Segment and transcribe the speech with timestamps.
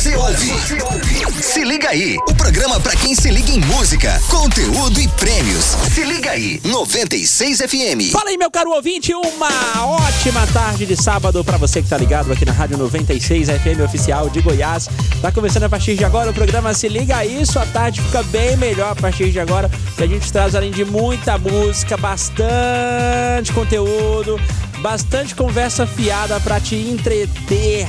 [0.00, 1.42] você ouve.
[1.42, 5.76] Se liga aí, o programa pra quem se liga em música, conteúdo e prêmios.
[5.94, 8.10] Se liga aí, 96 FM.
[8.10, 12.32] Fala aí, meu caro ouvinte, uma ótima tarde de sábado pra você que tá ligado
[12.32, 14.88] aqui na Rádio 96 FM oficial de Goiás.
[15.20, 18.56] Tá começando a partir de agora o programa Se Liga aí, sua tarde fica bem
[18.56, 24.40] melhor a partir de agora, que a gente traz além de muita música, bastante conteúdo,
[24.80, 27.86] bastante conversa fiada pra te entreter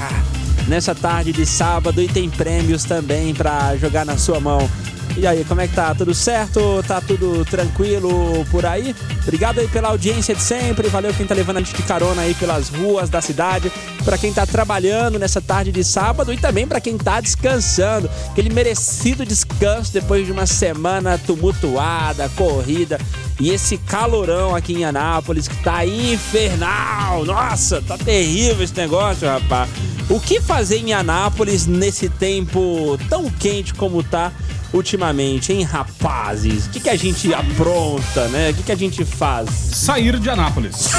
[0.71, 4.69] nessa tarde de sábado e tem prêmios também pra jogar na sua mão.
[5.17, 5.93] E aí, como é que tá?
[5.93, 6.81] Tudo certo?
[6.87, 8.95] Tá tudo tranquilo por aí?
[9.21, 10.87] Obrigado aí pela audiência de sempre.
[10.87, 13.69] Valeu quem tá levando a gente de carona aí pelas ruas da cidade.
[14.05, 18.09] Pra quem tá trabalhando nessa tarde de sábado e também pra quem tá descansando.
[18.29, 22.97] Aquele merecido descanso depois de uma semana tumultuada, corrida.
[23.41, 27.25] E esse calorão aqui em Anápolis que tá infernal.
[27.25, 29.69] Nossa, tá terrível esse negócio, rapaz.
[30.11, 34.29] O que fazer em Anápolis nesse tempo tão quente como tá?
[34.73, 36.65] ultimamente, hein, rapazes?
[36.65, 38.49] O que, que a gente apronta, né?
[38.49, 39.49] O que, que a gente faz?
[39.49, 40.89] Sair de Anápolis.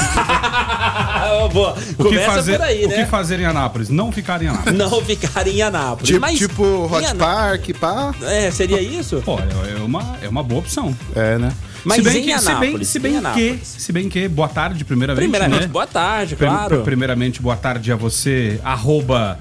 [1.53, 1.73] Boa.
[1.73, 3.03] O que, Começa fazer, por aí, o né?
[3.03, 3.89] que fazer em Anápolis?
[3.89, 4.77] Não ficar em Anápolis.
[4.77, 6.07] Não ficar em Anápolis.
[6.07, 8.13] Tipo, Mas tipo Hot Park, pá.
[8.23, 9.21] É, seria isso?
[9.23, 10.95] Pô, é é uma, é uma boa opção.
[11.15, 11.51] É, né?
[11.85, 13.59] Mas se bem em que, se bem, Anápolis, se em bem que, Anápolis.
[13.63, 15.67] se bem que, boa tarde, primeiramente, Primeiramente, né?
[15.67, 16.81] boa tarde, claro.
[16.83, 19.39] Primeiramente, boa tarde a você, arroba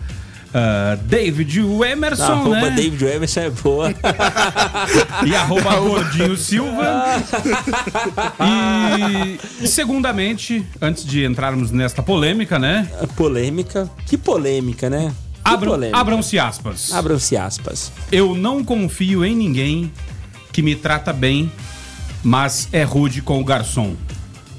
[0.55, 2.71] ah, David Emerson, Arroba né?
[2.71, 3.95] David Emerson é boa.
[5.27, 7.05] E arroba Gordinho Silva.
[9.61, 12.89] e segundamente, antes de entrarmos nesta polêmica, né?
[13.17, 13.89] polêmica.
[14.07, 15.13] Que polêmica, né?
[15.45, 15.91] Abram-.
[15.93, 16.93] Abram-se aspas.
[16.93, 17.91] Abram-se aspas.
[18.11, 19.93] Eu não confio em ninguém
[20.53, 21.51] que me trata bem,
[22.23, 23.95] mas é rude com o garçom.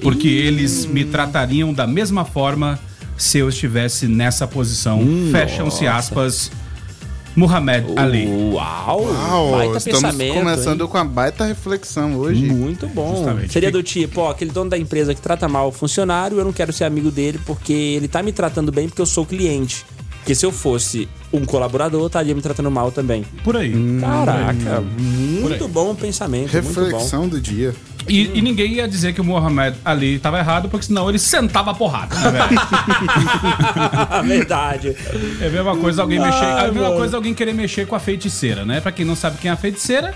[0.00, 2.78] Porque eles me tratariam da mesma forma
[3.16, 5.00] se eu estivesse nessa posição.
[5.30, 6.50] Fecham-se aspas.
[7.36, 8.28] Muhammad Ali.
[8.28, 9.02] Uau!
[9.02, 10.34] Uau, baita estamos pensamento.
[10.34, 10.88] começando hein?
[10.88, 12.44] com a baita reflexão hoje.
[12.44, 13.16] Muito bom.
[13.16, 13.52] Justamente.
[13.52, 16.52] Seria do tipo, ó, aquele dono da empresa que trata mal o funcionário, eu não
[16.52, 19.84] quero ser amigo dele porque ele tá me tratando bem porque eu sou cliente.
[20.24, 23.26] Porque se eu fosse um colaborador, eu estaria me tratando mal também.
[23.44, 23.74] Por aí.
[24.00, 25.70] Caraca, Por muito aí.
[25.70, 26.80] bom pensamento, muito bom.
[26.86, 27.74] Reflexão do dia.
[28.08, 31.72] E, e ninguém ia dizer que o Muhammad Ali estava errado, porque senão ele sentava
[31.72, 32.48] a porrada, né, velho?
[34.26, 34.96] Verdade.
[35.42, 36.44] É a mesma coisa alguém mexer.
[36.44, 36.96] Ai, É a mesma mano.
[36.96, 38.80] coisa alguém querer mexer com a feiticeira, né?
[38.80, 40.14] Pra quem não sabe quem é a feiticeira,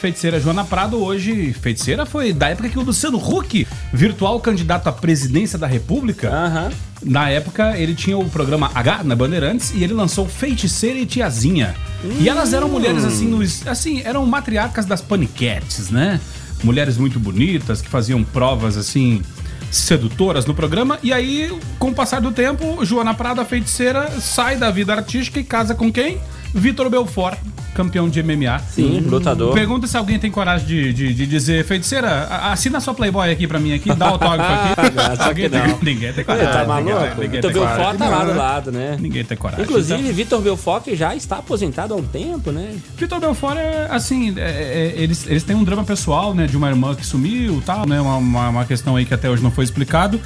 [0.00, 1.52] feiticeira Joana Prado hoje.
[1.52, 6.70] Feiticeira foi da época que o Luciano Huck, virtual candidato à presidência da República, Aham.
[7.02, 11.74] na época ele tinha o programa H na Bandeirantes e ele lançou Feiticeira e Tiazinha.
[12.20, 16.20] E elas eram mulheres assim, nos, assim, eram matriarcas das paniquetes, né?
[16.62, 19.22] Mulheres muito bonitas que faziam provas assim
[19.70, 20.98] sedutoras no programa.
[21.02, 25.38] E aí, com o passar do tempo, Joana Prado, a feiticeira, sai da vida artística
[25.40, 26.18] e casa com quem?
[26.54, 27.38] Vitor Belfort,
[27.76, 28.58] campeão de MMA.
[28.70, 29.52] Sim, lutador.
[29.54, 33.58] Pergunta se alguém tem coragem de, de, de dizer, feiticeira, assina sua Playboy aqui pra
[33.60, 34.96] mim aqui, dá autógrafo aqui.
[34.98, 35.78] Ah, só que não.
[35.82, 36.52] ninguém tem coragem.
[36.52, 37.20] tá maluco?
[37.20, 37.76] Vitor coragem.
[37.76, 38.36] Belfort tá lá do né?
[38.38, 38.96] lado, né?
[39.00, 39.64] Ninguém tem coragem.
[39.64, 42.74] Inclusive, Então, Vitor Belfort que já está aposentado há um tempo, né?
[42.96, 46.68] Vitor Belfort é assim, é- é- eles, eles têm um drama pessoal, né, de uma
[46.68, 49.64] irmã que sumiu, tal, né, uma, uma, uma questão aí que até hoje não foi
[49.64, 50.20] explicado.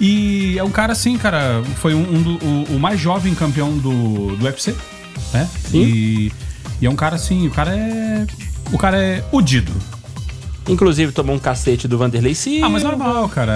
[0.00, 3.76] E é um cara assim, cara, foi um, um do- o, o mais jovem campeão
[3.76, 4.74] do, do UFC,
[5.32, 5.48] né?
[5.70, 5.82] Sim.
[5.82, 6.32] E,
[6.80, 8.26] e é um cara assim, o cara é
[8.72, 9.72] o cara é udido.
[10.68, 12.66] Inclusive tomou um cacete do Vanderlei Silva.
[12.66, 13.52] Ah, mas normal, cara.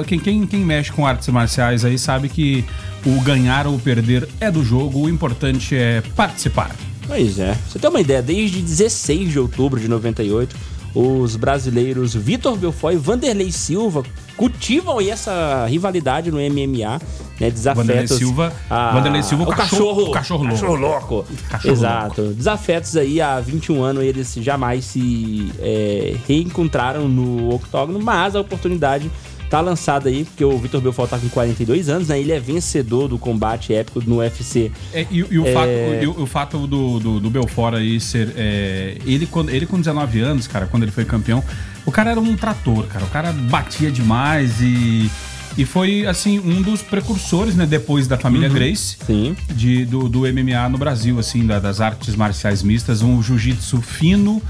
[0.00, 2.64] É, quem, quem, quem mexe com artes marciais aí sabe que
[3.04, 6.70] o ganhar ou perder é do jogo, o importante é participar.
[7.06, 7.58] Pois é.
[7.68, 10.54] Você tem uma ideia, desde 16 de outubro de 98,
[10.94, 14.02] os brasileiros Vitor Belfort e Vanderlei Silva
[14.36, 17.00] cultivam aí essa rivalidade no MMA,
[17.40, 17.50] né?
[17.50, 17.86] Desafetos.
[17.86, 21.14] Vanderlei Silva- a- Vanderlei Silva, o o cachorro- cachorro, cachorro louco.
[21.14, 21.26] louco.
[21.50, 22.22] Cachorro Exato.
[22.34, 29.10] Desafetos aí há 21 anos, eles jamais se é, reencontraram no octógono, mas a oportunidade
[29.52, 32.18] tá lançada aí, porque o Vitor Belfort tá com 42 anos, né?
[32.18, 35.52] Ele é vencedor do combate épico no UFC É, e, e o, É.
[35.52, 35.68] Fato,
[36.02, 38.32] e o, fato do, do, do Belfort aí ser.
[38.34, 41.44] é, ele, quando, ele com 19 anos, cara, quando ele foi campeão,
[41.84, 43.04] o cara era um trator, cara.
[43.04, 45.10] O cara batia demais e.
[45.58, 49.36] E foi, assim, um dos precursores, né, depois da família Grace, Sim.
[49.54, 54.40] de, do, do MMA no Brasil, assim, da- das artes marciais mistas, um jiu-jitsu fino,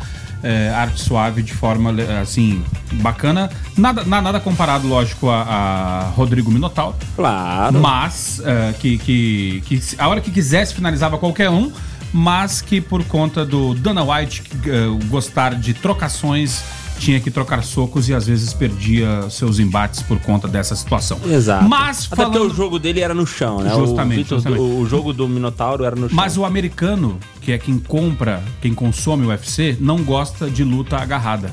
[0.43, 3.49] é, arte suave de forma, assim, bacana.
[3.77, 7.81] Nada, na- nada comparado, lógico, a, a Rodrigo Minotauro, Claro.
[7.81, 11.71] mas é, que, que, que a hora que quisesse finalizava qualquer um,
[12.13, 16.63] mas que por conta do Dana White é, gostar de trocações
[17.03, 21.19] tinha que trocar socos e às vezes perdia seus embates por conta dessa situação.
[21.27, 21.69] Exato.
[21.69, 23.71] Mas Até porque falando o jogo dele era no chão, né?
[23.75, 24.61] Justamente, o, Vitor- justamente.
[24.63, 26.15] o- jogo do Minotauro era no chão.
[26.17, 30.97] Mas o americano, que é quem compra, quem consome o UFC, não gosta de luta
[30.97, 31.53] agarrada.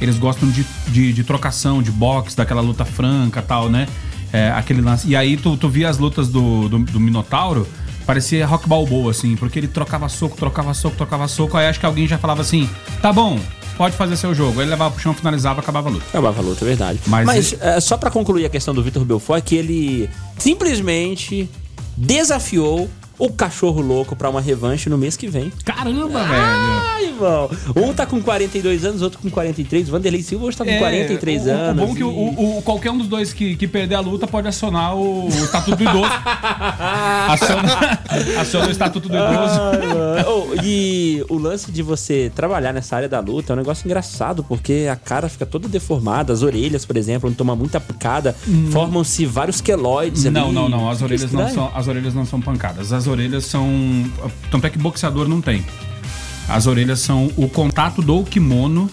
[0.00, 3.86] Eles gostam de, de, de trocação, de boxe, daquela luta franca e tal, né?
[4.32, 5.08] É, aquele lance.
[5.08, 7.66] E aí tu, tu via as lutas do, do, do Minotauro,
[8.04, 11.56] parecia rock balboa, assim, porque ele trocava soco, trocava soco, trocava soco.
[11.56, 12.68] Aí acho que alguém já falava assim:
[13.00, 13.38] tá bom,
[13.76, 14.60] pode fazer seu jogo.
[14.60, 16.04] Ele levava pro chão, finalizava, acabava a luta.
[16.08, 17.00] Acabava a luta, é verdade.
[17.06, 20.10] Mas Mas, ele- é, só pra concluir a questão do Vitor Belfort, é que ele
[20.38, 21.48] simplesmente
[21.96, 22.88] desafiou
[23.18, 25.52] o cachorro louco pra uma revanche no mês que vem.
[25.64, 26.91] Caramba, velho!
[27.24, 27.50] Irmão.
[27.76, 29.88] Um tá com 42 anos, outro com 43.
[29.88, 31.82] O Vanderlei Silva hoje tá com É, 43 o, anos.
[31.82, 34.00] O bom é que o, e- o- qualquer um dos dois que, que perder a
[34.00, 36.10] luta pode acionar o, o Estatuto do Idoso.
[37.28, 37.98] aciona,
[38.40, 39.60] aciona o Estatuto do Idoso.
[39.60, 40.24] Ai.
[40.26, 44.44] Oh, e o lance de você trabalhar nessa área da luta é um negócio engraçado,
[44.44, 48.34] porque a cara fica toda deformada, as orelhas, por exemplo, onde toma muita picada,
[48.70, 50.34] formam-se vários queloides ali.
[50.34, 50.90] Não, não, não.
[50.90, 52.92] As orelhas não, são, as orelhas não são pancadas.
[52.92, 53.66] As orelhas são.
[54.50, 55.64] Tanto é que boxeador não tem.
[56.48, 58.90] As orelhas são o contato do kimono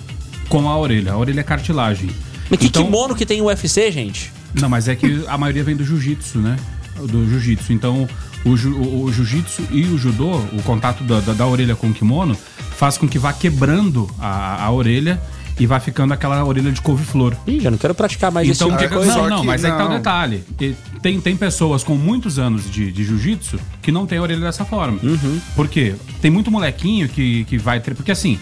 [0.48, 1.14] com a orelha.
[1.14, 2.10] A orelha é cartilagem.
[2.50, 4.32] Mas que Então- kimono que tem UFC, gente?
[4.60, 6.56] Não, mas é que a maioria vem do jiu-jitsu, né?
[6.98, 7.72] Do jiu-jitsu.
[7.74, 8.08] Então,
[8.44, 11.88] o, ju- o- o jiu-jitsu e o judô, o contato da, da- da orelha com
[11.88, 12.36] o kimono,
[12.78, 15.22] faz com que vá quebrando a, a orelha
[15.60, 17.36] e vai ficando aquela orelha de couve-flor.
[17.46, 19.22] Ih, já não quero praticar mais Então, esse que, tipo de coisa.
[19.22, 19.98] não, não, mas é que tá o não.
[19.98, 20.44] detalhe.
[20.60, 24.42] E Tem, tem pessoas com muitos anos de, de jiu-jitsu que não tem a orelha
[24.42, 24.98] dessa forma.
[25.04, 25.40] Uhum.
[25.56, 25.96] Por quê?
[26.22, 27.94] Tem muito molequinho que, que vai ter.
[27.94, 28.40] Porque assim,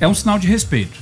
[0.00, 0.98] é um sinal de respeito.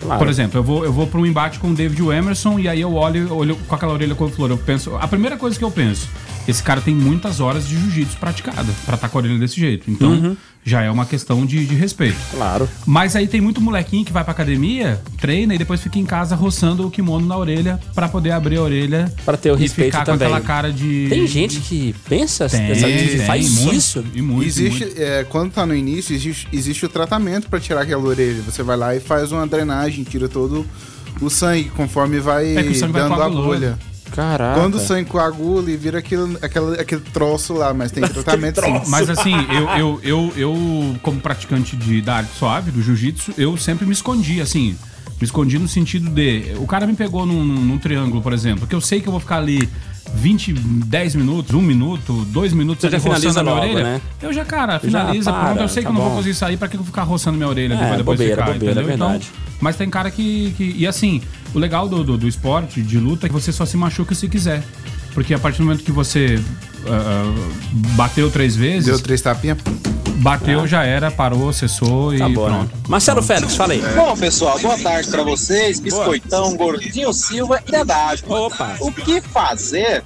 [0.00, 0.18] Claro.
[0.18, 2.80] Por exemplo, eu vou, eu vou para um embate com o David Emerson e aí
[2.80, 4.50] eu olho, olho com aquela orelha com flor.
[4.50, 4.96] Eu penso.
[4.96, 6.08] A primeira coisa que eu penso,
[6.46, 9.90] esse cara tem muitas horas de jiu-jitsu praticada pra estar com a orelha desse jeito.
[9.90, 10.36] Então, Uhum.
[10.64, 12.16] já é uma questão de, de respeito.
[12.30, 12.68] Claro.
[12.86, 16.34] Mas aí tem muito molequinho que vai pra academia, treina e depois fica em casa
[16.36, 19.92] roçando o kimono na orelha pra poder abrir a orelha Pra ter o e respeito
[19.92, 20.28] ficar também.
[20.28, 24.04] com aquela cara de Tem gente que pensa, tem, pensa que tem, faz muito, isso.
[24.14, 25.00] E muito, existe, muito.
[25.02, 28.42] é, quando tá no início, existe, existe o tratamento pra tirar aquela orelha.
[28.42, 30.64] Você vai lá e faz uma drenagem, tira todo
[31.20, 33.46] o sangue, conforme vai É que o sangue vai dando a coagulando.
[33.46, 33.78] bolha.
[34.14, 34.60] Caraca.
[34.60, 38.80] Quando o sangue coagula e vira aquilo, aquela, aquele troço lá, mas tem tratamento sim.
[38.88, 43.56] Mas assim, eu, eu, eu, eu, como praticante de, da arte suave, do jiu-jitsu, eu
[43.56, 44.76] sempre me escondi, assim.
[45.20, 46.52] Me escondi no sentido de.
[46.58, 49.12] O cara me pegou num, num- num triângulo, por exemplo, que eu sei que eu
[49.12, 49.68] vou ficar ali
[50.14, 53.84] 20, 10 minutos, 1 minuto, 2 minutos Você já finaliza a minha logo, orelha.
[53.84, 54.00] né?
[54.20, 55.60] Eu já, cara, finaliza, para, pronto.
[55.62, 57.48] Eu sei tá que eu não vou conseguir sair, pra que eu ficar roçando minha
[57.48, 58.82] orelha É, depois bobeira, ficar, bobeira, entendeu?
[58.82, 59.30] é verdade.
[59.32, 60.74] Então, mas tem cara que, que.
[60.76, 61.22] E assim,
[61.54, 64.28] o legal do, do, do esporte, de luta, é que você só se machuca se
[64.28, 64.62] quiser.
[65.14, 66.42] Porque a partir do momento que você
[66.86, 67.50] ah, ah,
[67.96, 69.58] bateu três vezes, Deu três tapinhas.
[70.16, 72.56] bateu, já era, parou, cessou Tá e bom, né?
[72.68, 72.90] pronto.
[72.90, 73.82] Marcelo Félix, fala aí.
[73.94, 75.78] Bom, pessoal, boa tarde pra vocês.
[75.80, 78.24] Biscoitão, Gordinho Silva e Dedade.
[78.26, 78.76] Opa.
[78.80, 80.02] O que fazer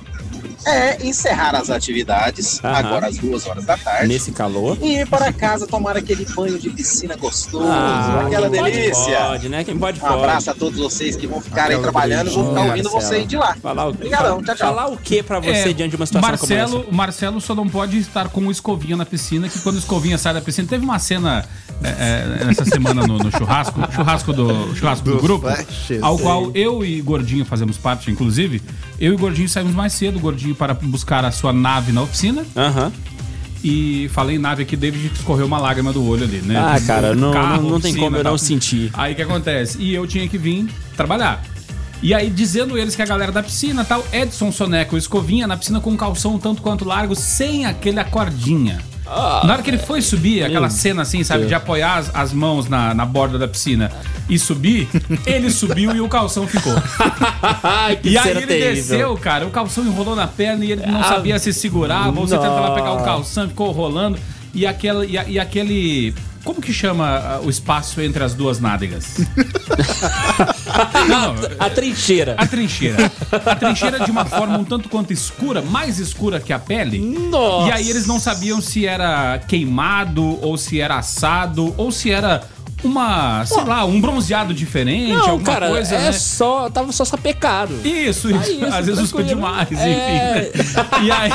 [0.66, 2.74] é encerrar as atividades, Aham.
[2.76, 4.76] agora às duas horas da tarde, Nesse calor.
[4.82, 9.16] e ir para casa tomar aquele banho de piscina gostoso, Ah, aquela quem pode, delícia.
[9.18, 9.64] Pode, né?
[9.64, 10.14] Quem pode, Um pode.
[10.14, 13.26] abraço a todos vocês que vão ficar aí trabalhando e vão ficar ouvindo você ir
[13.26, 13.54] de lá.
[13.62, 14.68] Falar o, Obrigadão, tchau, tchau.
[14.74, 16.92] Falar o que pra você É, diante de uma situação Marcelo, como essa?
[16.96, 20.34] Marcelo só não pode estar com o escovinha na piscina, que quando o escovinha sai
[20.34, 20.66] da piscina.
[20.68, 21.44] Teve uma cena
[21.82, 25.46] é, é, nessa semana no, no churrasco, churrasco do, churrasco do, Do grupo,
[26.02, 28.60] ao qual eu e Gordinho fazemos parte, inclusive.
[28.98, 32.44] Eu e Gordinho saímos mais cedo, Gordinho para buscar a sua nave na oficina.
[32.56, 32.92] Aham.
[33.64, 36.56] E falei nave aqui, David escorreu uma lágrima do olho ali, né?
[36.56, 38.38] Ah, cara, não, Carro, não, não tem oficina, como eu não tal.
[38.38, 38.90] sentir.
[38.92, 39.78] Aí o que acontece?
[39.80, 41.42] E eu tinha que vir trabalhar.
[42.02, 45.80] E aí, dizendo eles que a galera da piscina tal, Edson Soneco escovinha na piscina
[45.80, 48.80] com um calção tanto quanto largo, sem aquele cordinha.
[49.06, 52.68] Na hora que ele foi subir, aquela cena assim, sabe, de apoiar as, as mãos
[52.68, 53.90] na, na borda da piscina
[54.28, 54.88] e subir,
[55.24, 56.74] ele subiu e o calção ficou.
[58.02, 58.74] que E aí cena ele terrível.
[58.74, 62.26] desceu, cara, o calção enrolou na perna e ele não Ah, sabia se segurava, ou
[62.26, 64.18] você tentava pegar o calção, ficou rolando.
[64.54, 66.14] E, aquela, e, a- e aquele.
[66.42, 69.16] Como que chama ah, o espaço entre as duas nádegas?
[71.08, 72.34] não, A trincheira.
[72.38, 73.10] a trincheira.
[73.44, 76.98] A trincheira de uma forma um tanto quanto escura, mais escura que a pele.
[77.30, 77.68] Nossa.
[77.68, 82.42] E aí eles não sabiam se era queimado, ou se era assado, ou se era
[82.84, 86.12] uma, sei lá, um bronzeado diferente, Não, alguma cara, coisa, é né?
[86.12, 86.68] só.
[86.68, 87.74] Tava só sapecado.
[87.82, 88.52] Isso, Ah, isso.
[88.52, 90.50] isso, Às vezes usou demais, É.
[90.52, 91.06] enfim.
[91.06, 91.30] E aí.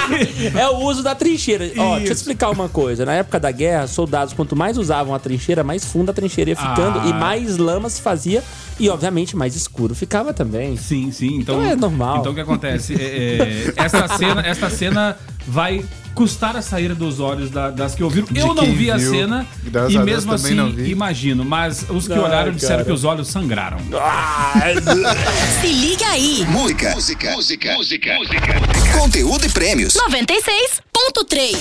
[0.55, 1.65] É o uso da trincheira.
[1.65, 2.11] Ó, deixa eu Isso.
[2.13, 3.05] explicar uma coisa.
[3.05, 6.55] Na época da guerra, soldados, quanto mais usavam a trincheira, mais funda a trincheira ia
[6.55, 7.07] ficando Ah.
[7.07, 8.43] e mais lama se fazia.
[8.81, 10.75] E, obviamente, mais escuro ficava também.
[10.75, 11.35] Sim, sim.
[11.35, 12.17] Então, Então é normal.
[12.19, 12.95] Então o que acontece?
[12.95, 15.85] É, é, esta cena, esta cena vai
[16.15, 18.27] custar a sair dos olhos da- das que ouviram.
[18.27, 19.11] De Eu não vi a viu.
[19.11, 20.57] cena Graças e a mesmo assim
[20.87, 22.85] imagino, mas os que Ai, olharam disseram cara.
[22.85, 23.77] que os olhos sangraram.
[25.61, 26.45] Se liga aí.
[26.49, 27.31] Música, música,
[27.73, 28.53] música, música,
[28.99, 29.93] conteúdo e prêmios.
[31.09, 31.57] 96.3.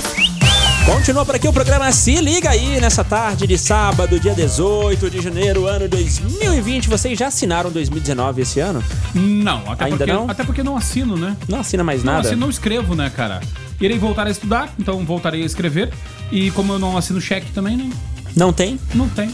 [0.85, 5.21] Continua por aqui o programa Se Liga aí nessa tarde de sábado, dia 18 de
[5.23, 6.89] janeiro, ano 2020.
[6.89, 8.85] Vocês já assinaram 2019 esse ano?
[9.15, 10.31] Não, até Ainda porque não?
[10.31, 11.37] até porque não assino, né?
[11.49, 12.29] Não assina mais Não, nada?
[12.29, 13.41] assim, não escrevo, né, cara?
[13.81, 15.91] Irei voltar a estudar, então voltarei a escrever.
[16.31, 17.91] E como eu não assino cheque também, né?
[18.37, 18.79] Não tem?
[18.95, 19.31] Não tem.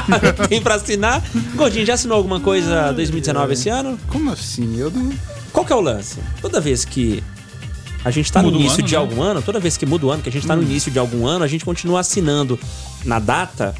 [0.48, 1.22] tem pra assinar?
[1.54, 3.98] Gordinho, já assinou alguma coisa 2019 esse ano?
[4.08, 4.78] Como assim?
[4.78, 5.12] Eu não.
[5.52, 6.18] Qual que é o lance?
[6.40, 7.22] Toda vez que
[8.04, 8.98] a gente tá Muda no início ano, de né?
[8.98, 10.98] algum ano, toda vez que muda o ano, que a gente tá no início de
[10.98, 12.58] algum ano, a gente continua assinando
[13.04, 13.74] na data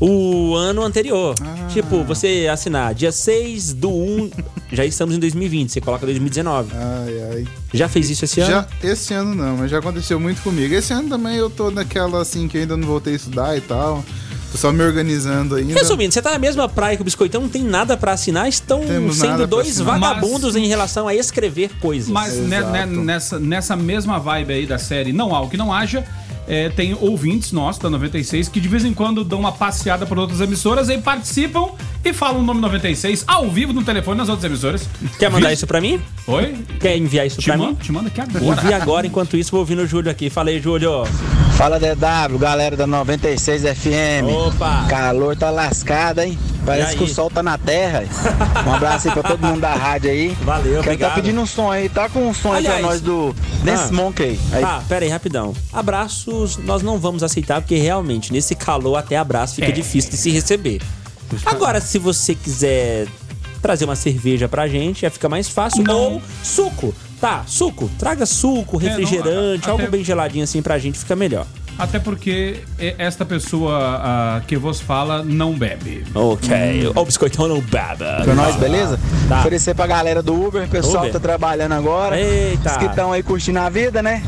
[0.00, 1.34] o ano anterior.
[1.68, 4.30] Tipo, você assinar dia 6 do 1,
[4.72, 6.72] já estamos em 2020, você coloca 2019.
[6.74, 7.48] Ai, ai.
[7.72, 8.50] Já fez isso esse ano?
[8.50, 10.74] Já, esse ano não, mas já aconteceu muito comigo.
[10.74, 13.60] Esse ano também eu tô naquela assim que eu ainda não voltei a estudar e
[13.60, 14.02] tal.
[14.50, 15.74] Tô só me organizando ainda.
[15.74, 18.80] Resumindo, você tá na mesma praia que o Biscoitão, não tem nada pra assinar, estão
[18.80, 22.08] Temos sendo dois vagabundos Mas- em relação a escrever coisas.
[22.08, 25.72] Mas né, né, nessa, nessa mesma vibe aí da série Não Há o Que Não
[25.72, 26.04] Haja,
[26.48, 30.18] é, tem ouvintes nossos da 96 que de vez em quando dão uma passeada por
[30.18, 31.68] outras emissoras e participam
[32.04, 34.88] e falam o nome 96 ao vivo no telefone nas outras emissoras.
[35.18, 36.00] Quer mandar Vi- isso pra mim?
[36.26, 36.56] Oi?
[36.80, 37.76] Quer enviar isso Te pra mando, mim?
[37.76, 38.76] te mando aqui Envia agora.
[38.82, 40.30] agora, enquanto isso, vou ouvindo o Júlio aqui.
[40.30, 41.04] Falei, Júlio.
[41.56, 44.32] Fala DW, galera da 96 FM.
[44.46, 44.86] Opa!
[44.88, 46.38] Calor tá lascado, hein?
[46.64, 47.12] Parece que o aí?
[47.12, 48.04] sol tá na terra.
[48.66, 50.36] Um abraço aí pra todo mundo da rádio aí.
[50.42, 51.10] Valeu, obrigado.
[51.10, 53.88] tá pedindo um som aí, tá com um som aí Aliás, pra nós do Dance
[53.90, 54.38] ah, Monkey.
[54.52, 55.54] Aí, Tá, pera aí, rapidão.
[55.72, 59.72] Abraços nós não vamos aceitar, porque realmente, nesse calor, até abraço fica É.
[59.72, 60.80] difícil de se receber.
[61.46, 63.06] Agora, se você quiser
[63.60, 65.82] trazer uma cerveja pra gente, já fica mais fácil.
[65.82, 66.14] Não.
[66.14, 66.94] Ou suco.
[67.20, 67.90] Tá, suco.
[67.98, 71.46] Traga suco, É, não, refrigerante, algo bem geladinho assim pra gente, fica melhor.
[71.80, 72.60] Até porque
[72.98, 76.04] esta pessoa que vos fala não bebe.
[76.14, 76.48] Ok.
[76.94, 78.04] O biscoitão não bebe.
[78.24, 78.98] pra nós, beleza?
[79.28, 79.40] Tá.
[79.40, 81.12] Oferecer pra galera do Uber, o pessoal Uber.
[81.12, 82.20] tá trabalhando agora.
[82.20, 82.70] Eita.
[82.72, 84.22] Os que estão aí curtindo a vida, né?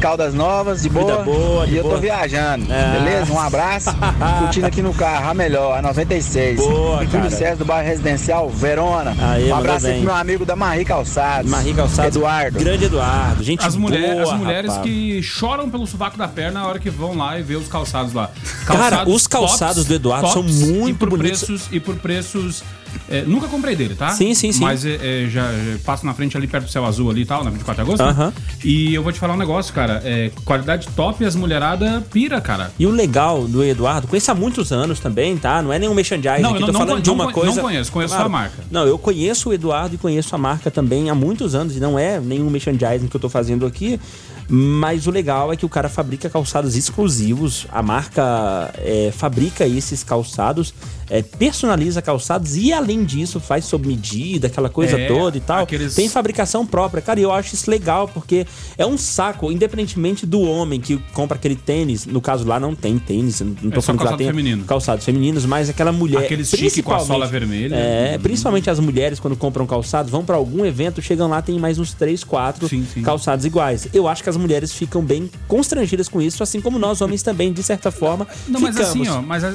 [0.00, 1.18] Caldas Novas, de boa.
[1.18, 1.94] Vida boa, de e eu boa.
[1.96, 2.98] tô viajando, Ah.
[2.98, 3.32] beleza?
[3.32, 3.90] Um abraço.
[4.40, 6.56] Curtindo aqui no carro, a melhor, a 96.
[6.58, 7.30] Boa, Júlio cara.
[7.30, 9.14] César do bairro Residencial, Verona.
[9.20, 11.50] Aí, um abraço aí pro meu amigo da Marie Calçados.
[11.50, 12.16] Marie Calçados.
[12.16, 12.58] Eduardo.
[12.58, 13.42] Grande Eduardo.
[13.42, 14.86] Gente As, mulher- boa, as mulheres rapaz.
[14.86, 18.12] que choram pelo sovaco da perna na hora que vão lá e vê os calçados
[18.12, 18.30] lá.
[18.66, 21.42] Cara, os calçados do Eduardo são muito e por bonitos.
[21.44, 22.62] Preços, e por preços.
[23.08, 24.10] é, nunca comprei dele, tá?
[24.10, 24.60] Sim, sim, sim.
[24.62, 27.26] Mas é, é, já, já passo na frente ali perto do céu azul ali e
[27.26, 28.04] tal, na 24 de agosto.
[28.04, 28.10] né?
[28.10, 28.32] Aham.
[28.64, 30.00] E eu vou te falar um negócio, cara.
[30.04, 32.70] é, qualidade top e as mulherada pira, cara.
[32.78, 35.60] E o legal do Eduardo, conheço há muitos anos também, tá?
[35.62, 37.60] Não é nenhum merchandising Não, aqui, eu tô não- falando não de uma não coisa...
[37.60, 38.64] conheço, conheço só a marca.
[38.70, 41.98] Não, eu conheço o Eduardo e conheço a marca também há muitos anos, e não
[41.98, 44.00] é nenhum merchandising que eu tô fazendo aqui,
[44.48, 50.02] mas o legal é que o cara fabrica calçados exclusivos, a marca é, fabrica esses
[50.02, 50.72] calçados,
[51.10, 55.62] é, personaliza calçados e além disso faz sob medida, aquela coisa É, toda e tal.
[55.62, 57.00] aqueles- Tem fabricação própria.
[57.02, 61.36] Cara, e eu acho isso legal, porque é um saco, independentemente do homem que compra
[61.36, 64.16] aquele tênis, no caso lá não tem tênis, não tô É falando que lá calçado
[64.18, 64.64] tem feminino.
[64.64, 66.18] calçados femininos, mas aquela mulher.
[66.24, 67.74] Aquele chique com a sola vermelha.
[67.74, 71.78] É, principalmente as mulheres quando compram calçados, vão pra algum evento, chegam lá, tem mais
[71.78, 73.02] uns 3, 4 Sim, sim.
[73.02, 73.88] calçados iguais.
[73.94, 77.52] Eu acho que as mulheres ficam bem constrangidas com isso, assim como nós homens também,
[77.52, 79.08] de certa forma, Não, mas ficamos.
[79.08, 79.48] assim, ó, mas a-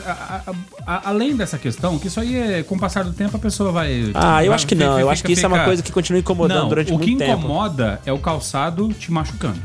[0.48, 0.54] a-
[0.86, 3.72] a- além dessa questão, que isso aí é, com o passar do tempo, a pessoa
[3.72, 4.12] vai.
[4.14, 4.88] Ah, eu vai- acho que não.
[4.92, 6.96] fica- Eu acho que isso é uma fica- coisa que continua incomodando Não, durante o
[6.96, 7.40] muito que tempo.
[7.40, 9.60] incomoda é o calçado te machucando.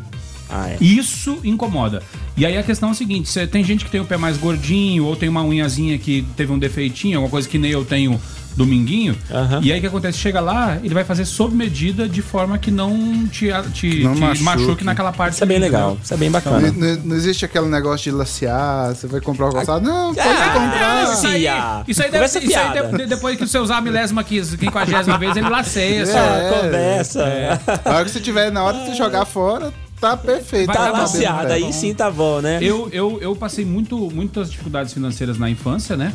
[0.51, 0.79] Ah, é.
[0.81, 2.03] Isso incomoda.
[2.35, 4.39] E aí a questão é a seguinte: você tem gente que tem o pé mais
[4.39, 8.19] gordinho, ou tem uma unhazinha que teve um defeitinho, alguma coisa que nem eu tenho
[8.59, 9.17] dominguinho.
[9.31, 9.61] Aham.
[9.63, 10.19] E aí o que acontece?
[10.19, 14.21] Chega lá, ele vai fazer sob medida de forma que não te, te, Não te
[14.21, 14.43] machuque.
[14.45, 14.85] machuque.
[14.85, 15.35] naquela parte.
[15.35, 16.73] Isso é bem legal, isso é bem Não, bacana.
[16.77, 19.85] não- não existe aquele negócio de lacear, você vai comprar o calçado.
[19.87, 21.15] Não, pode Ah, comprar.
[21.15, 21.47] Isso aí,
[21.89, 22.99] isso aí, deve, isso aí fiada.
[22.99, 26.05] de- depois que você usar a milésima, quinquagésima vez, ele laceia.
[26.07, 26.19] só.
[26.19, 26.61] É.
[26.63, 27.61] Conversa.
[27.85, 30.67] Na hora que você tiver, na hora de você jogar fora, tá perfeito.
[30.67, 32.59] Vai Tá laceada, aí sim tá bom, né?
[32.61, 36.13] Eu, eu, eu passei muito, muitas dificuldades financeiras na infância, né?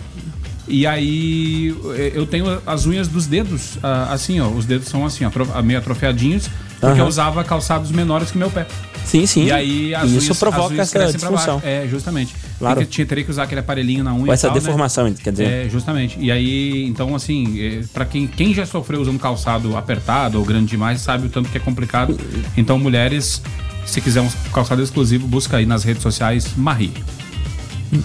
[0.68, 1.76] E aí
[2.14, 4.48] eu tenho as unhas dos dedos, ah, assim, ó.
[4.48, 7.00] Os dedos são assim, ó, meio atrofiadinhos, porque Aham.
[7.00, 8.66] eu usava calçados menores que meu pé.
[9.06, 9.46] Sim, sim.
[9.46, 11.62] E aí as unhas, isso as provoca unhas essa disfunção.
[11.64, 12.36] É, justamente.
[12.58, 12.76] Claro.
[12.76, 14.26] Porque tinha, teria que usar aquele aparelhinho na unha.
[14.26, 14.62] Com essa e tal, né?
[14.62, 15.46] deformação, quer dizer.
[15.46, 16.18] É, justamente.
[16.20, 20.68] E aí, então, assim, é, pra quem, quem já sofreu usando calçado apertado ou grande
[20.68, 22.18] demais, sabe o tanto que é complicado.
[22.56, 23.42] Então, mulheres,
[23.86, 26.94] se quiser um calçado exclusivo, busca aí nas redes sociais Marie.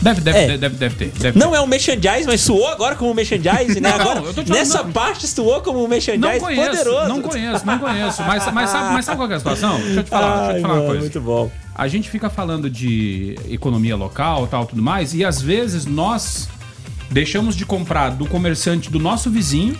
[0.02, 0.46] Deve, deve, É.
[0.46, 1.18] deve, deve, deve ter.
[1.18, 1.56] Deve Não ter.
[1.56, 3.88] é um merchandise, mas soou agora como merchandise, né?
[3.96, 7.08] Não, Agora, nessa falando- parte soou como um merchandise Não conheço, poderoso.
[7.08, 8.22] não conheço, não conheço.
[8.22, 9.78] Mas, mas, sabe, mas sabe qual é a situação?
[9.80, 11.00] Deixa eu te falar, deixa eu Ai, te falar uma mano, coisa.
[11.02, 11.50] Muito bom.
[11.74, 16.48] A gente fica falando de economia local, tal, tudo mais, e às vezes nós
[17.10, 19.76] deixamos de comprar do comerciante do nosso vizinho,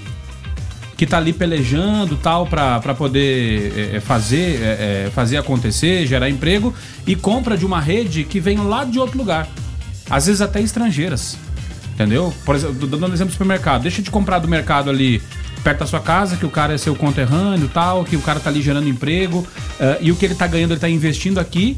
[0.97, 6.29] que tá ali pelejando, tal, pra poder é, é, fazer, é, é, fazer acontecer, gerar
[6.31, 6.75] emprego,
[7.07, 9.47] e compra de uma rede que vem lá de outro lugar.
[10.11, 11.37] Às vezes até estrangeiras.
[11.95, 12.33] Entendeu?
[12.45, 13.83] Por exemplo, dando exemplo do supermercado.
[13.83, 15.21] Deixa de comprar do mercado ali
[15.65, 18.49] perto da sua casa, que o cara é seu conterrâneo tal, que o cara tá
[18.49, 19.47] ali gerando emprego,
[19.81, 21.77] eh, e o que ele tá ganhando, ele tá investindo aqui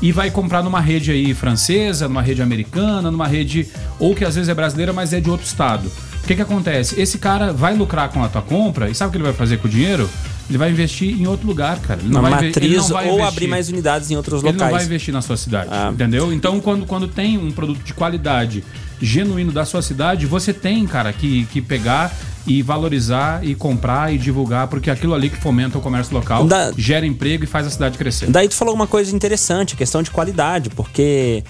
[0.00, 3.68] e vai comprar numa rede aí francesa, numa rede americana, numa rede
[3.98, 5.90] ou que às vezes é brasileira, mas é de outro estado.
[6.22, 7.00] O que que acontece?
[7.00, 9.58] Esse cara vai lucrar com a tua compra e sabe o que ele vai fazer
[9.58, 10.08] com o dinheiro?
[10.48, 12.00] Ele vai investir em outro lugar, cara.
[12.00, 14.42] Ele Uma vai inve- ele matriz não vai ou investir- abrir mais unidades em outros
[14.42, 14.86] ele não vai locais.
[14.86, 15.90] investir na sua cidade, Ah.
[15.92, 16.32] entendeu?
[16.32, 18.62] Então, quando, quando tem um produto de qualidade
[19.02, 22.14] genuíno da sua cidade, você tem, cara, que, que pegar
[22.46, 26.72] e valorizar e comprar e divulgar, porque aquilo ali que fomenta o comércio local, Da-
[26.78, 28.30] gera emprego e faz a cidade crescer.
[28.30, 31.42] Daí tu falou uma coisa interessante, a questão de qualidade, porque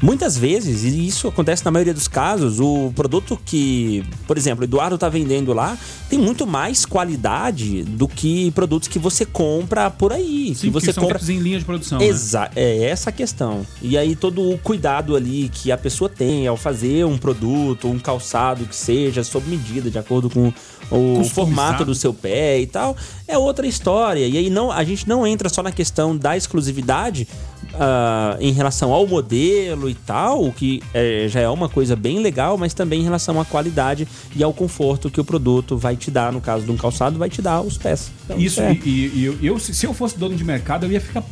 [0.00, 4.64] muitas vezes, e isso acontece na maioria dos casos, o produto que, por exemplo, o
[4.64, 5.76] Eduardo tá vendendo lá,
[6.08, 10.54] tem muito mais qualidade do que produtos que você compra por aí.
[10.54, 11.98] Sim, que você são compra em linha de produção.
[11.98, 12.06] né?
[12.06, 13.66] Exa é essa a questão.
[13.80, 17.98] E aí todo o cuidado ali que a pessoa tem ao fazer um produto, um
[17.98, 20.52] calçado que seja sob medida, de acordo com
[20.90, 24.26] o formato do seu pé e tal, é outra história.
[24.26, 27.26] E aí não, a gente não entra só na questão da exclusividade
[27.74, 32.20] ah, em relação ao modelo e tal, o que é, já é uma coisa bem
[32.20, 36.10] legal, mas também em relação à qualidade e ao conforto que o produto vai te
[36.10, 36.32] dar.
[36.32, 38.10] No caso de um calçado, vai te dar os pés.
[38.24, 38.72] Então, Isso, é.
[38.84, 41.22] e, e- eu, eu- se eu fosse dono de mercado, eu ia ficar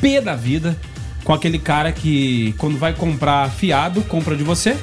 [0.00, 0.76] pé da vida
[1.24, 4.76] com aquele cara que, quando vai comprar fiado, compra de você.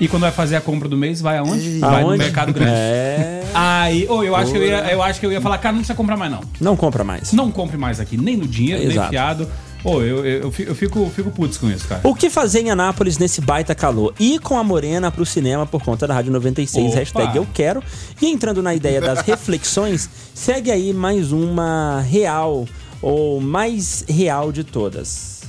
[0.00, 1.80] E quando vai fazer a compra do mês, vai aonde?
[1.80, 2.18] Vai no Aonde?
[2.18, 2.70] mercado grande.
[2.72, 3.42] É.
[3.52, 5.80] Aí, ô, eu acho que eu ia, eu acho que eu ia falar, cara, não
[5.80, 6.40] precisa comprar mais não.
[6.60, 7.32] Não compra mais.
[7.32, 9.10] Não compre mais aqui, nem no dinheiro, nem Exato.
[9.10, 9.48] fiado.
[9.84, 12.00] Ô, eu, eu, eu fico, eu fico, fico putz com isso, cara.
[12.04, 14.12] O que fazer em Anápolis nesse baita calor?
[14.18, 16.98] Ir com a Morena pro cinema por conta da Rádio 96, Opa!
[16.98, 17.82] hashtag eu quero.
[18.20, 22.66] E entrando na ideia das reflexões, segue aí mais uma real,
[23.00, 25.42] ou mais real de todas.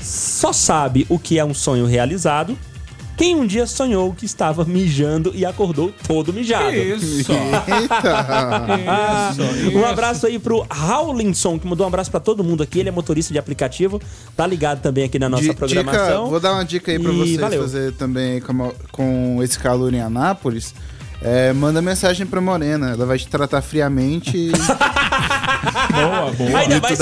[0.00, 2.58] Só sabe o que é um sonho realizado
[3.16, 6.76] quem um dia sonhou que estava mijando e acordou todo mijado.
[6.76, 7.32] Isso.
[7.32, 9.32] Eita!
[9.32, 9.84] isso, Um isso.
[9.86, 12.80] abraço aí pro Raulinson, que mandou um abraço pra todo mundo aqui.
[12.80, 14.00] Ele é motorista de aplicativo,
[14.36, 16.24] tá ligado também aqui na nossa programação.
[16.24, 17.62] Dica, vou dar uma dica aí pra E vocês valeu.
[17.62, 20.74] fazer também com, com esse calor em Anápolis.
[21.22, 24.36] É, manda mensagem pra Morena, ela vai te tratar friamente.
[24.36, 24.52] e-
[25.92, 26.58] Boa, boa.
[26.60, 26.98] Ainda mais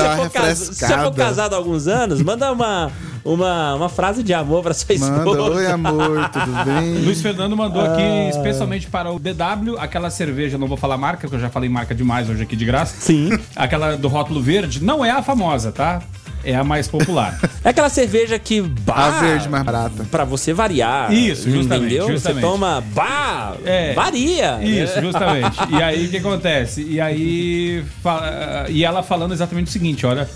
[0.59, 2.90] se se for casado há alguns anos, manda uma,
[3.24, 5.12] uma, uma frase de amor pra sua esposa.
[5.24, 6.94] manda, oi amor, tudo bem?
[7.04, 7.92] Luiz Fernando mandou Ah.
[7.92, 11.68] aqui especialmente para o DW, aquela cerveja, não vou falar marca, porque eu já falei
[11.68, 12.94] marca demais hoje aqui de graça.
[13.00, 13.30] Sim.
[13.56, 16.02] Aquela do rótulo verde, não é a famosa, tá?
[16.46, 17.38] É a mais popular.
[17.64, 20.04] É aquela cerveja que bah, A verde mais barata.
[20.10, 21.10] Pra você variar.
[21.10, 22.10] Isso, justamente, Entendeu?
[22.12, 22.42] justamente.
[22.42, 23.94] Você toma bah, É.
[23.94, 24.58] varia.
[24.62, 25.56] Isso, justamente.
[25.70, 26.82] E aí o que acontece?
[26.82, 27.82] E aí.
[28.02, 30.28] fa- E ela falando exatamente o seguinte: olha,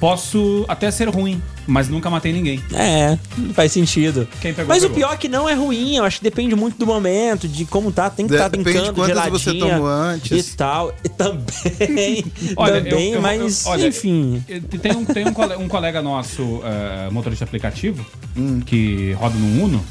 [0.00, 2.60] posso até ser ruim, mas nunca matei ninguém.
[2.72, 3.18] É,
[3.52, 4.26] faz sentido.
[4.40, 4.96] Quem pegou, Mas o pegou.
[4.96, 7.92] pior é que não é ruim, eu acho que depende muito do momento, de como
[7.92, 10.48] tá, tem que estar tá de brincando, quantas geladinha você tomou antes.
[10.52, 10.94] e tal.
[11.04, 12.24] E também,
[12.56, 14.42] Olha, também, eu- eu- mas eu- olha, enfim.
[14.80, 18.04] Tem um, tem um, cole- um colega nosso, é, motorista aplicativo,
[18.64, 19.84] que roda no Uno,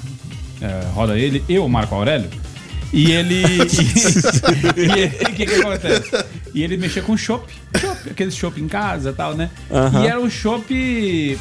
[0.62, 2.30] é, roda ele, eu, Marco Aurélio,
[2.93, 3.43] e ele.
[4.75, 6.25] e ele- o que, que acontece?
[6.54, 9.49] E ele mexia com chopp, chopp, aqueles chopp em casa e tal, né?
[10.04, 11.39] E era um chopp.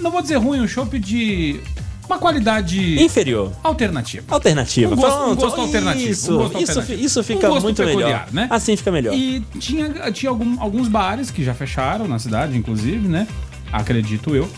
[0.00, 1.60] Não vou dizer ruim, um chopp de.
[2.06, 3.52] Uma qualidade Inferior.
[3.62, 4.24] alternativa.
[4.30, 4.94] Alternativa.
[4.94, 7.04] Um gosto- um gosto alternativo, Isso, um gosto isso, alternativo.
[7.04, 8.28] isso fica Um gosto muito peculiar, melhor.
[8.32, 8.46] né?
[8.50, 9.12] Assim fica melhor.
[9.14, 13.28] E tinha, tinha algum- alguns bares que já fecharam na cidade, inclusive, né?
[13.70, 14.50] Acredito eu.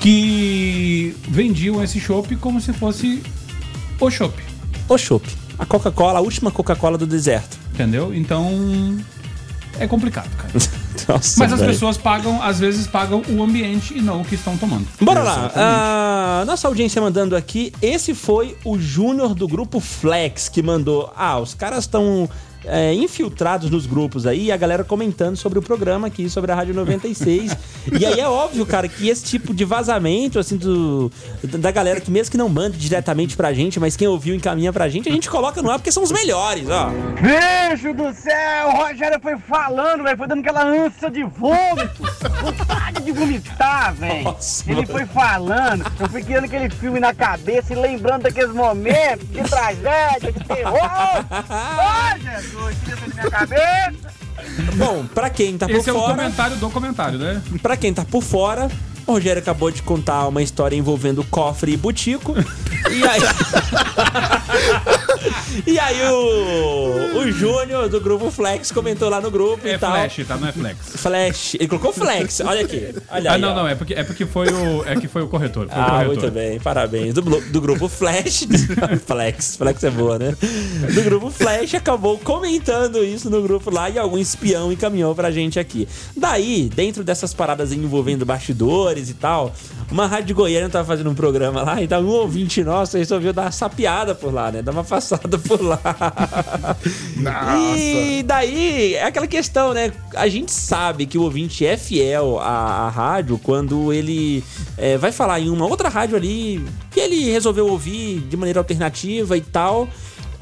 [0.00, 3.22] Que vendiam esse chopp como se fosse
[4.00, 4.42] o chopp.
[4.88, 5.28] O chopp.
[5.64, 7.56] A Coca-Cola, a última Coca-Cola do deserto.
[7.72, 8.14] Entendeu?
[8.14, 8.98] Então.
[9.80, 10.52] É complicado, cara.
[11.08, 11.72] Nossa, Mas as velho.
[11.72, 14.86] pessoas pagam, às vezes pagam o ambiente e não o que estão tomando.
[15.00, 15.50] Bora lá.
[15.56, 17.72] Ah, nossa audiência mandando aqui.
[17.82, 21.12] Esse foi o Júnior do grupo Flex que mandou.
[21.16, 22.28] Ah, os caras estão
[22.66, 26.54] é, infiltrados nos grupos aí, e a galera comentando sobre o programa aqui, sobre a
[26.54, 27.56] Rádio 96.
[27.98, 31.10] e aí é óbvio, cara, que esse tipo de vazamento, assim, do,
[31.42, 34.88] da galera que mesmo que não mande diretamente pra gente, mas quem ouviu encaminha pra
[34.88, 36.90] gente, a gente coloca no ar porque são os melhores, ó.
[37.20, 38.68] Beijo do céu!
[38.68, 40.16] O Rogério foi falando, velho.
[40.16, 42.02] Foi dando aquela ânsia de vômito.
[42.42, 44.24] Vontade de vomitar, velho.
[44.24, 44.88] Nossa, Ele mano.
[44.88, 45.84] foi falando.
[45.98, 50.80] Eu fui criando aquele filme na cabeça e lembrando daqueles momentos de tragédia, de terror.
[51.50, 52.20] Ai,
[52.54, 54.14] Minha cabeça.
[54.76, 56.14] Bom, pra quem tá por Esse é o fora.
[56.14, 57.42] comentário do comentário, né?
[57.62, 58.68] Pra quem tá por fora,
[59.06, 62.34] o Rogério acabou de contar uma história envolvendo cofre e butico.
[62.90, 63.20] e aí.
[65.66, 69.92] e aí o, o Júnior do grupo Flex comentou lá no grupo É e tal.
[69.92, 70.36] flash, tá?
[70.36, 70.78] Não é flex.
[70.96, 71.54] Flex.
[71.54, 72.40] Ele colocou Flex.
[72.40, 72.94] Olha aqui.
[73.10, 73.54] Olha Ah, aí, não, ó.
[73.54, 74.84] não, é porque, é porque foi o.
[74.86, 75.68] É que foi o corretor.
[75.68, 76.06] Foi o Ah, corretor.
[76.16, 77.14] muito bem, parabéns.
[77.14, 78.46] Do, do grupo Flash.
[79.06, 80.34] Flex, Flex é boa, né?
[80.94, 85.58] Do grupo Flash acabou comentando isso no grupo lá e algum espião encaminhou pra gente
[85.58, 85.88] aqui.
[86.16, 89.54] Daí, dentro dessas paradas envolvendo bastidores e tal,
[89.90, 93.32] uma rádio de Goiânia tava fazendo um programa lá e então um ouvinte nosso resolveu
[93.32, 94.62] dar uma sapiada por lá, né?
[94.62, 95.80] Dar uma passada por lá.
[97.56, 99.92] E daí, é aquela questão, né?
[100.16, 104.42] A gente sabe que o ouvinte é fiel à, à rádio quando ele
[104.78, 109.36] é, vai falar em uma outra rádio ali que ele resolveu ouvir de maneira alternativa
[109.36, 109.88] e tal.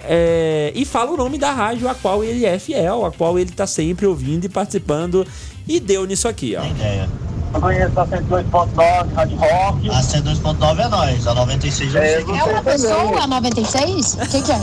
[0.04, 3.50] é, e fala o nome da rádio a qual ele é fiel, a qual ele
[3.50, 5.26] tá sempre ouvindo e participando.
[5.66, 6.62] E deu nisso aqui, ó.
[6.62, 9.90] Eu conheço a 102.9, Rádio Rock.
[9.90, 12.62] A 102.9 é nós, a 96 É, é você É uma também.
[12.62, 14.14] pessoa, 96?
[14.14, 14.60] O que, que é?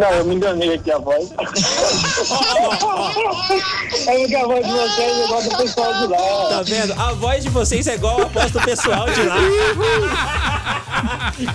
[0.00, 1.30] Não, eu me enganei aqui a voz.
[4.06, 6.48] É porque a voz de vocês é igual do pessoal de lá.
[6.48, 6.92] Tá vendo?
[7.00, 9.36] A voz de vocês é igual a voz do pessoal de lá.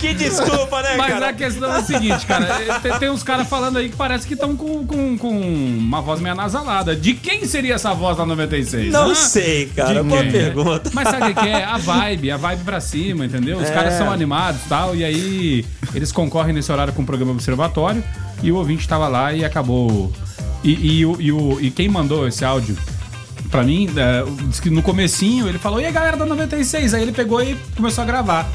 [0.00, 1.28] que desculpa, né, Mas cara?
[1.28, 2.46] a questão é a seguinte, cara.
[2.82, 6.20] Tem, tem uns caras falando aí que parece que estão com, com, com uma voz
[6.20, 6.94] meio anasalada.
[6.94, 8.92] De quem seria essa voz da 96?
[8.92, 9.14] Não hã?
[9.14, 10.02] sei, cara.
[10.02, 10.90] De Boa pergunta.
[10.92, 11.64] Mas sabe o que é?
[11.64, 13.58] A vibe, a vibe pra cima, entendeu?
[13.58, 13.98] Os caras É.
[13.98, 17.77] são animados e tal, e aí eles concorrem nesse horário com o programa Observatório,
[18.42, 20.12] e o ouvinte tava lá e acabou.
[20.64, 22.76] E, e, e, o- e quem mandou esse áudio
[23.50, 24.24] pra mim, é,
[24.60, 26.94] que no comecinho ele falou, e a galera da 96?
[26.94, 28.46] Aí ele pegou e começou a gravar.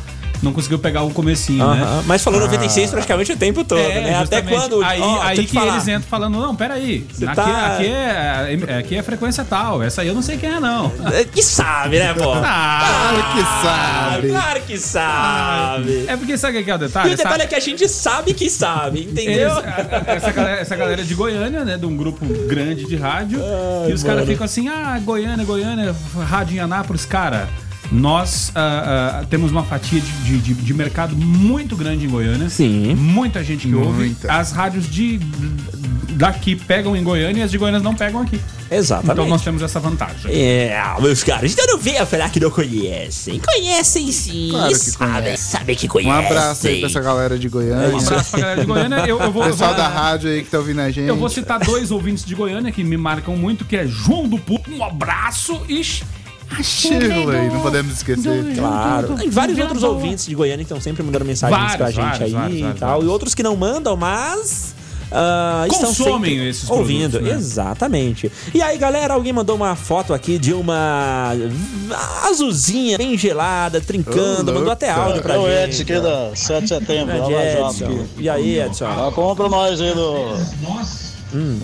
[0.44, 1.82] Não conseguiu pegar o comecinho, né?
[1.82, 4.16] Aham, Mas falou 96 praticamente o tempo todo, É, né?
[4.16, 4.50] Até justamente.
[4.70, 4.84] quando.
[4.84, 7.06] Aí, ó, aí que eles entram falando, não, peraí.
[7.12, 9.82] Você Aqui, tá- aqui, é, aqui é frequência tal.
[9.82, 10.92] Essa aí eu não sei quem é, não.
[11.14, 12.34] É, Que sabe, né, pô?
[12.46, 14.30] Ah, Claro que sabe.
[14.30, 14.78] Claro que
[15.24, 16.06] sabe.
[16.08, 17.14] é porque sabe o que é o E detalhe?
[17.14, 19.50] o detalhe Sabe- é que a gente sabe que sabe, entendeu?
[19.52, 21.78] Eles- essa, galera, essa galera é de Goiânia, né?
[21.78, 23.40] De um grupo grande de rádio.
[23.90, 25.96] e os caras ficam assim, ah, Goiânia, Goiânia,
[26.28, 27.06] rádio em Anápolis.
[27.06, 27.48] Cara,
[27.94, 32.50] nós ah, ah, temos uma fatia de, de, de- de mercado muito grande em Goiânia.
[32.50, 32.96] Sim.
[32.96, 33.92] Muita gente que ouve.
[34.06, 34.34] Muita.
[34.34, 35.20] As rádios de
[36.16, 38.40] daqui pegam em Goiânia e as de Goiânia não pegam aqui.
[38.72, 39.12] Exatamente.
[39.14, 40.32] Então nós temos essa vantagem.
[40.32, 43.40] É, meus caras, então não venha falar que não conhecem.
[43.40, 44.50] Conhecem sim.
[44.52, 45.38] Claro que sabem, conhecem.
[45.38, 46.26] sabem que Um conhecem.
[46.26, 47.98] abraço aí pra essa galera de Um Goiânia.
[47.98, 48.96] abraço pra galera de Goiânia.
[49.08, 51.08] Eu, eu vou, eu Pessoal vou- da rádio aí que tá ouvindo a gente.
[51.08, 54.40] Eu vou citar dois ouvintes de Goiânia que me marcam muito, que é João do
[54.40, 54.72] Pupo.
[54.72, 55.84] Um abraço e
[56.62, 58.56] Shirley, não podemos esquecer.
[58.56, 59.16] Claro.
[59.16, 62.22] Tem vários outros ouvintes de Goiânia que estão sempre mandando mensagens Vários, pra gente vários,
[62.22, 62.90] aí vários, e vários, tal.
[62.90, 63.06] vários.
[63.06, 64.76] E outros que não mandam, mas.
[65.72, 67.12] estão Consomem esses ouvindo.
[67.12, 67.38] produtos, né?
[67.40, 68.32] Exatamente.
[68.54, 71.32] E aí, galera, alguém mandou uma foto aqui de uma
[72.24, 75.82] azulzinha bem gelada, trincando, Ô, mandou até áudio pra É o gente.
[75.82, 78.06] Edson aqui da 7 de setembro, lá Grande na Edson.
[78.18, 78.86] E aí, Edson?
[78.86, 81.03] Ah, compra nós aí do do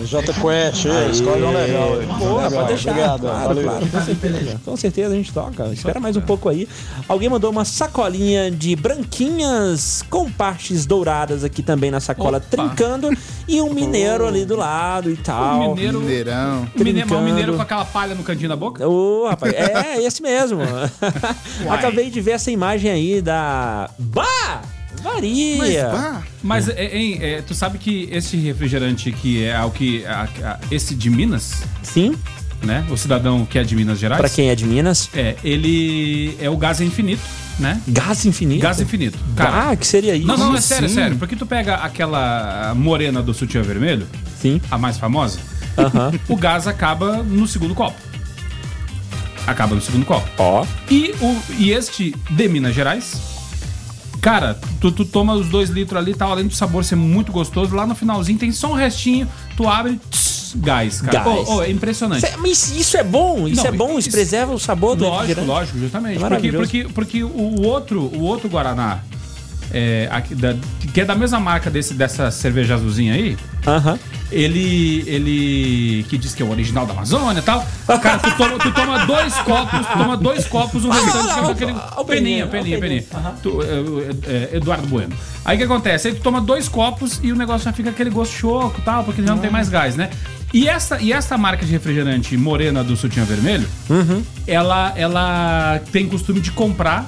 [0.04, 2.06] J Quest, aí, escolhe um legal aí.
[2.06, 2.90] Boa, Legal, pode deixar.
[2.90, 3.62] Obrigado, claro, valeu.
[3.64, 4.60] claro, com certeza.
[4.64, 5.66] Com certeza a gente toca.
[5.68, 6.68] Espera mais um pouco aí.
[7.08, 12.46] Alguém mandou uma sacolinha de branquinhas com partes douradas aqui também na sacola, Opa.
[12.50, 13.10] trincando.
[13.46, 15.70] E um mineiro ali do lado e tal.
[15.72, 16.68] O mineiro, Mineirão.
[16.74, 17.16] mineiro, trincando.
[17.16, 18.86] o mineiro com aquela palha no cantinho da boca.
[18.88, 20.60] Ô, rapaz, é esse mesmo.
[21.68, 23.90] Acabei de ver essa imagem aí da.
[23.98, 24.62] Bah!
[25.02, 25.56] Varia!
[26.42, 30.04] Mas, Mas é, hein, é, tu sabe que esse refrigerante que é o que.
[30.06, 32.14] a- a- esse de Minas, Sim,
[32.62, 32.84] né?
[32.90, 34.20] O cidadão que é de Minas Gerais.
[34.20, 35.08] pra quem é de Minas.
[35.14, 37.22] É, ele é o gás infinito,
[37.58, 37.80] né?
[37.88, 38.60] Gás infinito.
[38.62, 39.18] Gás infinito.
[39.36, 40.26] Cara, Ah, que seria isso?
[40.26, 41.16] não, não, é sério, é sério.
[41.16, 44.06] Porque tu pega aquela morena do sutiã vermelho,
[44.40, 44.60] Sim.
[44.70, 45.38] a mais famosa,
[45.78, 46.12] Aham.
[46.28, 47.96] o gás acaba no segundo copo.
[49.46, 50.28] Acaba no segundo copo.
[50.38, 50.64] Ó.
[50.90, 53.14] E, o, e este de Minas Gerais,
[54.20, 57.74] cara, tu, tu toma os dois litros ali, tá além do sabor ser muito gostoso,
[57.74, 61.24] lá no finalzinho tem só um restinho, tu abre, tss, gás, cara.
[61.24, 61.48] Gás.
[61.48, 62.24] Ô, ô, é impressionante.
[62.38, 65.40] Mas isso é bom, isso Não, é bom, isso isso- preserva o sabor do Lógico,
[65.42, 66.22] lógico, justamente.
[66.22, 69.00] É porque, porque, porque o outro, o outro Guaraná,
[69.72, 70.54] é, aqui da-
[70.92, 73.36] que é da mesma marca desse, dessa cerveja azulzinha aí.
[73.66, 73.98] Aham.
[74.32, 77.66] Ele, ele que diz que é o original da Amazônia e tal.
[78.00, 81.72] Cara, tu toma, tu toma dois copos, tu toma dois copos, um restante ó, aquele
[81.72, 83.34] ó, peninha, peninha, peninha, ó, peninha.
[83.42, 83.66] Tu, é,
[84.30, 85.14] é, é, Eduardo Bueno.
[85.44, 86.08] Aí o que acontece?
[86.08, 89.02] Aí tu toma dois copos e o negócio já fica aquele gosto choco e tal,
[89.04, 90.10] porque já não tem mais gás, né?
[90.54, 93.68] E essa, e essa marca de refrigerante morena do Sutiã Vermelho,
[94.46, 97.06] ela, ela tem costume de comprar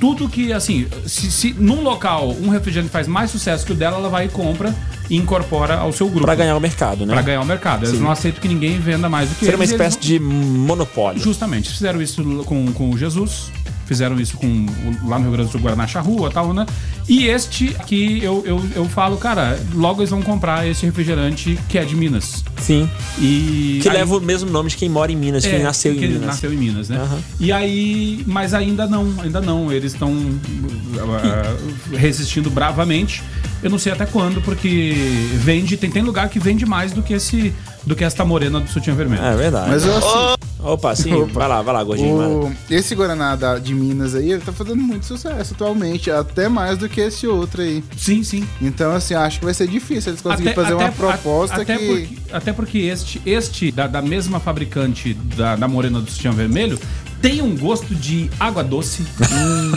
[0.00, 3.96] tudo que, assim, se, se num local um refrigerante faz mais sucesso que o dela,
[3.96, 4.74] ela vai e compra
[5.08, 6.24] e incorpora ao seu grupo.
[6.24, 7.12] Pra ganhar o mercado, né?
[7.12, 7.84] Pra ganhar o mercado.
[7.84, 8.02] Eles Sim.
[8.02, 9.70] não aceitam que ninguém venda mais do que Seria uma eles.
[9.70, 11.20] e espécie eles de monopólio.
[11.20, 11.70] Justamente.
[11.70, 13.50] Fizeram isso com, com o Jesus.
[13.86, 14.66] Fizeram isso com
[15.04, 16.66] lá no Rio Grande do Sul, Guaraná Charrua e tal, né?
[17.08, 21.78] E este aqui, eu, eu, eu falo, cara, logo eles vão comprar esse refrigerante que
[21.78, 22.42] é de Minas.
[22.60, 22.90] Sim.
[23.18, 25.92] E Que aí- leva o mesmo nome de quem mora em Minas, é, quem nasceu
[25.92, 26.26] em que Minas.
[26.26, 26.96] nasceu em Minas, né?
[26.98, 27.18] Aham.
[27.38, 29.70] E aí, mas ainda não, ainda não.
[29.70, 33.22] Eles estão uh, resistindo bravamente.
[33.62, 34.94] Eu não sei até quando, porque
[35.34, 37.52] vende, tem, tem lugar que vende mais do que esse,
[37.86, 39.24] do que esta morena do sutiã vermelho.
[39.24, 39.70] É verdade.
[39.70, 41.12] Mas eu assim, Opa, sim.
[41.14, 41.32] Opa.
[41.40, 42.16] Vai lá, vai lá, gordinho.
[42.18, 42.34] vai lá.
[42.34, 46.76] o, esse Guaraná da- de Minas aí, ele tá fazendo muito sucesso atualmente, até mais
[46.78, 47.82] do que esse outro aí.
[47.96, 48.46] Sim, sim.
[48.60, 51.86] Então, assim, acho que vai ser difícil eles conseguirem fazer uma proposta até que.
[51.86, 56.78] Porque, até porque este, este da, da mesma fabricante da, da morena do sutiã vermelho
[57.20, 59.04] tem um gosto de água doce.
[59.32, 59.72] Hum,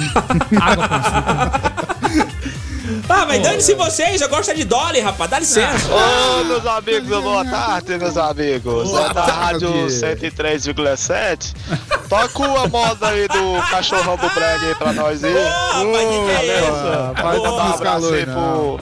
[0.59, 2.29] água com açúcar.
[3.09, 5.87] Ah, mas dane-se vocês, eu gosto é de Dolly, rapaz, dá licença.
[5.91, 8.89] Ô, meus amigos, boa tarde, meus amigos.
[8.89, 9.65] Boa é da tarde.
[9.65, 11.53] Rádio 103,7.
[12.09, 15.31] Toca a moda aí do cachorrão do brega aí pra nós aí.
[15.33, 16.71] Opa, que que é isso?
[17.11, 18.79] Opa, Manda Faz um abraço aí pro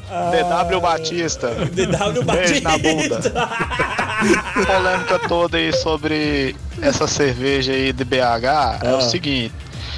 [0.70, 1.48] DW Batista.
[1.72, 3.16] DW Beijo na bunda.
[3.16, 4.66] Batista.
[4.66, 8.16] polêmica toda aí sobre essa cerveja aí de BH
[8.84, 8.96] é Ah.
[8.98, 9.54] o seguinte.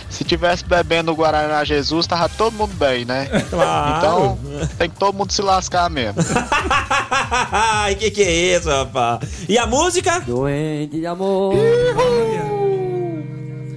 [0.10, 3.28] Se tivesse bebendo o Guaraná Jesus, tava todo mundo bem, né?
[3.50, 3.98] Claro.
[3.98, 4.39] Então,
[4.78, 6.22] tem que todo mundo se lascar mesmo.
[7.52, 9.19] Ai, que que é isso, rapaz?
[9.48, 10.19] E a música?
[10.22, 11.56] Doente de amor.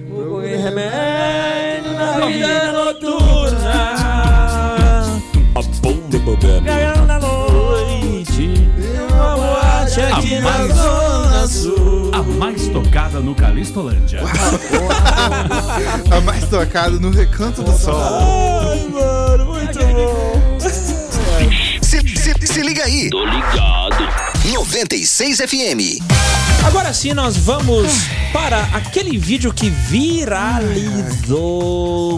[0.09, 3.73] Procure remédio na vida noturna.
[5.55, 8.53] A bomba bobana na noite.
[9.11, 11.12] Uma boate aqui na Zona
[11.47, 12.11] Sul.
[12.13, 14.21] A mais tocada no Calistolândia.
[16.11, 17.95] A mais tocado no recanto do sol.
[17.95, 20.59] Ai, mano, muito bom.
[20.59, 23.09] Se, se, se liga aí.
[23.09, 24.22] Tô ligado.
[24.51, 26.01] 96 FM.
[26.65, 27.87] Agora sim, nós vamos
[28.33, 31.29] para aquele vídeo que viralizou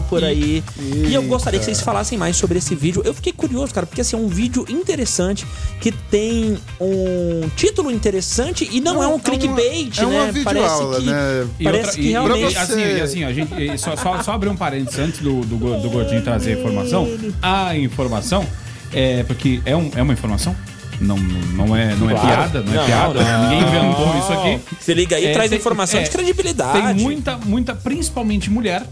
[0.10, 0.64] por aí.
[1.08, 3.04] E eu gostaria que vocês falassem mais sobre esse vídeo.
[3.06, 5.46] Eu fiquei curioso, cara, porque assim, é um vídeo interessante
[5.80, 10.32] que tem um título interessante e não é um clickbait, é uma né?
[10.32, 11.48] videoaula, né?
[11.60, 12.54] E Parece outra- que e- realmente.
[12.54, 15.42] e, assim, e assim, a gente e só, só, só abrir um parênteses antes do,
[15.42, 17.08] do, do Gordinho trazer a informação.
[17.42, 18.46] A informação
[18.94, 20.56] é porque é, um, é uma informação.
[21.00, 22.28] Não, não, não é, não é Claro.
[22.28, 23.24] piada, não é Não, piada.
[23.24, 23.50] não.
[23.50, 24.60] Ninguém inventou isso aqui.
[24.80, 26.82] Se liga aí, É, traz tem- informação é, de credibilidade.
[26.96, 28.84] Tem muita, muita, principalmente mulher,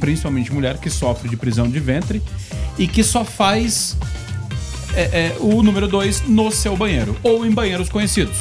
[0.00, 2.20] principalmente mulher que sofre de prisão de ventre
[2.78, 3.96] e que só faz
[4.96, 8.36] é, é, o número 2 no seu banheiro ou em banheiros conhecidos.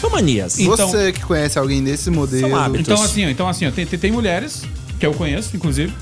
[0.00, 0.58] São manias.
[0.58, 2.48] Então- Você que conhece alguém desse modelo.
[2.48, 2.80] São hábitos.
[2.88, 4.62] Então assim, então assim, tem, tem mulheres
[5.00, 5.92] que eu conheço, inclusive,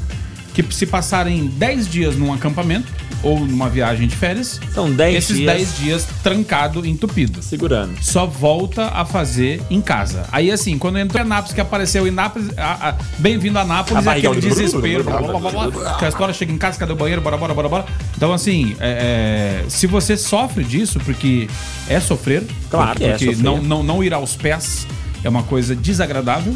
[0.54, 2.90] que se passarem 10 dias num acampamento
[3.22, 7.42] ou numa viagem de férias, São 10 esses dias 10 dias trancado, entupido.
[7.42, 7.94] segurando.
[8.00, 10.26] Só volta a fazer em casa.
[10.30, 12.48] Aí assim, quando entrou em Anápolis, que apareceu em Nápoles,
[13.18, 16.34] bem-vindo a Nápolis, A é aquele desespero, blá, blá, blá, blá, blá, que a história
[16.34, 17.84] chega em casa, cadê o banheiro, bora, bora, bora, bora.
[18.16, 21.48] Então assim, é, é, se você sofre disso, porque
[21.88, 23.42] é sofrer, Claro que é porque sofrer.
[23.42, 24.86] não, não, não ir aos pés
[25.24, 26.54] é uma coisa desagradável,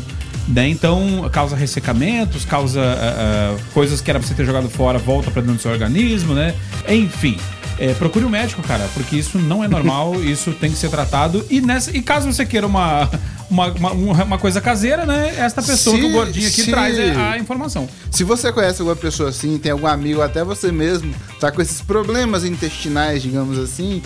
[0.49, 0.69] né?
[0.69, 5.31] Então causa ressecamentos, causa ah, ah, coisas que era pra você ter jogado fora, volta
[5.31, 6.55] pra dentro do seu organismo, né?
[6.89, 7.39] Enfim.
[7.79, 11.45] é, procure um médico, cara, porque isso não é normal, isso tem que ser tratado.
[11.49, 13.09] E, nessa, e caso você queira uma,
[13.49, 15.35] uma, uma, uma coisa caseira, né?
[15.39, 17.89] Esta pessoa Se- que o gordinho aqui se- traz é a informação.
[18.11, 21.81] Se você conhece alguma pessoa assim, tem algum amigo, até você mesmo, tá com esses
[21.81, 24.03] problemas intestinais, digamos assim,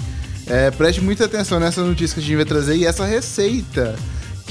[0.47, 3.95] é, preste muita atenção nessa notícia que a gente vai trazer e essa receita,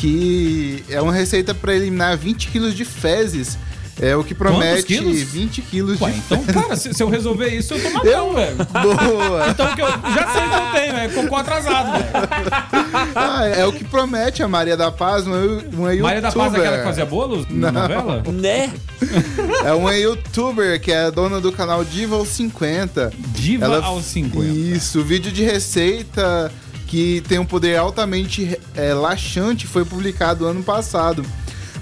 [0.02, 3.56] que é uma receita para eliminar 20 quilos de fezes.
[4.02, 5.22] É o que promete quilos?
[5.22, 8.56] 20 quilos Ué, de então, cara, se, se eu resolver isso, eu tô matão, velho.
[8.56, 9.48] Boa!
[9.52, 12.12] Então que eu já sei que eu tenho, é cocô atrasado, velho.
[13.14, 16.02] Ah, é o que promete a Maria da Paz, uma, uma youtuber.
[16.02, 17.82] Maria da Paz é aquela que fazia bolos na Não.
[17.82, 18.24] novela?
[18.32, 18.74] Né?
[19.64, 23.12] É uma youtuber que é dona do canal Diva aos 50.
[23.36, 24.48] Diva Ela- aos 50.
[24.48, 26.52] Isso, vídeo de receita
[26.92, 31.26] que tem um poder altamente é, laxante foi publicado ano passado.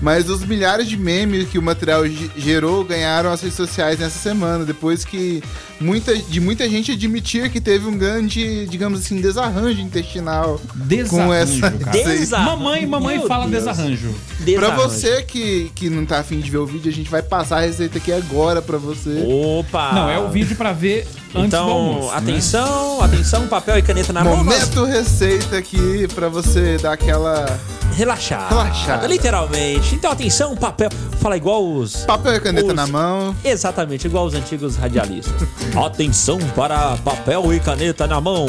[0.01, 4.17] Mas os milhares de memes que o material ge- gerou ganharam as redes sociais nessa
[4.17, 5.43] semana, depois que
[5.79, 11.33] muita, de muita gente admitir que teve um grande, digamos assim, desarranjo intestinal com Desarranjo,
[11.33, 11.91] essa cara.
[11.97, 12.37] receita.
[12.39, 13.65] Mamãe, mamãe Meu fala Deus.
[13.65, 14.15] desarranjo.
[14.55, 17.57] Pra você que, que não tá afim de ver o vídeo, a gente vai passar
[17.57, 19.21] a receita aqui agora pra você.
[19.27, 19.91] Opa!
[19.93, 22.07] Não, é o vídeo pra ver antes Então, do almoço.
[22.11, 22.17] né?
[22.17, 24.37] atenção, atenção, papel e caneta na mão.
[24.37, 27.59] Momento receita aqui pra você dar aquela.
[27.95, 28.47] Relaxada.
[28.49, 29.07] Relaxada.
[29.07, 29.88] Literalmente.
[29.91, 30.89] Então, atenção, papel.
[31.19, 32.05] Fala igual os.
[32.05, 33.35] Papel e caneta os- na mão.
[33.43, 35.33] Exatamente, igual os antigos radialistas.
[35.85, 38.45] atenção para papel e caneta na mão.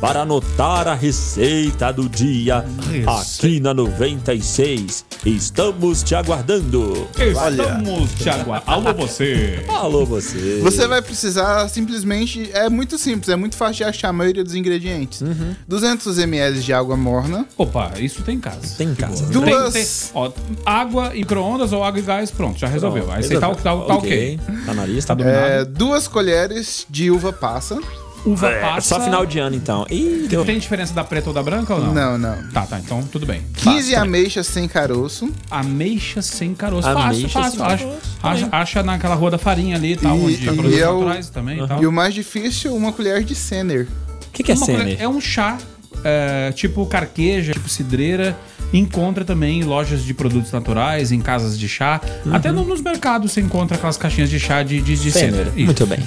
[0.00, 2.64] Para anotar a receita do dia
[3.06, 5.04] aqui na 96.
[5.26, 7.06] Estamos te aguardando.
[7.18, 8.52] Estamos, Thiago.
[8.66, 9.62] Alô, você.
[9.68, 10.60] Alô, você.
[10.62, 12.48] Você vai precisar simplesmente.
[12.54, 15.54] É muito simples, é muito fácil de achar a maioria dos ingredientes: Uhum.
[15.68, 18.74] 200 ml de água morna, Opa, isso tem em casa.
[18.78, 19.24] Tem em casa.
[19.24, 20.32] Tem- Duas- tem- ó,
[20.64, 23.12] água e micro-ondas ou água e gás, pronto, já resolveu.
[23.12, 24.40] Aí você tá, tá, tá ok.
[24.64, 25.08] Tá na lista.
[25.08, 25.44] Tá dominado.
[25.46, 27.78] é, duas colheres de uva passa.
[28.24, 28.88] Uva É, passa.
[28.96, 29.86] Só final de ano, então.
[29.90, 30.44] Ih, deu.
[30.44, 31.94] Tem diferença da preta ou da branca ou não?
[31.94, 32.48] Não, não.
[32.50, 33.42] Tá, tá, então tudo bem.
[33.54, 35.30] 15 ameixas sem caroço.
[35.50, 36.86] Ameixa sem caroço.
[36.88, 37.64] Ameixa fácil, fácil.
[37.64, 40.88] Acha, caroço, acha, acha naquela rua da farinha ali e tal, E- onde e é
[40.90, 41.82] o- também e tal.
[41.82, 43.86] E o mais difícil, uma colher de Senner.
[44.28, 44.96] O que, que é Senner?
[45.00, 45.56] É um chá,
[46.04, 48.36] é, tipo carqueja, tipo cidreira.
[48.72, 52.00] Encontra também em lojas de produtos naturais, em casas de chá.
[52.24, 52.34] Uhum.
[52.34, 55.08] Até no- nos mercados você encontra aquelas caixinhas de chá de, de, de.
[55.08, 55.18] Isso.
[55.64, 55.98] Muito bem.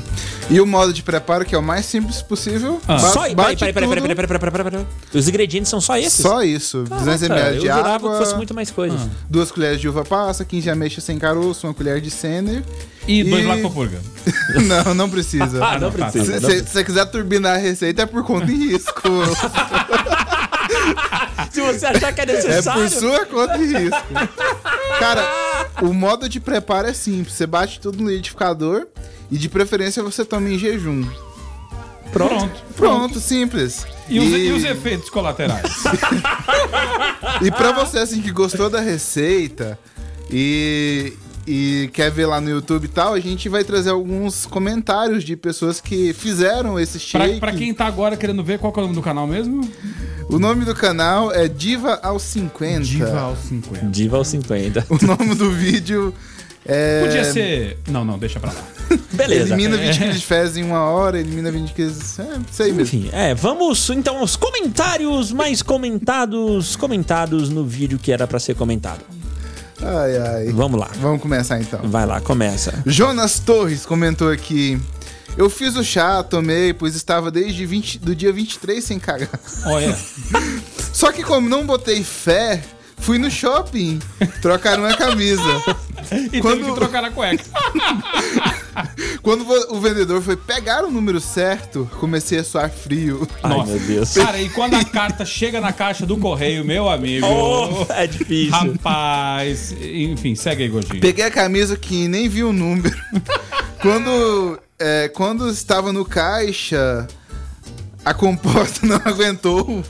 [0.50, 2.80] E o modo de preparo, que é o mais simples possível.
[2.88, 2.94] Ah.
[2.94, 3.22] ba- Só.
[3.22, 4.02] Peraí, bate peraí, peraí, tudo.
[4.02, 4.86] peraí, peraí, peraí, peraí, peraí.
[5.14, 6.14] Os ingredientes são só esses?
[6.22, 6.84] Só isso.
[6.84, 8.12] 200 Caraca, ml de eu água.
[8.12, 9.00] que fosse muito mais coisas.
[9.30, 12.64] Duas colheres de uva passa, 15 ameixas sem caroço, uma colher de Senner.
[13.06, 14.00] E dois lactopurga.
[14.86, 15.62] não, não precisa.
[15.64, 16.40] Ah, não precisa.
[16.40, 19.02] Se não se- se você quiser turbinar a receita, é por conta e risco.
[21.52, 22.82] Se você achar que é é necessário.
[22.82, 24.04] por sua conta e risco.
[25.00, 25.24] Cara,
[25.82, 27.34] o modo de preparo é simples.
[27.36, 28.88] Você bate tudo no liquidificador
[29.32, 31.04] e de preferência você toma em jejum.
[32.12, 32.62] Pronto.
[32.76, 33.86] Pronto, simples.
[34.08, 35.64] E, os, e os efeitos colaterais?
[37.42, 39.78] E pra você assim que gostou da receita
[40.30, 41.14] e,
[41.48, 45.36] e quer ver lá no YouTube e tal, a gente vai trazer alguns comentários de
[45.36, 47.40] pessoas que fizeram esse pra, shake.
[47.40, 49.68] pra quem tá agora querendo ver, qual que é o nome do canal mesmo?
[50.30, 52.82] O nome do canal é Diva aos 50.
[52.82, 53.86] Diva aos 50.
[53.88, 54.86] Diva aos 50.
[54.90, 56.14] O nome do vídeo
[56.66, 57.02] é.
[57.02, 57.78] Podia ser.
[57.90, 58.64] Não, não, deixa pra lá.
[59.12, 59.54] Beleza.
[59.54, 59.88] Elimina É.
[59.88, 62.20] 20 quilos de fezes em uma hora, elimina 20 quilos.
[62.20, 62.98] É, isso aí mesmo.
[63.00, 68.56] Enfim, é, vamos então aos comentários mais comentados, comentados no vídeo que era pra ser
[68.56, 69.02] comentado.
[69.86, 70.52] Ai, ai.
[70.52, 70.90] Vamos lá.
[71.00, 71.80] Vamos começar então.
[71.84, 72.82] Vai lá, começa.
[72.86, 74.80] Jonas Torres comentou aqui.
[75.36, 79.30] Eu fiz o chá, tomei, pois estava desde 20, do dia 23 sem cagar.
[79.66, 79.98] Olha.
[80.94, 82.62] Só que como não botei fé,
[83.00, 84.00] fui no shopping
[84.42, 85.42] trocar uma camisa.
[86.32, 87.44] E Quando- teve que trocar a cueca.
[89.22, 93.28] Quando o vendedor foi pegar o número certo, comecei a suar frio.
[93.42, 93.72] Ai, Nossa.
[93.72, 94.14] meu Deus.
[94.14, 97.26] Cara, e quando a carta chega na caixa do correio, meu amigo.
[97.26, 98.52] Oh, é difícil.
[98.74, 99.72] Rapaz.
[99.80, 101.00] Enfim, segue aí, Gordinho.
[101.00, 102.96] Peguei a camisa que nem vi o número.
[103.82, 107.08] quando, é, quando estava no caixa,
[108.04, 109.84] a composta não aguentou.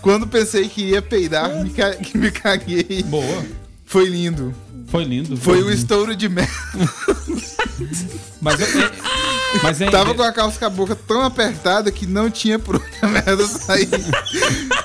[0.00, 3.02] quando pensei que ia peidar, me, ca- me caguei.
[3.04, 3.44] Boa.
[3.84, 4.54] Foi lindo.
[4.86, 5.36] Foi lindo.
[5.36, 5.68] Foi lindo.
[5.68, 6.52] o estouro de merda.
[8.40, 8.92] Mas, é, é-
[9.62, 12.76] mas é, Tava com a calça com a boca tão apertada que não tinha por
[12.76, 13.88] onde a merda sair.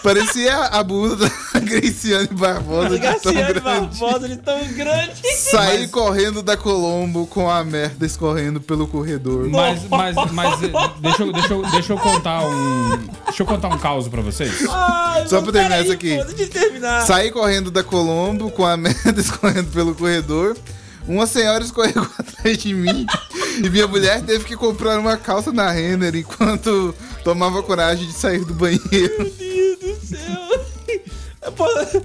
[0.03, 1.15] Parecia a bunda
[1.53, 3.59] da Graciane Barbosa de tão Graciane grande.
[3.61, 5.21] Barbosa de tão grande.
[5.37, 9.47] Saí correndo da Colombo com a merda escorrendo pelo corredor.
[9.49, 12.97] Mas, mas, mas é, deixa, eu, deixa, eu, deixa eu contar um.
[13.25, 14.65] Deixa eu contar um caos pra vocês.
[14.69, 16.17] Ai, Só mas pra terminar isso aqui.
[16.17, 17.05] pô, Deixa eu terminar.
[17.05, 20.55] Saí correndo da Colombo com a merda escorrendo pelo corredor.
[21.07, 23.05] Uma senhora escorregou atrás de mim
[23.63, 28.45] e minha mulher teve que comprar uma calça na Renner enquanto tomava coragem de sair
[28.45, 28.89] do banheiro.
[28.89, 30.51] Meu Deus do céu.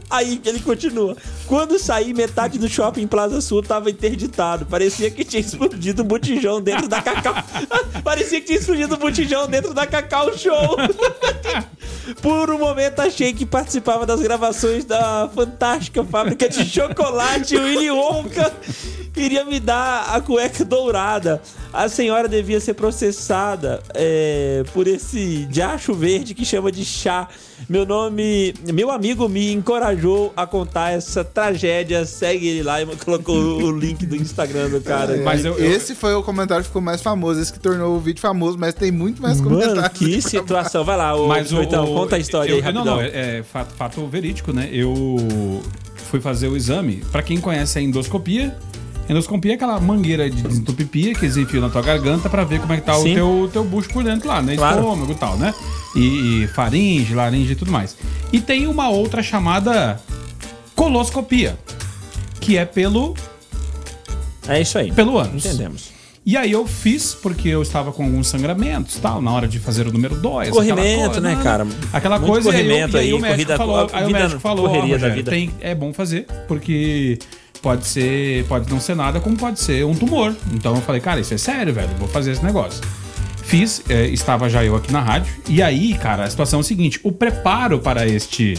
[0.08, 1.16] Aí ele continua.
[1.46, 4.64] Quando saí, metade do shopping Plaza Sul tava interditado.
[4.64, 7.34] Parecia que tinha explodido um botijão dentro da Cacau.
[8.02, 10.76] Parecia que tinha explodido um botijão dentro da Cacau Show.
[12.22, 18.52] Por um momento achei que participava das gravações da fantástica fábrica de chocolate Willy Wonka.
[19.16, 21.40] Iria me dar a cueca dourada.
[21.72, 27.26] A senhora devia ser processada é, por esse diacho verde que chama de chá.
[27.68, 28.52] Meu nome.
[28.74, 32.04] Meu amigo me encorajou a contar essa tragédia.
[32.04, 35.16] Segue ele lá e colocou o link do Instagram do cara.
[35.24, 38.00] Mas eu- eu- Esse foi o comentário que ficou mais famoso, esse que tornou o
[38.00, 39.98] vídeo famoso, mas tem muito mais Mano, comentários.
[39.98, 40.84] que aqui pra situação.
[40.84, 42.84] Vai lá, ô, Mas o, Biscoitão, o- conta a história eu, aí, rapidão.
[42.84, 44.68] Não, não, é, é fato, fato verídico, né?
[44.70, 45.62] Eu
[46.10, 47.02] fui fazer o exame.
[47.10, 48.56] Pra quem conhece a endoscopia,
[49.08, 52.72] endoscopia é aquela mangueira de desentupipia que eles enfiam na tua garganta pra ver como
[52.72, 53.14] é que tá o Sim.
[53.14, 54.56] teu, teu bucho por dentro lá, né?
[54.56, 54.78] Claro.
[54.80, 55.54] Estômago e tal, né?
[55.94, 57.96] E, e faringe, laringe e tudo mais.
[58.32, 60.00] E tem uma outra chamada
[60.74, 61.56] coloscopia,
[62.40, 63.14] que é pelo
[64.48, 64.92] É isso aí.
[64.92, 65.44] pelo ânus.
[65.44, 65.96] Entendemos.
[66.24, 69.86] E aí eu fiz, porque eu estava com alguns sangramentos tal, na hora de fazer
[69.86, 70.50] o número 2.
[70.50, 71.64] Corrimento, né, cara?
[71.92, 74.68] Aquela Muito coisa, corrimento e aí, aí, o médico corrida- falou, aí o médico falou,
[74.68, 75.30] da Rogério, vida.
[75.30, 77.16] tem- é bom fazer, porque
[77.66, 80.32] pode ser, pode não ser nada, como pode ser um tumor.
[80.54, 82.80] Então eu falei, cara, isso é sério, velho, vou fazer esse negócio.
[83.42, 86.64] Fiz, é, estava já eu aqui na rádio, e aí, cara, a situação é o
[86.64, 88.56] seguinte, o preparo para este,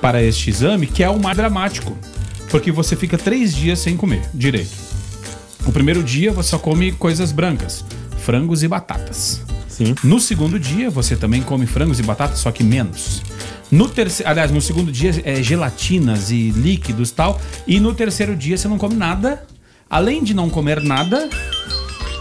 [0.00, 1.96] para este exame, que é o mais dramático,
[2.50, 4.76] porque você fica três dias sem comer direito.
[5.64, 7.84] O primeiro dia você só come coisas brancas,
[8.18, 9.42] frangos e batatas.
[9.68, 9.94] Sim.
[10.02, 13.22] No segundo dia você também come frangos e batatas, só que menos.
[13.70, 18.34] No terceiro, aliás, no segundo dia é gelatinas e líquidos e tal, e no terceiro
[18.34, 19.44] dia você não come nada.
[19.88, 21.28] Além de não comer nada,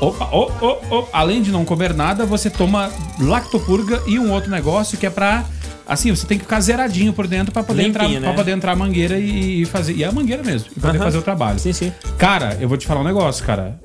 [0.02, 4.50] opa, oh, oh, oh, além de não comer nada, você toma lactopurga e um outro
[4.50, 5.46] negócio que é pra
[5.88, 8.28] assim, você tem que ficar zeradinho por dentro pra poder Limpinho, entrar, né?
[8.28, 11.00] para poder entrar a mangueira e, e fazer, e é a mangueira mesmo, e poder
[11.00, 11.60] fazer o trabalho.
[11.60, 11.92] Sim, sim.
[12.18, 13.80] Cara, eu vou te falar um negócio, cara.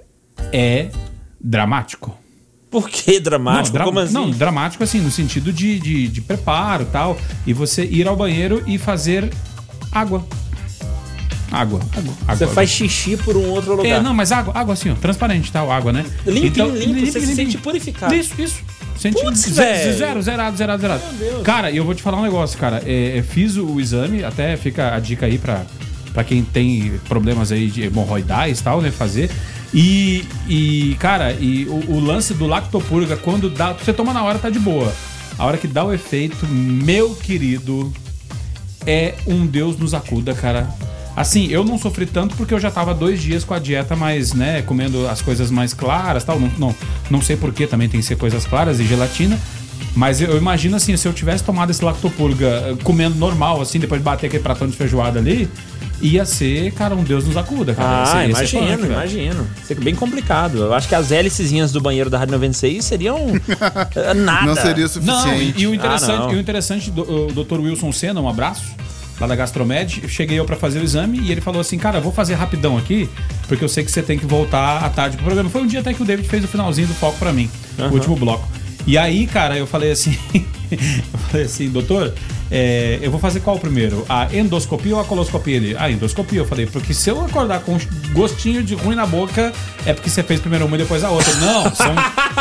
[0.52, 0.90] É
[1.40, 2.16] dramático.
[2.74, 3.78] Por que dramático?
[3.78, 4.12] Não, Como assim?
[4.12, 7.16] não, dramático assim, no sentido de, de, de preparo e tal.
[7.46, 9.30] E você ir ao banheiro e fazer
[9.92, 10.26] água.
[11.52, 12.34] Água, água, água.
[12.36, 13.86] Você faz xixi por um outro lugar.
[13.88, 16.04] É, não, mas água, água assim, ó, transparente, tal, água, né?
[16.26, 18.12] Limpinho, limpo, você se sente purificado.
[18.12, 18.56] Isso, isso.
[18.98, 19.96] Sente Putz, ze- velho.
[19.96, 21.02] zero, zerado, zerado, zerado.
[21.44, 22.82] Cara, e eu vou te falar um negócio, cara.
[22.84, 25.62] É, é, fiz o exame, até fica a dica aí pra,
[26.12, 28.90] pra quem tem problemas aí de hemorroidais e tal, né?
[28.90, 29.30] Fazer.
[29.74, 33.72] E, e cara, e o, o lance do lactopurga, quando dá.
[33.72, 34.94] Você toma na hora, tá de boa.
[35.36, 37.92] A hora que dá o efeito, meu querido,
[38.86, 40.68] é um Deus nos acuda, cara.
[41.16, 44.32] Assim, eu não sofri tanto porque eu já tava dois dias com a dieta mais,
[44.32, 46.38] né, comendo as coisas mais claras tal.
[46.38, 46.76] Não, não,
[47.10, 49.38] não sei porquê também tem que ser coisas claras e gelatina.
[49.94, 53.78] Mas eu, eu imagino assim, se eu tivesse tomado esse lactopurga eh, comendo normal, assim,
[53.78, 55.48] depois de bater aquele pratão de feijoada ali,
[56.00, 58.04] ia ser, cara, um Deus nos acuda, cara.
[58.12, 59.46] Ah, Ia ser- ia ser imagino, punk, imagino.
[59.62, 60.58] Isso é bem complicado.
[60.58, 63.18] Eu acho que as hélicezinhas do banheiro da Rádio 96 seriam
[63.96, 64.46] eh, nada.
[64.46, 65.60] Não seria o Não, suficiente.
[65.62, 66.32] e, o interessante, Ah, não.
[66.32, 67.60] e o interessante do, o Dr.
[67.60, 68.64] Wilson Senna, um abraço,
[69.20, 72.12] lá da Gastromed, cheguei eu pra fazer o exame e ele falou assim, cara, vou
[72.12, 73.08] fazer rapidão aqui,
[73.48, 75.48] porque eu sei que você tem que voltar à tarde pro programa.
[75.48, 77.90] Foi um dia até que o David fez o finalzinho do foco pra mim, Aham.
[77.90, 78.46] o último bloco.
[78.86, 80.14] E aí, cara, eu falei assim,
[80.70, 82.12] eu falei assim, doutor,
[82.50, 84.04] é, eu vou fazer qual primeiro?
[84.08, 85.56] A endoscopia ou a coloscopia?
[85.56, 86.40] Ele, a endoscopia.
[86.40, 87.78] Eu falei, porque se eu acordar com um
[88.12, 89.52] gostinho de ruim na boca,
[89.86, 91.32] é porque você fez primeiro uma e depois a outra.
[91.36, 91.94] Não, são,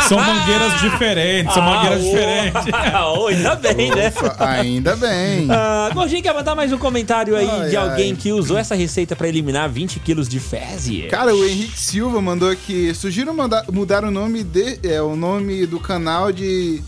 [0.10, 2.62] são mangueiras diferentes, são Ah, mangueiras diferentes.
[3.16, 4.08] Oh, ainda bem, né?
[4.10, 5.48] Ufa, ainda bem.
[5.50, 8.18] Ah, Gordinho, quer mandar mais um comentário aí Ai, de alguém ai.
[8.18, 11.08] que usou essa receita pra eliminar 20 quilos de fezes?
[11.10, 12.94] Cara, o Henrique Silva mandou aqui.
[12.94, 16.82] Sugiro mandar, mudar o nome de, é, o nome do canal de.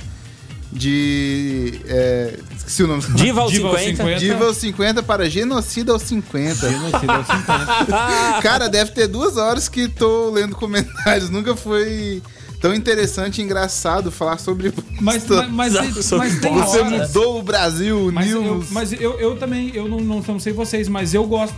[0.76, 1.80] De.
[1.88, 3.02] É, esqueci o nome.
[3.16, 3.98] Diva aos Diva aos 50.
[4.04, 4.20] 50.
[4.20, 6.70] Diva aos 50 para Genocida aos 50.
[6.70, 8.42] Genocida aos 50.
[8.44, 11.30] Cara, deve ter duas horas que tô lendo comentários.
[11.30, 12.22] Nunca foi
[12.60, 14.74] tão interessante e engraçado falar sobre.
[15.00, 17.08] Mas, mas, mas, mas, mas tem Você horas.
[17.08, 18.66] mudou o Brasil, Mas, eu, News.
[18.72, 21.56] mas eu, eu também, eu não, não, não sei vocês, mas eu gosto.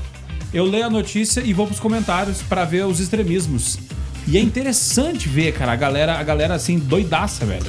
[0.54, 3.80] Eu leio a notícia e vou pros comentários pra ver os extremismos.
[4.28, 7.66] E é interessante ver, cara, a galera, a galera assim, doidaça, velho.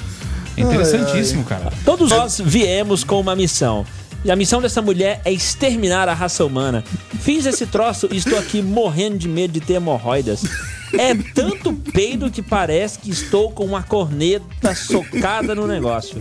[0.58, 1.72] É interessantíssimo, cara.
[1.84, 3.86] Todos nós viemos com uma missão.
[4.24, 6.82] E a missão dessa mulher é exterminar a raça humana.
[7.20, 10.42] Fiz esse troço e estou aqui morrendo de medo de ter hemorroidas.
[10.92, 16.18] É tanto peido que parece que estou com uma corneta socada no negócio.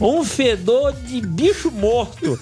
[0.00, 2.38] Um fedor de bicho morto.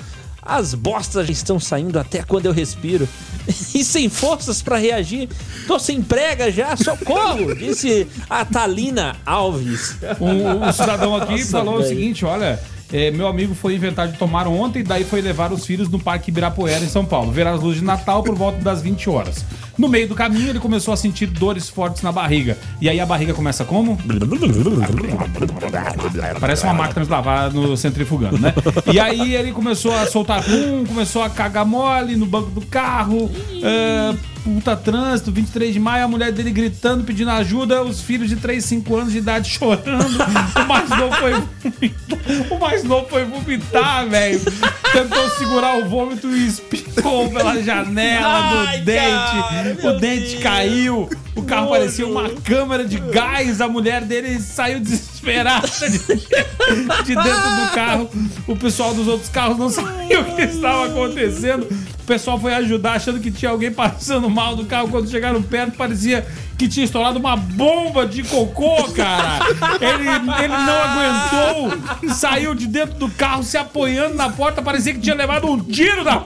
[0.46, 3.08] As bostas já estão saindo até quando eu respiro.
[3.74, 5.28] E sem forças pra reagir.
[5.68, 7.54] Tô sem prega já, socorro!
[7.54, 9.96] Disse a Talina Alves.
[10.20, 11.88] Um, cidadão aqui Nossa, falou o velho.
[11.88, 12.60] seguinte: olha,
[12.92, 16.30] é, meu amigo foi inventar de tomar ontem, daí foi levar os filhos no Parque
[16.30, 19.44] Ibirapuera, em São Paulo, ver as luzes de Natal por volta das 20 horas.
[19.76, 22.56] No meio do caminho, ele começou a sentir dores fortes na barriga.
[22.80, 23.98] E aí a barriga começa como?
[26.40, 28.54] Parece uma máquina de lavar no centrifugando, né?
[28.92, 33.30] E aí ele começou a soltar pum, começou a cagar mole no banco do carro,
[33.62, 34.14] é,
[34.46, 38.64] puta trânsito, 23 de maio, a mulher dele gritando, pedindo ajuda, os filhos de 3,
[38.64, 40.06] 5 anos de idade chorando.
[40.54, 42.52] O mais novo foi vomitar.
[42.52, 44.40] O mais novo foi vomitar, velho.
[44.92, 46.85] Tentou segurar o vômito e espirrou.
[46.96, 49.02] Arrancou pela janela Ai, do dente.
[49.02, 50.42] cara, o dente Deus.
[50.42, 51.10] caiu.
[51.34, 51.78] O carro Nojo.
[51.78, 53.60] parecia uma câmera de gás.
[53.60, 55.98] A mulher dele saiu desesperada de,
[57.04, 58.10] de dentro do carro.
[58.46, 61.66] O pessoal dos outros carros não sabia o que estava acontecendo.
[62.00, 64.88] O pessoal foi ajudar achando que tinha alguém passando mal no carro.
[64.88, 66.26] Quando chegaram perto, parecia
[66.56, 69.40] que tinha estourado uma bomba de cocô, cara.
[69.80, 74.62] Ele, ele não aguentou, saiu de dentro do carro se apoiando na porta.
[74.62, 76.22] Parecia que tinha levado um tiro na.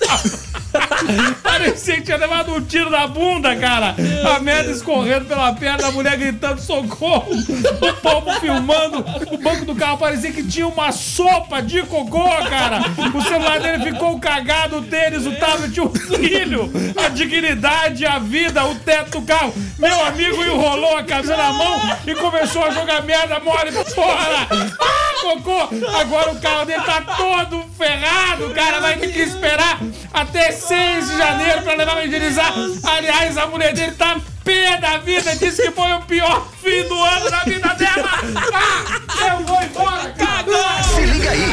[1.42, 3.94] Parecia que tinha levado um tiro na bunda, cara.
[4.34, 7.30] A merda escorrendo pela perna, a mulher gritando socorro.
[7.30, 9.04] O povo filmando.
[9.30, 12.80] O banco do carro parecia que tinha uma sopa de cocô, cara.
[13.14, 18.64] O celular dele ficou cagado, o tênis, o tablet, o filho, a dignidade, a vida,
[18.64, 19.52] o teto do carro.
[19.78, 24.46] Meu amigo enrolou a camisa na mão e começou a jogar merda mole fora.
[24.80, 25.68] Ah, cocô.
[25.98, 28.80] Agora o carro dele tá todo ferrado, cara.
[28.80, 29.78] Vai ter que esperar
[30.12, 32.52] até 6 de janeiro pra levar pra higienizar.
[32.84, 35.34] Aliás, a mulher dele tá pé da vida.
[35.36, 38.10] Disse que foi o pior fim do ano da vida dela.
[38.52, 40.54] Ah, eu vou embora, cagou!
[40.94, 41.46] Se liga aí.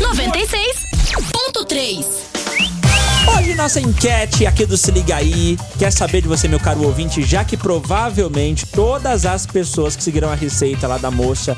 [0.00, 2.31] 96.3
[3.26, 7.22] Hoje nossa enquete aqui do Se Liga Aí quer saber de você, meu caro ouvinte,
[7.22, 11.56] já que provavelmente todas as pessoas que seguiram a receita lá da moça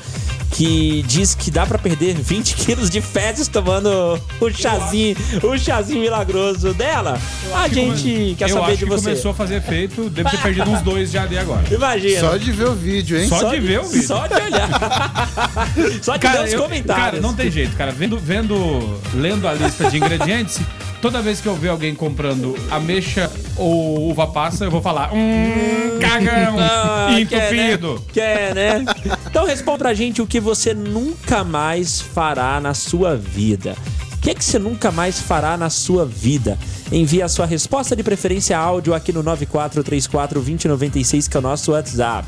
[0.50, 6.00] que diz que dá pra perder 20 quilos de fezes tomando o chazinho, o chazinho
[6.00, 7.18] milagroso dela,
[7.52, 9.04] a gente quer eu saber acho de que você.
[9.10, 11.64] começou a fazer efeito, deve ter perdido uns dois já ali agora.
[11.68, 12.20] Imagina.
[12.20, 13.28] Só de ver o vídeo, hein?
[13.28, 14.06] Só, de ver o vídeo.
[14.06, 14.68] Só de olhar.
[16.02, 17.04] só de ver os eu- comentários.
[17.04, 17.90] cara, não tem jeito, cara.
[17.90, 20.60] Vendo, vendo, lendo a lista de ingredientes,
[21.04, 25.98] toda vez que eu ver alguém comprando ameixa ou uva passa, eu vou falar, hum,
[26.00, 28.02] cagão, Ah, entupido.
[28.10, 28.78] Quer, né?
[28.86, 29.16] Quer, né?
[29.26, 33.76] Então responda pra gente o que você nunca mais fará na sua vida.
[34.14, 36.58] O que, é que você nunca mais fará na sua vida?
[36.92, 42.26] Envie a sua resposta de preferência áudio aqui no 9434-2096, que é o nosso WhatsApp.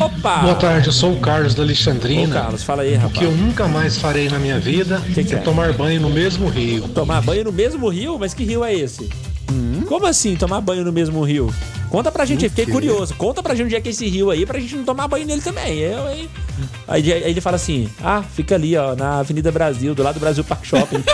[0.00, 0.38] Opa!
[0.38, 2.34] Boa tarde, eu sou o Carlos da Ô, Alexandrina.
[2.42, 3.18] Carlos, fala aí, O rapaz.
[3.18, 5.40] que eu nunca mais farei na minha vida Que que é, é?
[5.40, 6.88] tomar banho no mesmo rio.
[6.88, 8.18] Tomar banho no mesmo rio?
[8.18, 9.08] Mas que rio é esse?
[9.86, 11.52] Como assim, tomar banho no mesmo rio?
[11.88, 13.14] Conta pra gente, eu fiquei curioso.
[13.14, 15.26] Conta pra gente onde é que é esse rio aí, pra gente não tomar banho
[15.26, 15.78] nele também.
[15.78, 16.28] Eu, hein?
[16.86, 20.20] Aí, aí ele fala assim: ah, fica ali, ó, na Avenida Brasil, do lado do
[20.20, 21.02] Brasil Park Shopping.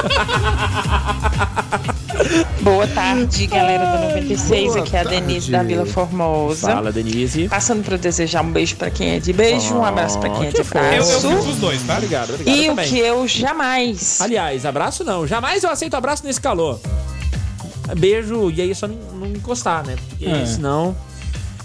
[2.62, 4.72] Boa tarde, galera do 96.
[4.72, 5.62] Boa Aqui é a Denise da.
[5.62, 6.68] Vila Formosa.
[6.68, 7.48] Fala, Denise.
[7.48, 10.50] Passando para desejar um beijo para quem é de beijo, um abraço para quem é
[10.50, 10.78] de fofo.
[10.78, 11.94] Eu, eu os dois, tá?
[11.96, 12.56] Obrigado, obrigado.
[12.56, 12.88] E eu o também.
[12.88, 14.20] que eu jamais.
[14.20, 15.26] Aliás, abraço não.
[15.26, 16.80] Jamais eu aceito abraço nesse calor.
[17.96, 19.96] Beijo, e aí só não, não encostar, né?
[20.08, 20.46] Porque É.
[20.46, 20.96] senão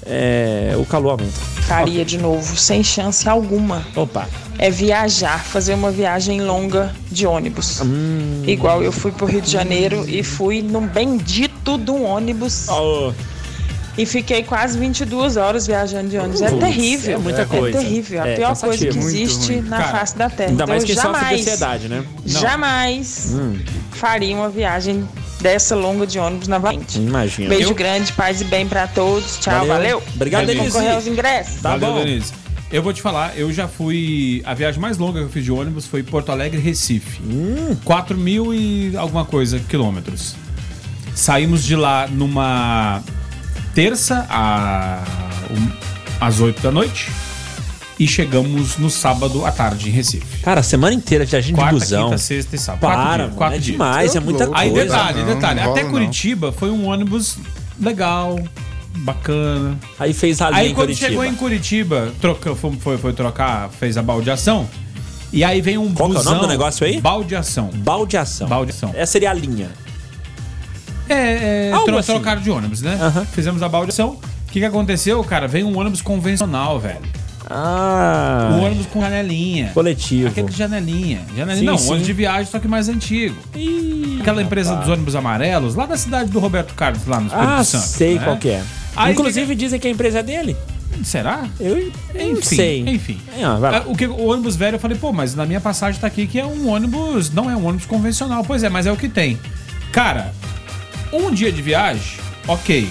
[0.06, 1.32] é, o calor aumenta.
[1.68, 4.28] faria de novo, sem chance alguma, Opa.
[4.58, 7.82] é viajar, fazer uma viagem longa de ônibus.
[7.82, 8.44] Hum.
[8.48, 13.14] Igual eu fui pro Rio de Janeiro e fui num bendito de um ônibus Ó,
[13.98, 16.42] e fiquei quase 22 horas viajando de ônibus.
[16.42, 17.16] É terrível.
[17.16, 17.78] é muita coisa.
[17.78, 18.24] É terrível.
[18.24, 18.78] A É pior cansativo.
[18.94, 19.62] coisa que existe ruim.
[19.70, 20.50] na Cara, face da Terra.
[20.50, 22.06] ainda Então, mais eu quem sofre de jamais, ansiedade, né?
[22.26, 23.36] jamais
[23.92, 25.08] faria uma viagem
[25.42, 26.98] dessa longa de ônibus novamente.
[27.00, 27.50] Imagina.
[27.50, 29.38] Beijo Eu- grande, paz e bem pra todos.
[29.40, 30.04] Tchau, valeu.
[30.16, 30.60] Obrigado, Beleza.
[30.60, 30.74] Denise.
[30.74, 31.62] Concorrer aos ingressos.
[31.62, 32.04] Tá Valeu, bom.
[32.04, 32.34] Denise.
[32.72, 34.44] Eu vou te falar, eu já fui.
[34.46, 37.20] A viagem mais longa que eu fiz de ônibus foi Porto Alegre Recife.
[37.24, 37.76] Hum.
[37.84, 40.36] 4 mil e alguma coisa quilômetros.
[41.16, 43.02] Saímos de lá numa
[43.74, 45.04] terça a,
[45.52, 45.72] um-
[46.22, 47.10] às 8 da noite
[48.00, 50.40] e chegamos no sábado à tarde em Recife.
[50.42, 52.04] Cara, a semana inteira viajando de Quarta, busão.
[52.06, 52.82] quinta, sexta e sábado.
[52.82, 53.72] Para, quatro mano, dias, quatro é dias.
[53.74, 54.60] demais, é muita louco.
[54.60, 54.86] Aí coisa.
[54.86, 55.62] detalhe, Não, detalhe.
[55.62, 57.38] não Até rola, Curitiba foi um ônibus
[57.80, 58.40] legal,
[58.98, 59.78] bacana.
[60.00, 61.10] Aí fez ralinha Aí quando Curitiba.
[61.10, 64.68] chegou em Curitiba, troca, foi, foi, foi trocar, fez a baldeação.
[65.34, 66.34] E aí vem um Qual que é o busão.
[66.36, 67.00] nome do negócio aí?
[67.02, 67.70] Baldeação.
[67.76, 68.48] Baldeação.
[68.48, 68.92] Baldeação.
[68.96, 69.70] Essa seria a linha.
[71.08, 72.12] É, é Algo tro, assim.
[72.14, 72.98] trocaram de ônibus, né?
[73.34, 74.12] Fizemos a baldeação.
[74.12, 75.48] O que, que aconteceu, cara?
[75.48, 77.02] Veio um ônibus convencional, velho.
[77.50, 78.50] Ah.
[78.60, 79.72] O ônibus com janelinha.
[79.74, 80.28] Coletivo.
[80.30, 81.22] Aquele de janelinha.
[81.36, 81.88] janelinha Sim, não, sim.
[81.90, 83.36] ônibus de viagem, só que mais antigo.
[83.56, 84.88] Ih, Aquela empresa rapaz.
[84.88, 87.84] dos ônibus amarelos, lá da cidade do Roberto Carlos, lá no Espírito Ah, Santo.
[87.88, 88.24] sei né?
[88.24, 88.64] qual que é.
[88.96, 90.56] Aí Inclusive dizem que a empresa é dele.
[91.04, 91.48] Será?
[91.60, 92.80] Eu não Enfim, sei.
[92.88, 93.18] enfim.
[93.42, 96.28] Ah, O, que, o ônibus velho, eu falei, pô, mas na minha passagem tá aqui
[96.28, 97.32] que é um ônibus.
[97.32, 98.44] Não é um ônibus convencional.
[98.44, 99.40] Pois é, mas é o que tem.
[99.94, 100.34] Cara,
[101.14, 102.90] um dia de viagem, ok.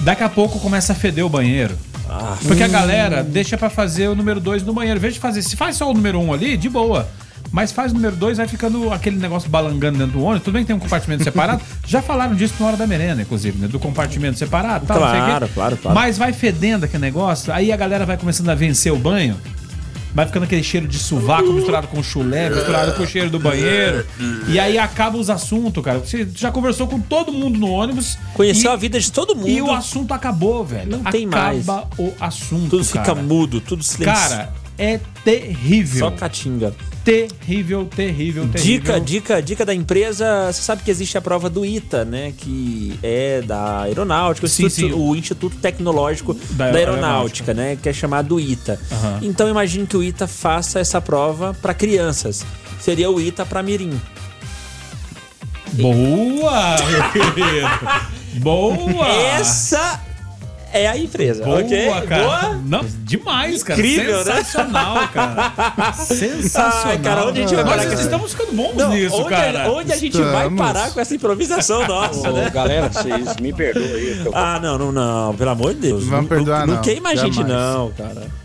[0.00, 1.76] Daqui a pouco começa a feder o banheiro.
[2.12, 4.98] Ah, Porque a galera deixa pra fazer o número 2 no banheiro.
[4.98, 7.08] Em vez de fazer, se faz só o número 1 um ali, de boa.
[7.52, 10.44] Mas faz o número 2, vai ficando aquele negócio balangando dentro do ônibus.
[10.44, 11.62] Tudo bem que tem um compartimento separado.
[11.86, 13.68] Já falaram disso na hora da merenda, inclusive, né?
[13.68, 14.86] Do compartimento separado.
[14.86, 15.30] Tal, não sei o quê.
[15.30, 15.94] Claro, claro, claro.
[15.94, 19.36] Mas vai fedendo aquele negócio, aí a galera vai começando a vencer o banho.
[20.14, 24.06] Vai ficando aquele cheiro de sovaco misturado com chulé, misturado com o cheiro do banheiro.
[24.48, 25.98] E aí acaba os assuntos, cara.
[25.98, 28.18] Você já conversou com todo mundo no ônibus.
[28.34, 29.48] Conheceu e- a vida de todo mundo.
[29.48, 30.90] E o assunto acabou, velho.
[30.90, 31.68] Não tem mais.
[31.68, 32.70] Acaba o assunto.
[32.70, 33.22] Tudo fica cara.
[33.22, 34.14] mudo, tudo silêncio.
[34.14, 35.98] Cara, é terrível.
[36.00, 36.74] Só catinga.
[37.04, 38.52] Terrível, terrível, terrível.
[38.62, 40.52] Dica, dica, dica da empresa.
[40.52, 42.32] Você sabe que existe a prova do ITA, né?
[42.36, 45.00] Que é da aeronáutica, o, Sim, Instituto, sim.
[45.00, 47.78] o Instituto Tecnológico da, Da Aeronáutica, né?
[47.82, 48.78] Que é chamado ITA.
[48.92, 49.18] Aham.
[49.22, 52.44] Então imagine que o ITA faça essa prova para crianças.
[52.78, 53.98] Seria o ITA para Mirim.
[55.72, 58.40] Boa, meu querido.
[58.40, 59.06] Boa.
[59.08, 60.00] Essa
[60.72, 61.90] é a empresa, Boa, ok?
[62.08, 62.22] cara.
[62.22, 62.60] Boa?
[62.64, 63.78] Não, demais, cara.
[63.80, 64.34] Incrível, né?
[64.36, 65.52] Sensacional, cara.
[65.94, 66.82] Sensacional.
[66.86, 69.16] Ai, cara, onde a gente vai parar Nós com essa- estamos ficando bons Não, nisso,
[69.16, 69.64] onde, cara.
[69.64, 70.58] A, onde a gente vai Estamos.
[70.58, 72.50] parar com essa improvisação nossa, Ô, né?
[72.50, 74.22] galera, vocês me perdoem aí.
[74.24, 76.04] eu- Ah, não, não, não, pelo amor de Deus.
[76.04, 76.74] Não vamos perdoar, não.
[76.76, 76.82] não.
[76.82, 78.39] queima a gente, não, cara.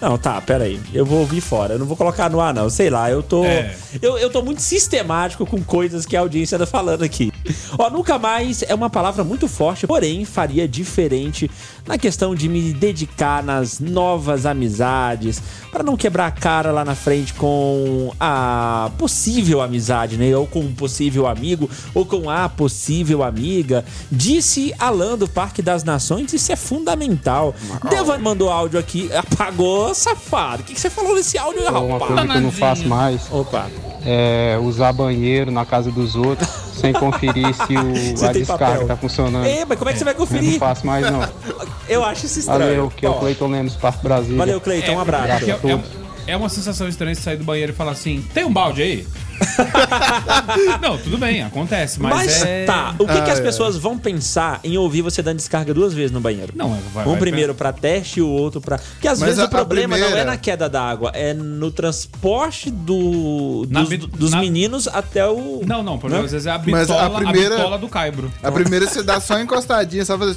[0.00, 0.80] Não, tá, pera aí.
[0.94, 1.74] Eu vou ouvir fora.
[1.74, 2.70] Eu não vou colocar no ar, não.
[2.70, 3.44] Sei lá, eu tô.
[3.44, 3.74] É.
[4.00, 7.32] Eu, eu tô muito sistemático com coisas que a audiência anda falando aqui.
[7.76, 11.50] Ó, nunca mais é uma palavra muito forte, porém faria diferente
[11.86, 15.42] na questão de me dedicar nas novas amizades,
[15.72, 20.36] para não quebrar a cara lá na frente com a possível amizade, né?
[20.36, 23.84] Ou com um possível amigo, ou com a possível amiga.
[24.12, 27.54] Disse Alan do Parque das Nações, isso é fundamental.
[27.88, 30.62] Devan mandou áudio aqui, apagou, safado.
[30.62, 31.98] O que, que você falou nesse áudio, Uma rapaz?
[32.12, 33.66] coisa que eu não faço mais Opa.
[34.04, 38.72] é usar banheiro na casa dos outros sem conferir se o, Você a tem descarga
[38.72, 38.86] papel.
[38.86, 39.46] tá funcionando.
[39.46, 40.58] É, mas como é que você vai Eu não conferir?
[40.58, 41.20] faço mais, não.
[41.88, 42.60] Eu acho isso estranho.
[42.60, 44.36] Valeu, que é o Cleiton Lemos, Parque Brasília.
[44.36, 45.24] Valeu, Cleiton, um abraço.
[45.26, 46.07] É, Abraço a é- todos.
[46.28, 49.06] É uma sensação estranha você sair do banheiro e falar assim: tem um balde aí?
[50.82, 52.64] não, tudo bem, acontece, mas, Mas, é.
[52.64, 53.42] tá, o que, que Ah, as é.
[53.42, 56.52] pessoas vão pensar em ouvir você dando descarga duas vezes no banheiro?
[56.56, 58.78] Não, é- vai, um vai- primeiro pra teste e o outro pra.
[58.78, 61.32] Porque às Mas vezes a- o problema a não é primeira- na queda d'água, é
[61.34, 65.62] no transporte do, Na dos, na- meninos até o.
[65.64, 66.24] Não, não, porque Não?
[66.24, 68.32] às vezes é a Mas a bitola, a primeira- bitola do caibro.
[68.42, 70.36] A primeira você dá só uma encostadinha, só fazer.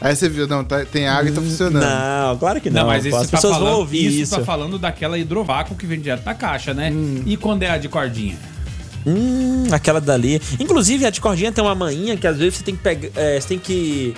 [0.00, 1.82] Aí você viu, não, tá- tem água e tá funcionando.
[1.84, 2.80] Não, claro que não.
[2.82, 4.36] Não, mas isso as tá pessoas falando, vão ouvir isso, isso.
[4.36, 6.92] tá falando daquela hidrovácuo que vem direto da caixa, né?
[7.24, 8.36] E quando é a de cordinha?
[9.06, 10.40] Hum, aquela dali.
[10.58, 13.08] Inclusive, a de cordinha tem uma manhinha que às vezes você tem que pegar.
[13.14, 14.14] é, você tem que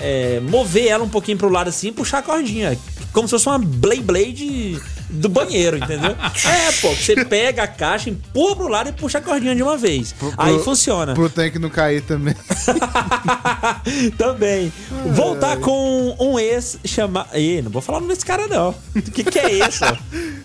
[0.00, 2.78] é, mover ela um pouquinho pro lado assim e puxar a cordinha.
[3.12, 4.80] Como se fosse uma Blade Blade
[5.10, 6.10] do banheiro, entendeu?
[6.44, 9.76] é, pô, você pega a caixa, empurra pro lado e puxa a cordinha de uma
[9.76, 10.14] vez.
[10.36, 11.14] Aí Pro- funciona.
[11.14, 12.34] Pro tanque não cair também.
[14.16, 14.72] Também.
[15.14, 17.36] Voltar com um ex chamado.
[17.36, 18.70] Ih, não vou falar o nome desse cara, não.
[18.94, 19.84] O que, que é isso?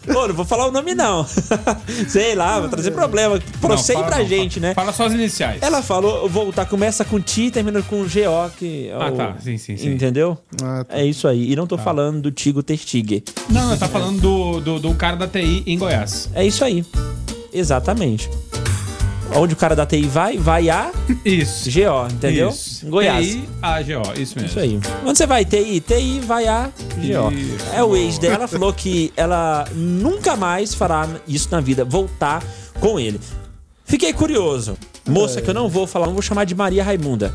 [0.07, 1.26] Ô, não vou falar o nome, não.
[2.07, 3.39] Sei lá, vou trazer problema.
[3.61, 4.74] Procei pra não, gente, fala- né?
[4.74, 5.61] Fala só as iniciais.
[5.61, 9.36] Ela falou, voltar, começa com Ti e termina com GO, que é Ah, o- tá.
[9.41, 9.89] Sim, sim, sim.
[9.93, 10.38] Entendeu?
[10.61, 10.97] Ah, tá.
[10.97, 11.51] É isso aí.
[11.51, 13.24] E não tô falando do Tigo Testigue.
[13.49, 16.30] Não, não, tá falando do, do, do cara da TI em Goiás.
[16.34, 16.86] É isso aí.
[17.54, 18.30] Exatamente.
[19.36, 20.91] Onde o cara da TI vai, vai a
[21.26, 21.70] Isso.
[21.72, 22.49] GO, entendeu?
[22.49, 22.86] Isso.
[22.88, 23.28] Goiás.
[23.28, 24.45] TI, a GO, isso mesmo.
[24.45, 24.80] Isso aí.
[25.04, 25.43] Onde você vai?
[25.43, 25.80] TI?
[25.80, 27.32] TI vai a GO.
[27.32, 27.66] Isso.
[27.74, 32.43] É o ex dela, falou que ela nunca mais fará isso na vida, voltar
[32.80, 33.20] com ele.
[33.86, 34.78] Fiquei curioso.
[35.08, 37.34] Moça, que eu não vou falar, não vou chamar de Maria Raimunda.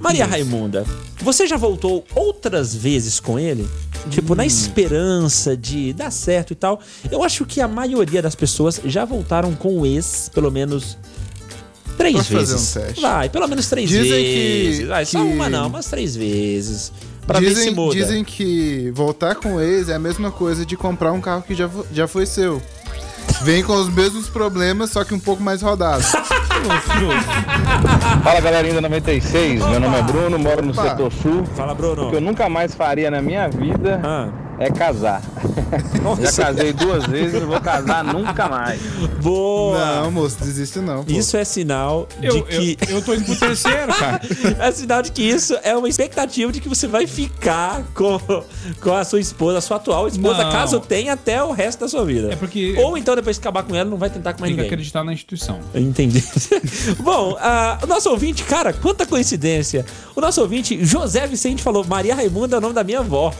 [0.00, 0.84] Maria Raimunda,
[1.22, 3.68] você já voltou outras vezes com ele?
[4.10, 4.36] Tipo, Hum.
[4.36, 6.80] na esperança de dar certo e tal.
[7.10, 10.98] Eu acho que a maioria das pessoas já voltaram com o ex, pelo menos
[11.96, 12.76] três fazer vezes.
[12.76, 13.00] um teste.
[13.00, 14.78] Vai, pelo menos três Dizem vezes.
[14.80, 16.92] que- Vai, só que- uma não, mas três vezes.
[17.26, 17.94] Pra ver se Dizem, muda.
[17.98, 21.54] dizem que voltar com o ex é a mesma coisa de comprar um carro que
[21.54, 22.60] já, já foi seu.
[23.42, 26.02] Vem com os mesmos problemas, só que um pouco mais rodado.
[28.22, 30.82] Fala galerinha da 96, meu nome é Bruno, moro no Opa.
[30.90, 31.44] setor sul.
[31.54, 32.06] Fala, Bruno.
[32.06, 34.28] O que eu nunca mais faria na minha vida Ah.
[34.58, 35.22] É casar.
[36.22, 38.80] Já casei duas vezes, não vou casar nunca mais.
[39.22, 40.02] Boa!
[40.02, 41.04] Não, moço, desiste não.
[41.04, 41.12] Pô.
[41.12, 42.76] Isso é sinal de Eu, que.
[42.88, 44.20] eu, eu tô indo pro terceiro, cara.
[44.58, 48.18] é sinal de que isso é uma expectativa de que você vai ficar com,
[48.80, 50.52] com a sua esposa, a sua atual esposa, Não.
[50.52, 52.32] caso tenha até o resto da sua vida.
[52.32, 54.56] É porque Ou então, depois que acabar com ela, não vai tentar com mais tem
[54.56, 54.72] que ninguém.
[54.74, 55.58] acreditar na instituição.
[55.74, 56.22] Entendi.
[57.00, 59.84] Bom, ah, o nosso ouvinte, cara, quanta coincidência.
[60.14, 63.32] O nosso ouvinte, José Vicente, falou: Maria Raimunda é o nome da minha avó.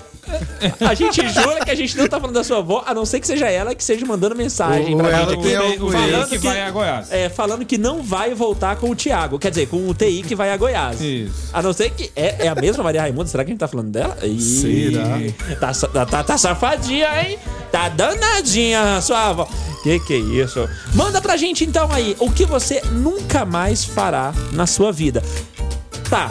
[0.80, 3.20] A gente jura que a gente não tá falando da sua avó, a não ser
[3.20, 6.28] que seja ela que esteja mandando mensagem Ou pra ela gente tem aqui, algum falando
[6.28, 7.12] que vai a Goiás.
[7.12, 9.38] É, falando que não vai voltar com o Thiago.
[9.38, 11.00] Quer dizer, com o TI que vai a Goiás.
[11.00, 11.50] Isso.
[11.52, 12.10] A não ser que.
[12.16, 13.28] É, é a mesma Maria Raimunda?
[13.28, 14.16] Será que a gente tá falando dela?
[14.22, 15.56] Ih, Será?
[15.60, 17.38] Tá, sa- tá, tá safadinha, hein?
[17.70, 19.48] Tá danadinha a sua avó.
[19.82, 20.68] Que que é isso?
[20.94, 25.22] Manda pra gente então aí o que você nunca mais fará na sua vida.
[26.08, 26.30] Tá.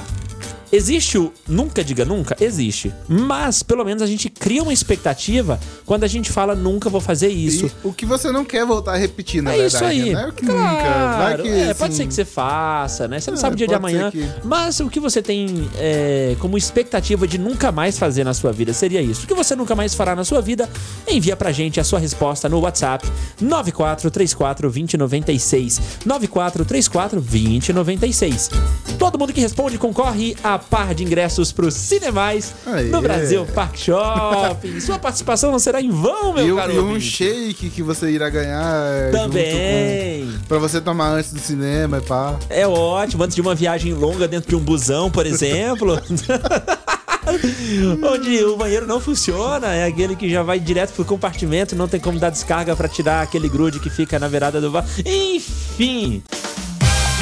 [0.76, 2.36] Existe o nunca diga nunca?
[2.41, 2.91] Existe.
[3.07, 7.28] Mas, pelo menos, a gente cria uma expectativa quando a gente fala nunca vou fazer
[7.28, 7.67] isso.
[7.67, 9.76] E o que você não quer voltar a repetir, na é verdade.
[9.76, 10.13] isso aí.
[10.13, 10.28] Né?
[10.28, 10.63] O que claro.
[10.76, 11.17] nunca.
[11.17, 13.19] Vai que, é, pode assim, ser que você faça, né?
[13.19, 14.09] Você não É, sabe o dia de pode amanhã.
[14.09, 18.51] que- Mas o que você tem é, como expectativa de nunca mais fazer na sua
[18.51, 19.26] vida seria isso.
[19.26, 20.67] O que você nunca mais fará na sua vida?
[21.07, 23.07] Envia pra gente a sua resposta no WhatsApp
[23.39, 25.80] 9434 2096.
[26.03, 28.49] 9434 2096.
[28.97, 32.84] Todo mundo que responde concorre a par de ingressos pro Cinemais Aê.
[32.86, 34.80] no Brasil Park Shopping.
[34.80, 37.05] Sua participação não será em vão, meu E, caro e um ouvinte.
[37.05, 39.11] shake que você irá ganhar.
[39.11, 40.28] Também.
[40.47, 42.36] pra você tomar antes do cinema e pá.
[42.49, 45.99] É ótimo, antes de uma viagem longa dentro de um busão, por exemplo.
[48.03, 51.99] Onde o banheiro não funciona, é aquele que já vai direto pro compartimento, não tem
[51.99, 54.86] como dar descarga pra tirar aquele grude que fica na virada do bar.
[55.05, 56.22] Enfim.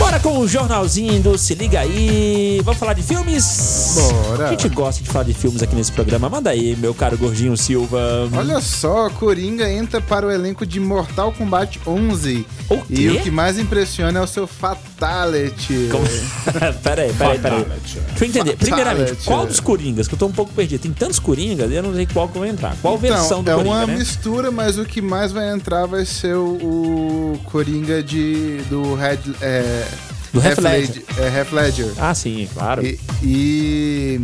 [0.02, 2.60] Bora com o jornalzinho do Se Liga Aí.
[2.66, 3.96] Vamos falar de filmes?
[3.96, 4.48] Bora.
[4.48, 6.28] A gente gosta de falar de filmes aqui nesse programa.
[6.28, 8.28] Manda aí, meu caro Gordinho Silva.
[8.36, 12.46] Olha só, Coringa entra para o elenco de Mortal Kombat 11.
[12.70, 13.10] O E quê?
[13.12, 15.90] o que mais impressiona é o seu Fatality.
[15.92, 16.04] Como...
[16.82, 17.66] peraí, peraí, peraí.
[17.82, 18.58] Deixa eu entender.
[18.58, 19.26] Primeiramente, Fatality.
[19.28, 20.08] qual dos Coringas?
[20.08, 20.82] Que eu tô um pouco perdido.
[20.82, 22.76] Tem tantos Coringas, eu não sei qual que eu vou entrar.
[22.82, 23.96] Qual versão do é Coringa, uma né?
[23.98, 29.20] mistura, mas o que mais vai entrar vai ser o, o Coringa de, do Red,
[29.42, 29.86] é,
[30.34, 31.04] Do Heath Ledger.
[31.18, 31.94] é, Heath Ledger.
[31.98, 32.86] Ah, sim, claro.
[32.86, 34.22] E, e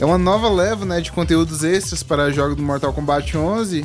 [0.00, 3.84] é uma nova leva né, de conteúdos extras para jogos do Mortal Kombat 11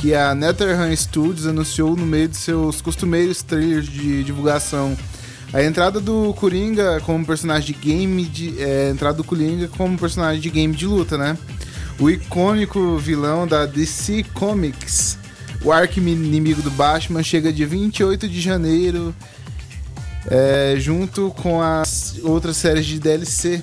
[0.00, 4.96] que a NetherRealm Studios anunciou no meio de seus costumeiros trailers de divulgação.
[5.52, 9.98] A entrada do Coringa como personagem de game de, é, a entrada do Coringa como
[9.98, 11.36] personagem de game de luta, né?
[11.98, 15.18] O icônico vilão da DC Comics,
[15.62, 19.14] o arqui-inimigo do Batman, chega dia 28 de janeiro
[20.30, 23.62] é, junto com as outras séries de DLC.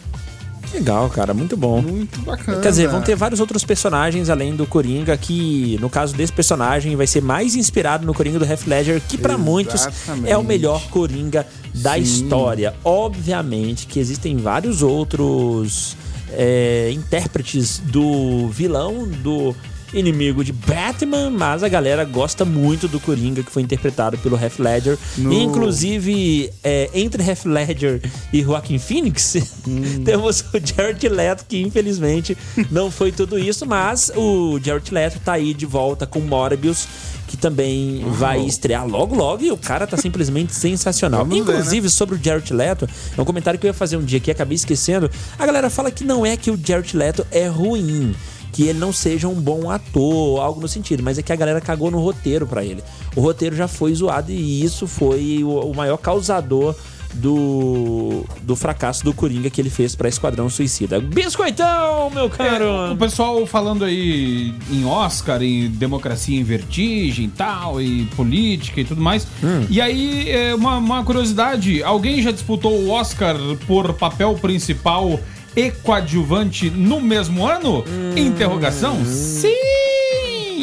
[0.74, 1.82] Legal, cara, muito bom.
[1.82, 2.59] Muito bacana.
[2.61, 6.95] Quer dizer, vão ter vários outros personagens além do Coringa, que no caso desse personagem
[6.95, 9.88] vai ser mais inspirado no Coringa do Heath Ledger, que pra muitos
[10.26, 12.01] é o melhor Coringa da Sim.
[12.01, 12.76] história.
[12.84, 15.95] Obviamente que existem vários outros
[16.34, 19.55] é, intérpretes do vilão, do
[19.93, 24.59] inimigo de Batman, mas a galera gosta muito do Coringa que foi interpretado pelo Heath
[24.59, 24.97] Ledger.
[25.17, 28.01] No- Inclusive, é, entre Heath Ledger
[28.33, 29.35] e Joaquin Phoenix,
[30.03, 32.38] temos o Jared Leto, que infelizmente
[32.71, 36.88] não foi tudo isso, mas o Jared Leto tá aí de volta com Morbius,
[37.27, 41.25] que também vai estrear logo logo e o cara tá simplesmente sensacional.
[41.25, 44.03] Vamos ver, Inclusive, sobre o Jared Leto, é um comentário que eu ia fazer um
[44.03, 45.09] dia que acabei esquecendo.
[45.38, 48.15] A galera fala que não é que o Jared Leto é ruim.
[48.57, 51.61] Que ele não seja um bom ator, algo no sentido, mas é que a galera
[51.61, 52.83] cagou no roteiro pra ele.
[53.15, 56.73] O roteiro já foi zoado e isso foi o, maior causador
[57.13, 60.99] do, do fracasso do Coringa que ele fez pra Esquadrão Suicida.
[60.99, 62.63] Biscoitão, meu caro!
[62.63, 68.81] É, o pessoal falando aí em Oscar, em democracia em vertigem e tal, e política
[68.81, 69.27] e tudo mais.
[69.69, 73.35] E aí, é, uma, uma curiosidade: alguém já disputou o Oscar
[73.67, 75.19] por papel principal
[75.57, 77.83] e coadjuvante no mesmo ano?
[78.15, 79.03] Interrogação?
[79.03, 79.49] Sim!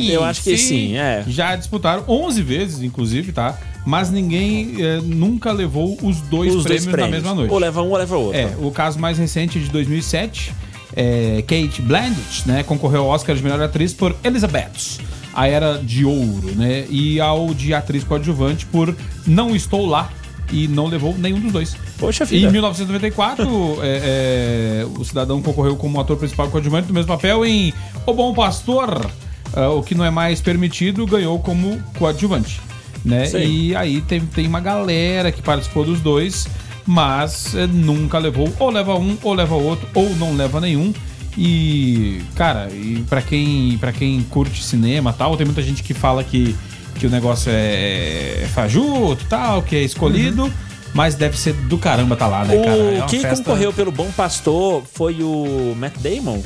[0.08, 1.24] Eu acho que sim, é.
[1.26, 3.58] Já disputaram 11 vezes, inclusive, tá?
[3.84, 7.12] Mas ninguém é, nunca levou os dois, Os dois prêmios, na prêmios.
[7.22, 7.50] mesma noite.
[7.52, 8.38] Ou leva um ou leva outro.
[8.38, 10.52] É, o caso mais recente de 2007,
[10.94, 15.00] é, Kate Blanchett, né, concorreu ao Oscar de melhor atriz por Elizabeth,
[15.34, 18.94] a Era de Ouro, né, e ao de atriz coadjuvante por
[19.26, 20.08] Não Estou Lá
[20.52, 21.76] e não levou nenhum dos dois.
[21.98, 22.50] Poxa Em vida.
[22.50, 27.72] 1994, é, é, o cidadão concorreu como ator principal coadjuvante do mesmo papel em
[28.06, 29.10] O Bom Pastor,
[29.54, 32.60] ah, o que não é mais permitido, ganhou como coadjuvante.
[33.04, 33.26] Né?
[33.26, 33.38] Sim.
[33.38, 36.48] E aí tem, tem uma galera que participou dos dois,
[36.86, 40.92] mas eh, nunca levou, ou leva um, ou leva outro, ou não leva nenhum.
[41.36, 45.92] E, cara, e para quem, pra quem curte cinema e tal, tem muita gente que
[45.92, 46.56] fala que,
[46.98, 50.52] que o negócio é, é fajuto e tal, que é escolhido,
[50.94, 52.76] mas deve ser do caramba tá lá, né, cara?
[52.76, 52.88] É Uhum.
[52.90, 56.40] O uma que festa- concorreu pelo Bom Pastor foi o Matt Damon.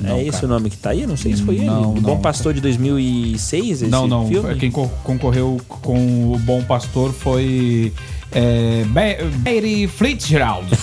[0.00, 0.46] Não, é esse cara.
[0.46, 1.06] o nome que tá aí?
[1.06, 1.66] Não sei se foi ele.
[1.66, 2.20] Não, o Bom não.
[2.20, 4.26] Pastor de 2006, esse Não, não.
[4.26, 4.54] filme?
[4.56, 7.92] Quem co- concorreu com o Bom Pastor foi
[8.34, 10.68] é, Ba- Barry Fitzgerald.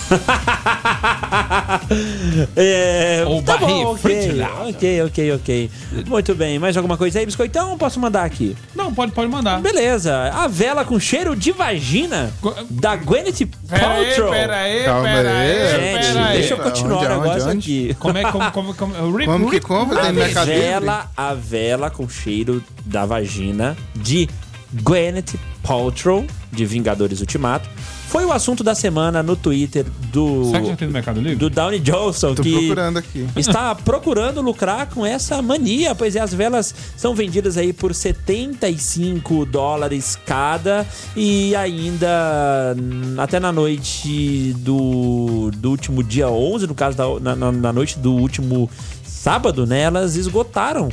[2.56, 4.70] É, Ou tá Barry bom, ok, Fitzgerald.
[4.70, 5.70] ok, ok, ok.
[6.06, 7.76] Muito bem, mais alguma coisa aí, Biscoitão?
[7.78, 8.56] Posso mandar aqui?
[8.74, 9.60] Não, pode, pode mandar.
[9.60, 12.32] Beleza, a vela com cheiro de vagina
[12.70, 14.30] da Gwyneth Peraí, Paltrow.
[14.30, 15.36] peraí, Calma peraí.
[15.36, 15.70] aí.
[15.70, 16.38] Gente, peraí.
[16.38, 17.58] deixa eu continuar Onde, o onde, negócio onde?
[17.58, 17.94] aqui.
[18.00, 20.00] Como é como, como, como, Rip, Como que compra?
[20.08, 24.28] A vela, a vela com cheiro da vagina de
[24.72, 27.68] Gwyneth Paltrow, de Vingadores Ultimato,
[28.08, 31.36] foi o assunto da semana no Twitter do, Será que já tem no Mercado Livre?
[31.36, 33.24] do Downey Johnson, Tô que procurando aqui.
[33.36, 39.46] está procurando lucrar com essa mania, pois é, as velas são vendidas aí por 75
[39.46, 40.84] dólares cada
[41.16, 42.74] e ainda
[43.18, 47.98] até na noite do, do último dia 11, no caso da na, na- na noite
[47.98, 48.68] do último
[49.04, 50.88] sábado, né, elas esgotaram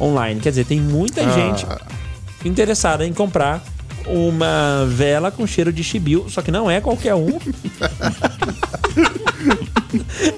[0.00, 0.40] online.
[0.40, 1.30] Quer dizer, tem muita Ah.
[1.30, 1.66] gente
[2.44, 3.62] interessada em comprar
[4.06, 7.38] uma vela com cheiro de chibio, só que não é qualquer um.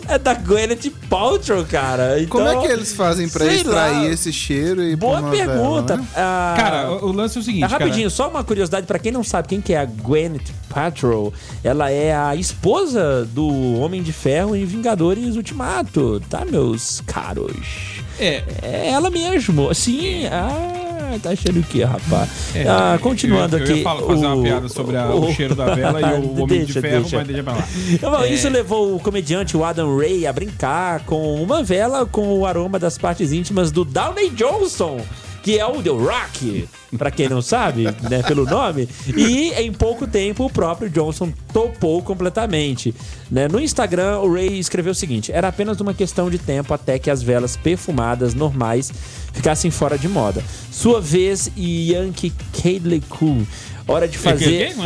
[0.08, 2.20] é da Gwyneth Paltrow, cara.
[2.20, 4.06] Então, Como é que eles fazem pra extrair lá.
[4.08, 5.96] esse cheiro e Boa pergunta.
[5.96, 6.08] vela, né?
[6.16, 8.10] Ah, Cara, o, o lance é o seguinte, é rapidinho, cara.
[8.10, 11.32] só uma curiosidade pra quem não sabe quem que é a Gwyneth Paltrow.
[11.62, 18.03] Ela é a esposa do Homem de Ferro em Vingadores Ultimato, tá, meus caros?
[18.18, 18.42] É.
[18.62, 19.72] É ela mesmo.
[19.74, 22.28] Sim, ah, tá achando o quê, rapaz?
[22.54, 23.78] É, ah, continuando eu, eu aqui.
[23.78, 26.46] ia falar- fazer uma o- piada sobre a- o, cheiro da vela e o Homem
[26.46, 27.16] Deixa, de Ferro, deixa.
[27.18, 27.68] mas deixa pra lá.
[27.92, 28.28] Então, É.
[28.32, 32.78] Isso levou o comediante o Adam Ray a brincar com uma vela com o aroma
[32.78, 35.00] das partes íntimas do Downey Johnson,
[35.44, 36.66] que é o The Rock,
[36.96, 38.88] pra quem não sabe, né, pelo nome.
[39.14, 42.94] E em pouco tempo o próprio Johnson topou completamente.
[43.30, 43.46] né?
[43.46, 47.10] No Instagram, o Ray escreveu o seguinte: era apenas uma questão de tempo até que
[47.10, 48.90] as velas perfumadas normais
[49.34, 50.42] ficassem fora de moda.
[50.72, 53.46] Sua vez, Yankee Cadley Cool.
[53.86, 54.74] Hora de fazer.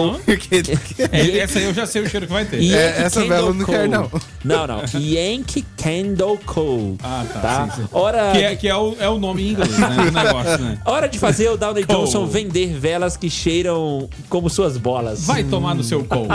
[1.13, 2.61] É, essa aí eu já sei o cheiro que vai ter.
[2.61, 4.11] Yankee Candle não quero, não.
[4.45, 4.83] Não, não.
[5.01, 6.97] Yankee Candle Co.
[7.03, 7.41] Ah, tá.
[7.41, 7.71] tá?
[7.71, 7.89] sim, sim.
[7.93, 9.89] Hora, Que, é, que é, o, é o nome em inglês, né?
[9.89, 10.79] Do negócio, né?
[10.85, 11.85] hora de fazer o Downey.
[11.85, 15.25] Johnson vender velas que cheiram como suas bolas.
[15.25, 16.29] Vai tomar no seu colo.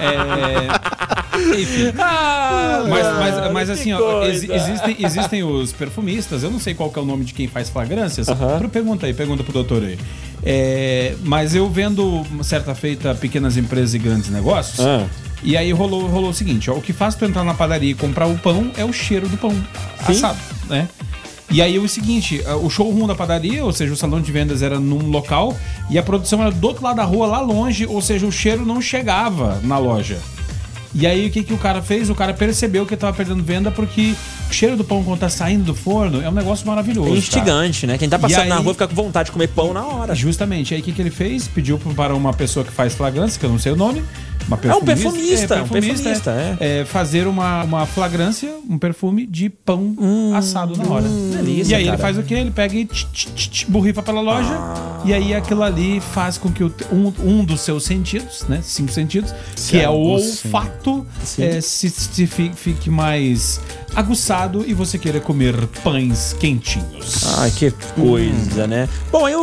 [0.00, 1.92] É, enfim.
[1.98, 6.90] Ah, Mas, mas, mas assim, ó, exi- existem, existem os perfumistas, eu não sei qual
[6.90, 8.26] que é o nome de quem faz flagrâncias.
[8.72, 9.98] Pergunta aí, pergunta pro doutor aí.
[10.42, 14.80] É, mas eu vendo certa feita pequenas empresas e grandes negócios.
[14.80, 15.06] Ah.
[15.42, 17.94] E aí rolou, rolou o seguinte: ó, o que faz tu entrar na padaria e
[17.94, 19.54] comprar o pão é o cheiro do pão
[20.06, 20.88] assado, né?
[21.50, 24.62] E aí o seguinte, ah, o showroom da padaria, ou seja, o salão de vendas
[24.62, 25.56] era num local
[25.88, 28.66] e a produção era do outro lado da rua, lá longe, ou seja, o cheiro
[28.66, 30.18] não chegava na loja.
[31.00, 32.10] E aí o que, que o cara fez?
[32.10, 34.14] O cara percebeu que tava perdendo venda porque
[34.50, 37.14] o cheiro do pão quando tá saindo do forno é um negócio maravilhoso.
[37.14, 37.96] É instigante, né?
[37.96, 40.12] Quem tá passando E na aí- rua fica com vontade de comer pão na hora.
[40.14, 40.74] Justamente.
[40.74, 41.46] Aí o que, que ele fez?
[41.46, 44.02] Pediu para uma pessoa que faz flagrância, que eu não sei o nome.
[44.48, 46.84] Uma É um perfumista, um perfumista, é.
[46.86, 49.94] fazer uma, uma flagrância, um perfume de pão
[50.34, 51.06] assado na hora.
[51.06, 51.98] delícia, e aí ele cara.
[52.02, 52.34] faz o quê?
[52.34, 54.58] Ele pega e tch, tch, tch, borrifa pela loja.
[55.04, 58.60] E aí aquilo ali faz com que o um, um dos seus sentidos, né?
[58.62, 59.34] Cinco sentidos,
[59.68, 61.06] que é o olfato,
[61.38, 63.60] é, se, se fi- fique mais
[63.94, 67.24] aguçado e você queira comer pães quentinhos.
[67.38, 68.88] Ai, que coisa, né?
[69.10, 69.42] Bom, aí o,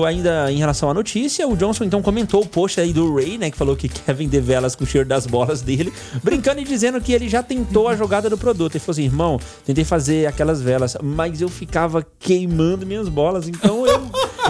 [0.00, 3.38] o- ainda em relação à notícia, o Johnson então comentou o post aí do Ray,
[3.38, 3.50] né?
[3.50, 7.00] Que falou que quer vender velas com o cheiro das bolas dele, brincando e dizendo
[7.00, 8.72] que ele já tentou a jogada do produto.
[8.74, 13.86] Ele falou assim, irmão, tentei fazer aquelas velas, mas eu ficava queimando minhas bolas, então
[13.86, 14.02] eu,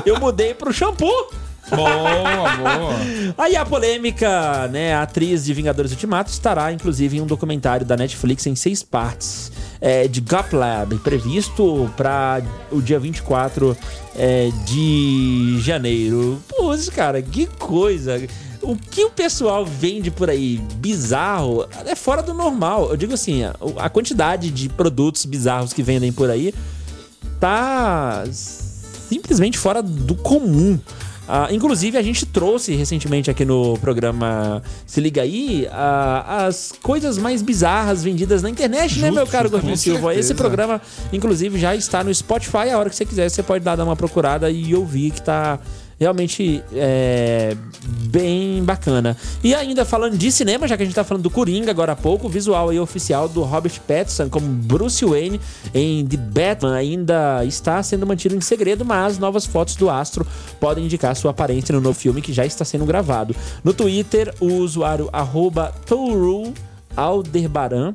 [0.05, 1.31] eu mudei pro shampoo.
[1.71, 3.35] Boa, boa.
[3.37, 4.95] Aí a polêmica, né?
[4.95, 9.53] A atriz de Vingadores Ultimato estará, inclusive, em um documentário da Netflix em seis partes
[9.81, 13.77] é, de GopLab, previsto para o dia 24
[14.17, 16.43] é, de janeiro.
[16.49, 18.21] Pô, cara, que coisa.
[18.61, 22.91] O que o pessoal vende por aí bizarro é fora do normal.
[22.91, 26.53] Eu digo assim, a, a quantidade de produtos bizarros que vendem por aí
[27.39, 30.79] tá simplesmente fora do comum.
[31.29, 37.19] Ah, inclusive, a gente trouxe recentemente aqui no programa Se Liga Aí ah, as coisas
[37.19, 40.15] mais bizarras vendidas na internet, né, Justo, meu caro Gordinho Silva?
[40.15, 40.81] Esse programa,
[41.13, 42.71] inclusive, já está no Spotify.
[42.73, 45.61] A hora que você quiser, você pode dar dar uma procurada e ouvir que tá
[45.99, 47.57] realmente é,
[48.11, 49.17] bem bacana.
[49.43, 51.97] E ainda falando de cinema, já que a gente tá falando do Coringa agora há
[51.97, 55.41] pouco, o visual aí oficial do Robert Pattinson como Bruce Wayne
[55.75, 60.27] em The Batman ainda está sendo mantido em segredo, mas novas fotos do astro
[60.61, 63.35] podem indicar sua aparência no novo filme que já está sendo gravado.
[63.65, 65.75] No Twitter, o usuário arroba
[66.97, 67.95] Alderbaran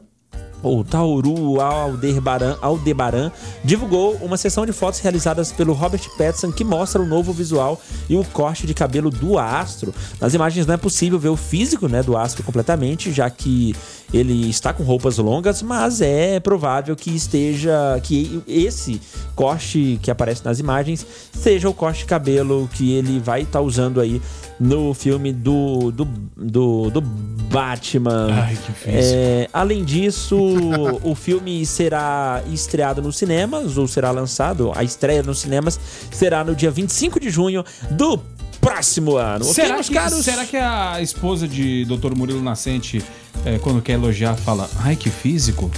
[0.64, 3.32] ou Tauru Aldebaran, Aldebaran
[3.64, 8.16] divulgou uma sessão de fotos realizadas pelo Robert Pattinson que mostra o novo visual e
[8.16, 9.94] o corte de cabelo do astro.
[10.20, 13.76] Nas imagens não é possível ver o físico né, do astro completamente, já que
[14.14, 19.02] ele está com roupas longas, mas é provável que esteja que esse
[19.36, 24.00] corte que aparece nas imagens seja o corte de cabelo que ele vai estar usando
[24.00, 24.22] aí
[24.60, 26.06] no filme do, do,
[26.38, 28.28] do, do Batman.
[28.32, 29.16] Ai, que difícil.
[29.16, 30.38] É, além disso,
[31.04, 35.80] o filme será estreado nos cinemas, ou será lançado, a estreia nos cinemas
[36.12, 38.18] será no dia 25 de junho do
[38.64, 39.46] próximo ano.
[39.46, 40.24] Será meus que, caros?
[40.24, 42.16] será que a esposa de Dr.
[42.16, 43.04] Murilo Nascente,
[43.46, 45.70] é, quando quer elogiar, fala ai que físico?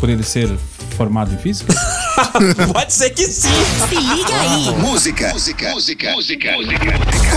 [0.00, 0.48] Por ele ser
[0.96, 1.72] formado em física?
[2.72, 3.48] Pode ser que sim.
[3.88, 4.74] Se liga aí.
[4.80, 5.32] Música.
[5.32, 5.70] Música.
[5.70, 6.12] Música.
[6.12, 6.52] Música.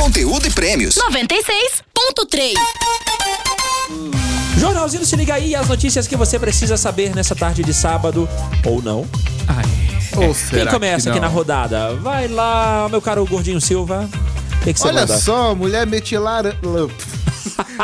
[0.02, 0.96] Conteúdo e prêmios.
[0.96, 2.54] 96.3.
[4.58, 8.28] Jornalzinho Se Liga aí as notícias que você precisa saber nessa tarde de sábado,
[8.66, 9.06] ou não.
[10.18, 11.94] Ou Quem começa que aqui na rodada?
[11.98, 14.10] Vai lá, meu caro Gordinho Silva.
[14.66, 15.18] O que, que você Olha manda?
[15.20, 16.58] só, mulher metilara.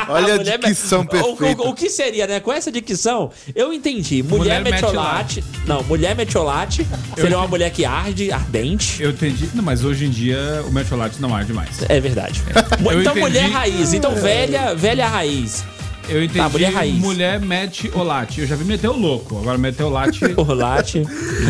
[0.09, 1.61] Olha a Mulher dicção O- perfeita.
[1.61, 2.39] O, o que seria, né?
[2.39, 4.23] Com essa dicção, eu entendi.
[4.23, 5.43] Mulher, Mulher metiolate.
[5.67, 9.03] Não, mulher metiolate seria uma mulher que arde, ardente.
[9.03, 9.47] Eu entendi.
[9.53, 11.83] Não, mas hoje em dia o metiolate não arde mais.
[11.87, 12.41] É verdade.
[12.83, 13.19] Eu então, entendi.
[13.19, 13.93] mulher raiz.
[13.93, 15.63] Então, velha, velha raiz.
[16.09, 16.39] Eu entendi.
[16.39, 16.95] Tá, mulher raiz.
[16.95, 18.41] Mulher mete o late.
[18.41, 19.37] Eu já vi meter o louco.
[19.39, 20.19] Agora meter o late.
[20.35, 20.99] O late.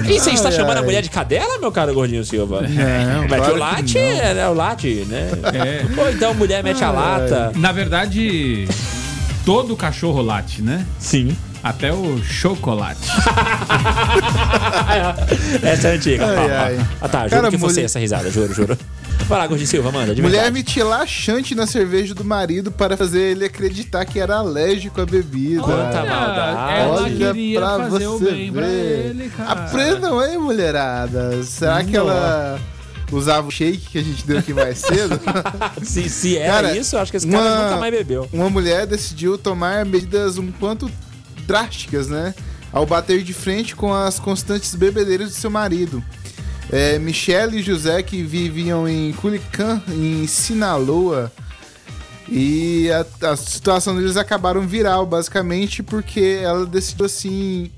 [0.08, 0.86] E você está Ai, chamando a ai.
[0.86, 2.62] mulher de cadela, meu caro Gordinho Silva?
[2.62, 4.00] Não, Mete claro o não.
[4.00, 5.30] é né, o late, né?
[5.54, 6.02] É.
[6.02, 7.52] Ou então mulher mete a lata.
[7.56, 8.68] Na verdade,
[9.46, 10.86] todo cachorro late, né?
[11.00, 11.36] Sim.
[11.64, 13.08] Até o chocolate.
[15.64, 16.26] Essa é antiga.
[16.26, 16.88] Ai, ai.
[17.00, 18.78] Ah, tá, juro Cara, que você mulher- essa risada, juro, juro.
[19.30, 20.54] Lá, Gordinho Silva, manda, de Mulher verdade.
[20.54, 25.62] metilar chante na cerveja do marido para fazer ele acreditar que era alérgico à bebida.
[25.64, 26.80] Quanta maldade.
[26.82, 29.06] Ela Olha queria pra fazer o você bem pra ver.
[29.10, 29.52] ele, cara.
[29.52, 31.42] Aprendam aí, mulherada.
[31.44, 32.60] Será que ela
[33.10, 35.18] usava o shake que a gente deu aqui mais cedo?
[35.82, 38.28] se, se era Cara, isso, acho que esse cara uma- nunca mais bebeu.
[38.34, 40.92] Uma mulher decidiu tomar medidas um quanto
[41.48, 42.34] drásticas, né?
[42.74, 46.04] Ao bater de frente com as constantes bebedeiras de seu marido.
[46.72, 51.32] É, Michelle e José, que viviam em Culican, em Sinaloa.
[52.30, 57.70] E a, a situação deles acabaram viral, basicamente, porque ela decidiu assim.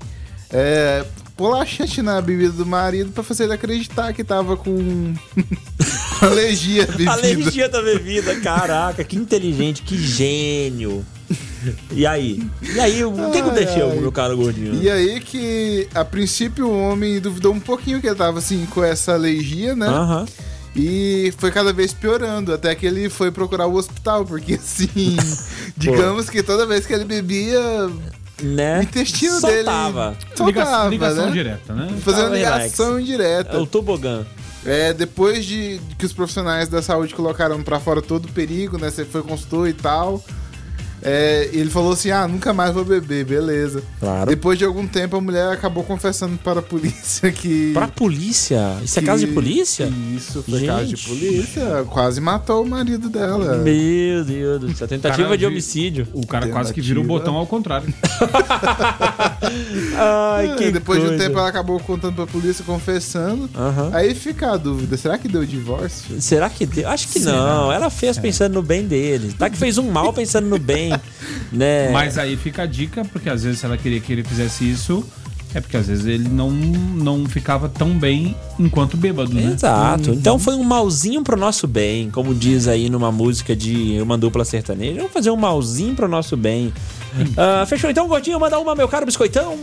[0.50, 1.04] É,
[1.36, 1.56] pôr
[2.02, 5.14] na bebida do marido pra fazer ele acreditar que tava com,
[6.20, 7.10] com alergia à bebida.
[7.10, 11.04] Alergia da bebida, caraca, que inteligente, que gênio.
[11.90, 12.42] E aí?
[12.62, 13.98] E aí, o que aconteceu, ai.
[13.98, 14.74] meu caro Gordinho?
[14.82, 18.82] E aí que, a princípio, o homem duvidou um pouquinho que ele tava, assim, com
[18.84, 19.86] essa alergia, né?
[19.86, 20.26] Aham.
[20.76, 25.16] E foi cada vez piorando, até que ele foi procurar o hospital, porque, assim,
[25.76, 27.60] digamos que toda vez que ele bebia,
[28.42, 28.80] Né?
[28.80, 30.10] o intestino Soltava.
[30.10, 31.32] dele soltava, ligação né?
[31.32, 31.88] direta, né?
[32.04, 32.64] Fazendo Tava relax.
[32.64, 33.56] ligação indireta.
[33.56, 34.26] É o tobogã.
[34.66, 38.90] É, depois de que os profissionais da saúde colocaram pra fora todo o perigo, né?
[38.90, 40.24] Você foi consultor e tal.
[41.04, 43.82] É, ele falou assim: ah, nunca mais vou beber, beleza.
[44.00, 44.26] Claro.
[44.30, 47.72] Depois de algum tempo, a mulher acabou confessando para a polícia que.
[47.74, 48.76] Pra polícia?
[48.82, 49.92] Isso é que- caso de polícia?
[50.16, 51.08] Isso, foi caso de Gente.
[51.08, 51.84] polícia.
[51.90, 53.56] Quase matou o marido dela.
[53.58, 54.88] Meu Deus do céu.
[54.88, 56.08] Tentativa Cara, de homicídio.
[56.12, 57.92] O cara quase que vira o botão ao contrário.
[59.96, 61.24] Ai, É, que depois de um coisa.
[61.24, 63.48] tempo ela acabou contando pra polícia, confessando.
[63.54, 63.90] Aham.
[63.92, 66.20] Aí fica a dúvida: será que deu divórcio?
[66.20, 66.88] Será que deu?
[66.88, 67.32] Acho que Será?
[67.36, 67.72] não.
[67.72, 69.32] Ela fez pensando no bem dele.
[69.38, 70.92] Tá que fez um mal pensando no bem,
[71.52, 71.90] né?
[71.90, 75.06] Mas aí fica a dica, porque às vezes ela queria que ele fizesse isso,
[75.54, 79.52] é porque às vezes ele não, não ficava tão bem enquanto bêbado, né?
[79.52, 80.10] Exato.
[80.10, 84.44] Então foi um malzinho pro nosso bem, como diz aí numa música de uma dupla
[84.44, 84.96] sertaneja.
[84.96, 86.72] Vamos fazer um malzinho pro nosso bem.
[87.36, 88.40] Ah, fechou então, Gordinho?
[88.40, 89.56] Manda uma, meu caro biscoitão.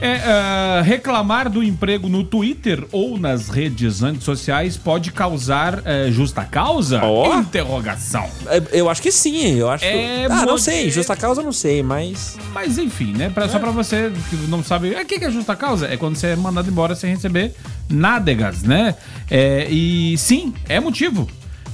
[0.00, 6.44] É, ah, reclamar do emprego no Twitter ou nas redes antissociais pode causar eh, justa
[6.44, 7.00] causa?
[7.04, 7.38] Ó.
[7.38, 8.28] Interrogação.
[8.46, 9.84] É, Eu acho que sim, eu acho.
[9.84, 12.36] É, ah, não sei, justa causa eu não sei, mas.
[12.52, 13.30] Mas enfim, né?
[13.30, 14.90] Pra, Só pra você que não sabe.
[14.90, 15.86] O que que é justa causa?
[15.86, 17.54] É quando você é mandado embora sem receber
[17.88, 18.94] nádegas, né?
[19.30, 21.28] É, e sim, é motivo.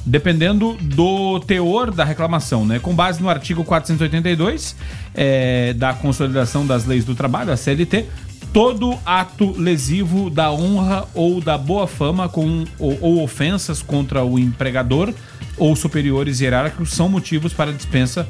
[0.04, 2.78] Dependendo do teor da reclamação, né?
[2.78, 4.74] Com base no artigo 482
[5.14, 8.06] é, da Consolidação das Leis do Trabalho, a CLT,
[8.52, 14.38] todo ato lesivo da honra ou da boa fama com, ou, ou ofensas contra o
[14.38, 15.12] empregador
[15.56, 18.26] ou superiores hierárquicos são motivos para dispensa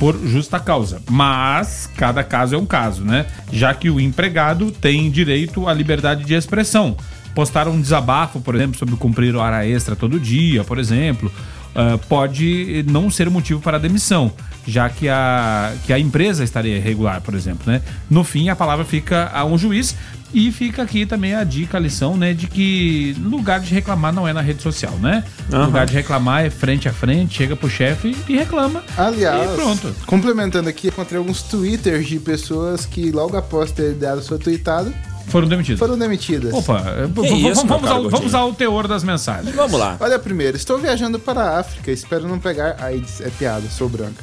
[0.00, 1.02] por justa causa.
[1.10, 3.26] Mas cada caso é um caso, né?
[3.52, 6.96] Já que o empregado tem direito à liberdade de expressão.
[7.34, 11.30] Postar um desabafo, por exemplo, sobre cumprir hora extra todo dia, por exemplo,
[11.74, 14.32] ah, pode não ser motivo para demissão,
[14.66, 17.80] já que a, que a empresa estaria irregular, por exemplo, né?
[18.08, 19.94] No fim, a palavra fica a um juiz
[20.32, 24.26] e fica aqui também a dica, a lição, né, de que lugar de reclamar não
[24.28, 25.24] é na rede social, né?
[25.52, 25.66] Aham.
[25.66, 28.82] Lugar de reclamar é frente a frente, chega pro chefe e reclama.
[28.96, 29.94] Aliás, E pronto.
[30.06, 34.92] complementando aqui, encontrei alguns twitters de pessoas que logo após ter dado sua tweetada
[35.28, 35.78] Foram demitidos.
[35.78, 36.52] foram demitidas.
[36.54, 39.54] Opa, eh, isso, vamos, ao, vamos ao teor das mensagens.
[39.54, 39.96] Vamos lá.
[40.00, 43.20] Olha primeiro, estou viajando para a África, espero não pegar AIDS.
[43.20, 44.22] É piada, sou branca.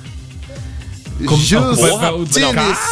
[1.26, 2.12] Como- Justine Porra,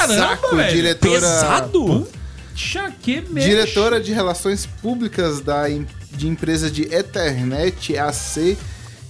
[0.08, 0.76] Saco, velho.
[0.76, 2.08] diretora, Pesado?
[2.56, 3.50] Tchá, que mexe.
[3.50, 8.58] diretora de Relações Públicas da, de empresa de Ethernet AC,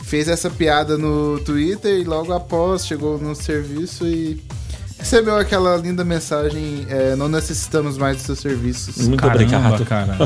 [0.03, 4.41] fez essa piada no Twitter e logo após chegou no serviço e
[5.05, 9.07] recebeu aquela linda mensagem: é, Não necessitamos mais dos seus serviços.
[9.07, 9.85] Muito Caramba, obrigado.
[9.85, 10.17] cara.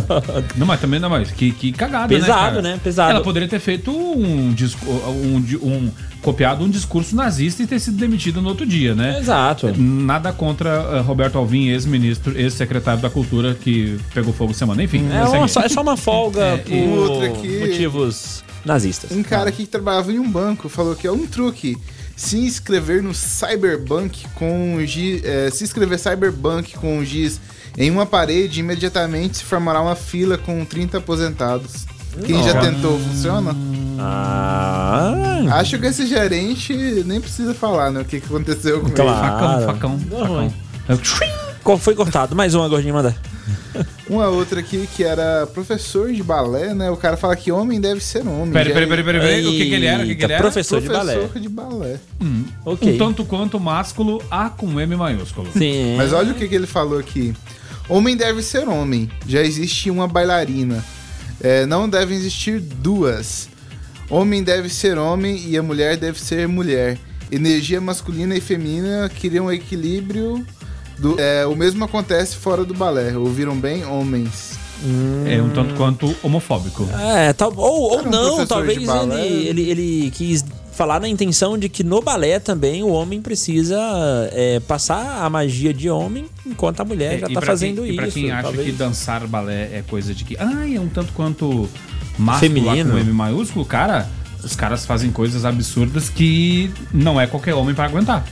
[0.56, 2.40] Não, mas também não, mas que, que cagada, Pesado, né?
[2.40, 2.62] cara?
[2.62, 2.80] né?
[2.84, 3.12] Pesado.
[3.12, 7.98] Ela poderia ter feito um, disco, um, um copiado um discurso nazista e ter sido
[7.98, 9.20] demitida no outro dia, né?
[9.20, 9.74] Exato.
[9.78, 14.82] Nada contra eh, Roberto Alvim, ex-ministro, ex-secretário da Cultura, que pegou fogo semana.
[14.84, 19.12] Enfim, É, uma- só, é só uma folga É, por outro aqui- motivos nazistas.
[19.12, 21.78] Um cara que trabalhava em um banco falou que é um truque.
[22.20, 27.40] Se inscrever no Cyberbank com giz, é, se inscrever Cyberbank com giz
[27.78, 31.86] em uma parede, imediatamente se formará uma fila com 30 aposentados.
[32.26, 33.56] Quem já tentou, funciona?
[33.98, 36.74] Ah, Acho que esse gerente
[37.06, 38.02] nem precisa falar, né?
[38.02, 39.66] O que, que aconteceu com Claro.
[39.66, 40.52] Facão, facão, Não,
[40.90, 41.49] facão.
[41.80, 42.36] Foi cortado?
[42.36, 43.16] Mais uma, gordinha, manda.
[44.10, 46.90] Uma outra aqui que era professor de balé, né?
[46.90, 48.52] O cara fala que homem deve ser homem.
[48.52, 49.48] Peraí, peraí, peraí, peraí.
[49.48, 50.04] O que, que ele era?
[50.04, 50.42] O que, que ele era?
[50.42, 51.14] Professor de balé.
[51.14, 52.00] Professor de balé.
[52.66, 52.96] Ok.
[52.96, 55.50] Um tanto quanto másculo, A com M maiúsculo.
[55.54, 55.96] Sim.
[55.96, 57.34] Mas olha o que, que ele falou aqui.
[57.88, 59.10] Homem deve ser homem.
[59.28, 60.84] Já existe uma bailarina.
[61.42, 63.48] É, não devem existir duas.
[64.10, 66.98] Homem deve ser homem e a mulher deve ser mulher.
[67.32, 70.46] Energia masculina e feminina criam um equilíbrio.
[71.00, 73.16] Do, é, o mesmo acontece fora do balé.
[73.18, 73.86] Ouviram bem?
[73.86, 74.58] Homens.
[75.26, 76.88] É um tanto quanto homofóbico.
[77.02, 79.26] É, tal, ou, ou um não, talvez balé.
[79.26, 83.78] ele, ele, ele quis falar na intenção de que no balé também o homem precisa
[84.32, 87.88] é, passar a magia de homem, enquanto a mulher já É, E tá fazendo quem,
[87.92, 87.98] e isso.
[88.02, 88.66] pra quem acha talvez.
[88.68, 90.38] que dançar balé é coisa de que.
[90.40, 91.68] Ai, é um tanto quanto
[92.40, 92.92] Feminino.
[92.92, 94.08] com M maiúsculo, cara.
[94.42, 98.26] Os caras fazem coisas absurdas que não é qualquer homem pra aguentar.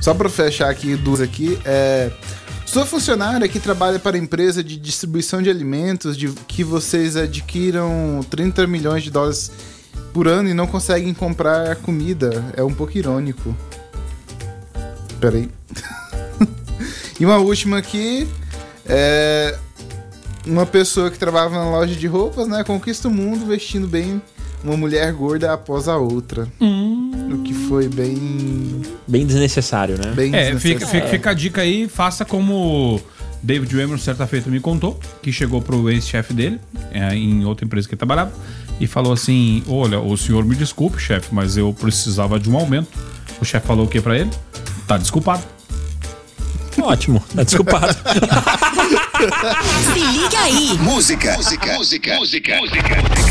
[0.00, 2.10] Só para fechar aqui duas aqui, é,
[2.64, 8.20] sua funcionária que trabalha para a empresa de distribuição de alimentos, de que vocês adquiram
[8.28, 9.50] 30 milhões de dólares
[10.12, 13.56] por ano e não conseguem comprar comida, é um pouco irônico.
[15.20, 15.48] Peraí.
[17.18, 18.28] e uma última aqui,
[18.84, 19.58] é
[20.46, 24.22] uma pessoa que trabalha na loja de roupas, né, conquista o mundo vestindo bem
[24.64, 26.48] uma mulher gorda após a outra.
[26.60, 30.12] O que foi bem Bem desnecessário, né?
[30.14, 30.88] bem É, fica, desnecessário.
[30.88, 33.00] fica, fica a dica aí, faça como
[33.42, 37.86] David Wayman, certa feita, me contou, que chegou pro ex-chefe dele, é, em outra empresa
[37.88, 38.32] que ele trabalhava,
[38.80, 42.88] e falou assim: Olha, o senhor me desculpe, chefe, mas eu precisava de um aumento.
[43.40, 44.30] O chefe falou o que pra ele?
[44.86, 45.42] Tá desculpado.
[46.82, 47.96] Ótimo, tá desculpado.
[49.94, 50.78] Se liga aí.
[50.78, 51.34] Música.
[51.36, 51.74] Música.
[51.74, 52.16] Música.
[52.16, 52.56] Música.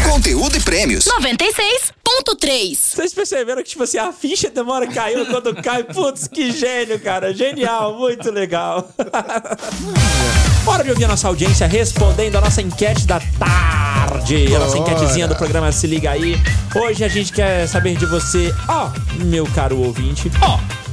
[0.09, 1.05] Conteúdo e prêmios.
[1.05, 2.75] 96.3.
[2.75, 5.83] Vocês perceberam que, tipo assim, a ficha demora a cair quando cai?
[5.83, 7.33] Putz, que gênio, cara.
[7.33, 8.89] Genial, muito legal.
[10.65, 14.55] Hora de ouvir a nossa audiência respondendo a nossa enquete da tarde.
[14.55, 16.41] A nossa enquetezinha do programa Se Liga Aí.
[16.75, 18.89] Hoje a gente quer saber de você, ó,
[19.25, 20.84] meu caro ouvinte, Ó, o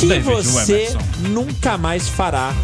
[0.00, 0.98] que David você Emerson.
[1.28, 2.54] nunca mais fará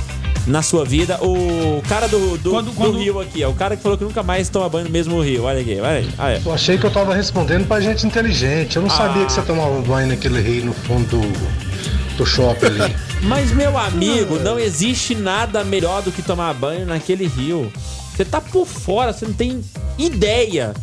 [0.47, 1.19] na sua vida.
[1.23, 4.05] O cara do, do, Quando- do quando- Rio aqui, é o cara que falou que
[4.05, 5.45] nunca mais toma banho no mesmo rio.
[5.45, 6.09] Olha aqui, olha aí.
[6.19, 6.43] Olha aí.
[6.45, 8.77] Eu achei que eu tava respondendo pra gente inteligente.
[8.77, 12.95] Eu não sabia que você tomava banho naquele rio no fundo do, do shopping ali.
[13.25, 17.73] Mas, meu amigo, não existe nada melhor do que tomar banho naquele rio.
[18.15, 19.61] Você tá por fora, você não tem
[19.99, 20.75] ideia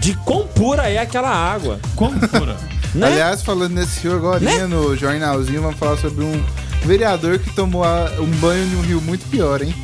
[0.00, 1.80] de quão pura é aquela água.
[1.96, 2.56] como fora.
[2.94, 3.06] Né?
[3.06, 4.66] Aliás, falando nesse rio agora, Né?
[4.66, 6.44] no jornalzinho, vamos falar sobre um
[6.84, 9.74] vereador que tomou a- um banho em um rio muito pior, hein?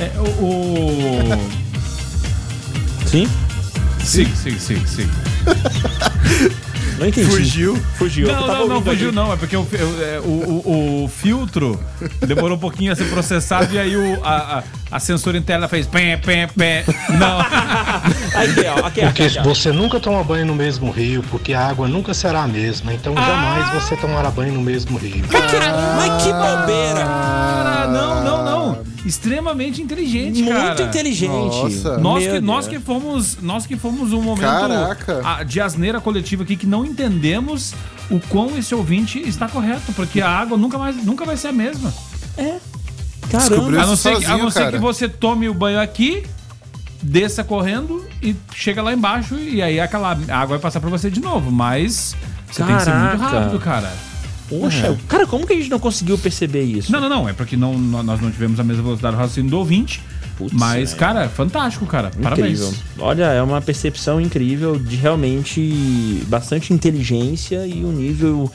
[0.00, 0.44] É, o.
[0.44, 1.18] o...
[3.06, 3.28] Sim?
[4.02, 5.08] Sim, sim, sim, sim.
[6.98, 7.28] Não entendi.
[7.30, 7.76] Fugiu.
[7.98, 8.26] Fugiu.
[8.28, 9.16] Não, não, não fugiu, aqui.
[9.16, 9.32] não.
[9.32, 11.78] É porque o, eu- é, o, o- o filtro
[12.26, 14.62] demorou um pouquinho a ser processado e aí o, a, a,
[14.96, 16.84] a censura interna fez pé, pé, pé.
[17.18, 17.40] Não.
[18.34, 18.86] Aqui, ó.
[18.86, 19.42] Aqui, Porque aqui, ó.
[19.42, 22.92] você nunca toma banho no mesmo rio, porque a água nunca será a mesma.
[22.92, 25.24] Então jamais você tomará banho no mesmo rio.
[25.32, 25.56] Mas que,
[25.96, 27.04] mas que bobeira.
[27.04, 28.93] Cara, não, não, não.
[29.04, 30.66] Extremamente inteligente, cara.
[30.68, 31.30] Muito inteligente.
[31.30, 31.98] Nossa.
[31.98, 35.20] Nós que, nós, que fomos, nós que fomos um momento Caraca.
[35.24, 37.74] a- de asneira coletiva aqui que não entendemos
[38.10, 41.52] o quão esse ouvinte está correto, porque a água nunca, mais, nunca vai ser a
[41.52, 41.92] mesma.
[43.28, 46.24] Descobriu A não ser, que, a sozinho, não ser que você tome o banho aqui,
[47.02, 51.20] desça correndo e chega lá embaixo e aí aquela água vai passar pra você de
[51.20, 51.50] novo.
[51.50, 52.14] Mas
[52.50, 53.38] você tem que ser muito Caraca.
[53.40, 53.92] rápido, cara.
[54.48, 56.92] Poxa, cara, como que a gente não conseguiu perceber isso?
[56.92, 57.28] Não, não, não.
[57.28, 60.02] É porque não, nós não tivemos a mesma velocidade do raciocínio do ouvinte.
[60.36, 60.98] Putz, mas, velho.
[60.98, 62.10] cara, fantástico, cara.
[62.20, 62.60] Parabéns.
[62.60, 62.82] Incrível.
[62.98, 68.50] Olha, é uma percepção incrível de realmente bastante inteligência e um nível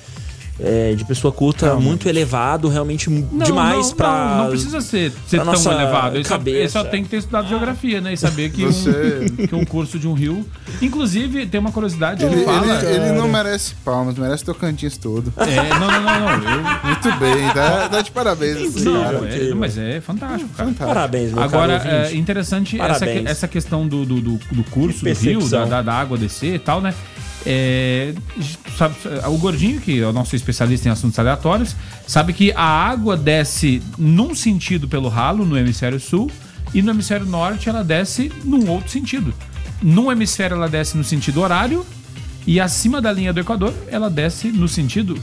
[0.59, 4.09] é, de pessoa culta muito elevado, realmente Não, demais não, pra.
[4.35, 6.15] Não, não precisa ser, ser tão nossa elevado.
[6.17, 6.57] Ele só, cabeça.
[6.57, 8.13] ele só tem que ter estudado geografia, né?
[8.13, 10.45] E saber que, Você- um, que um curso de um rio.
[10.81, 12.83] Inclusive, tem uma curiosidade Ele, que fala.
[12.83, 15.33] ele- ele não merece palmas, merece Tocantins todo.
[15.37, 16.51] É, não, não, não, não.
[16.51, 16.59] Eu...
[16.85, 18.57] Muito bem, tá, tá de parabéns.
[18.75, 19.17] esse Não, cara.
[19.33, 20.71] é, mas é fantástico, cara.
[20.77, 23.21] Parabéns, meu Agora, é interessante essa, Parabéns.
[23.25, 26.59] que- essa questão do, do, do, do curso do rio, da, da água descer e
[26.59, 26.93] tal, né?
[27.45, 28.13] É,
[28.77, 28.95] sabe,
[29.27, 31.75] o Gordinho, que é o nosso especialista em assuntos aleatórios,
[32.05, 36.29] sabe que a água desce num sentido pelo ralo, no hemisfério sul,
[36.73, 39.33] e no hemisfério norte ela desce num outro sentido.
[39.81, 41.85] Num hemisfério ela desce no sentido horário,
[42.45, 45.17] e acima da linha do Equador ela desce no sentido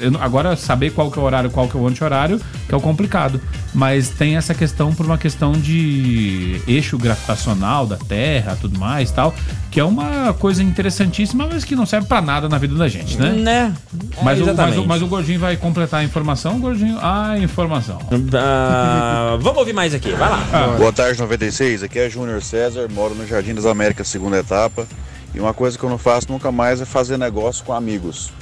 [0.00, 2.76] eu agora saber qual que é o horário, qual que é o anti-horário, que é
[2.76, 3.40] o complicado.
[3.74, 9.34] Mas tem essa questão por uma questão de eixo gravitacional da Terra, tudo mais, tal,
[9.70, 13.18] que é uma coisa interessantíssima, mas que não serve pra nada na vida da gente,
[13.18, 13.32] né?
[13.32, 13.74] Né?
[14.22, 17.98] Mas, É, o, mas, o, mas o Gordinho vai completar a informação, Gordinho, a informação.
[18.34, 20.76] Ah, vamos ouvir mais aqui, vai lá.
[20.78, 21.82] Boa tarde, 96.
[21.82, 24.86] Aqui é Júnior César, moro no Jardim das Américas, segunda etapa.
[25.34, 28.32] E uma coisa que eu não faço nunca mais é fazer negócio com amigos.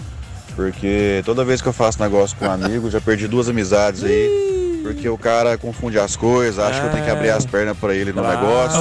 [0.56, 4.80] Porque toda vez que eu faço negócio com amigos, já perdi duas amizades aí.
[4.82, 7.94] Porque o cara confunde as coisas, acha que eu tenho que abrir as pernas pra
[7.94, 8.80] ele no negócio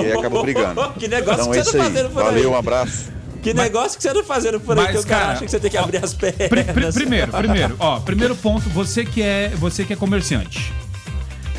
[0.00, 0.80] e aí acaba brigando.
[0.96, 2.46] Que negócio então que é você isso tá fazendo por Valeu, aí?
[2.46, 3.10] um abraço.
[3.42, 5.50] Que negócio que você anda fazendo por aí, Mas, que o cara, cara, acha que
[5.50, 6.48] você tem que abrir as pernas.
[6.48, 10.72] Pri- pri- primeiro, primeiro, ó, primeiro ponto, você que é, você que é comerciante.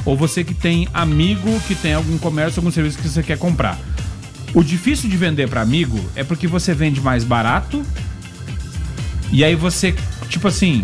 [0.05, 3.77] Ou você que tem amigo que tem algum comércio, algum serviço que você quer comprar.
[4.53, 7.83] O difícil de vender pra amigo é porque você vende mais barato.
[9.31, 9.93] E aí você,
[10.29, 10.83] tipo assim,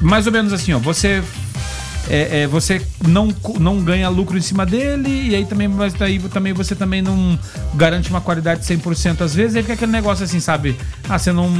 [0.00, 1.22] mais ou menos assim, ó, você
[2.08, 6.18] é, é, você não, não ganha lucro em cima dele, e aí também, mas daí
[6.18, 7.38] também você também não
[7.74, 10.76] garante uma qualidade 100% às vezes, aí fica aquele negócio assim, sabe?
[11.08, 11.50] Ah, você não,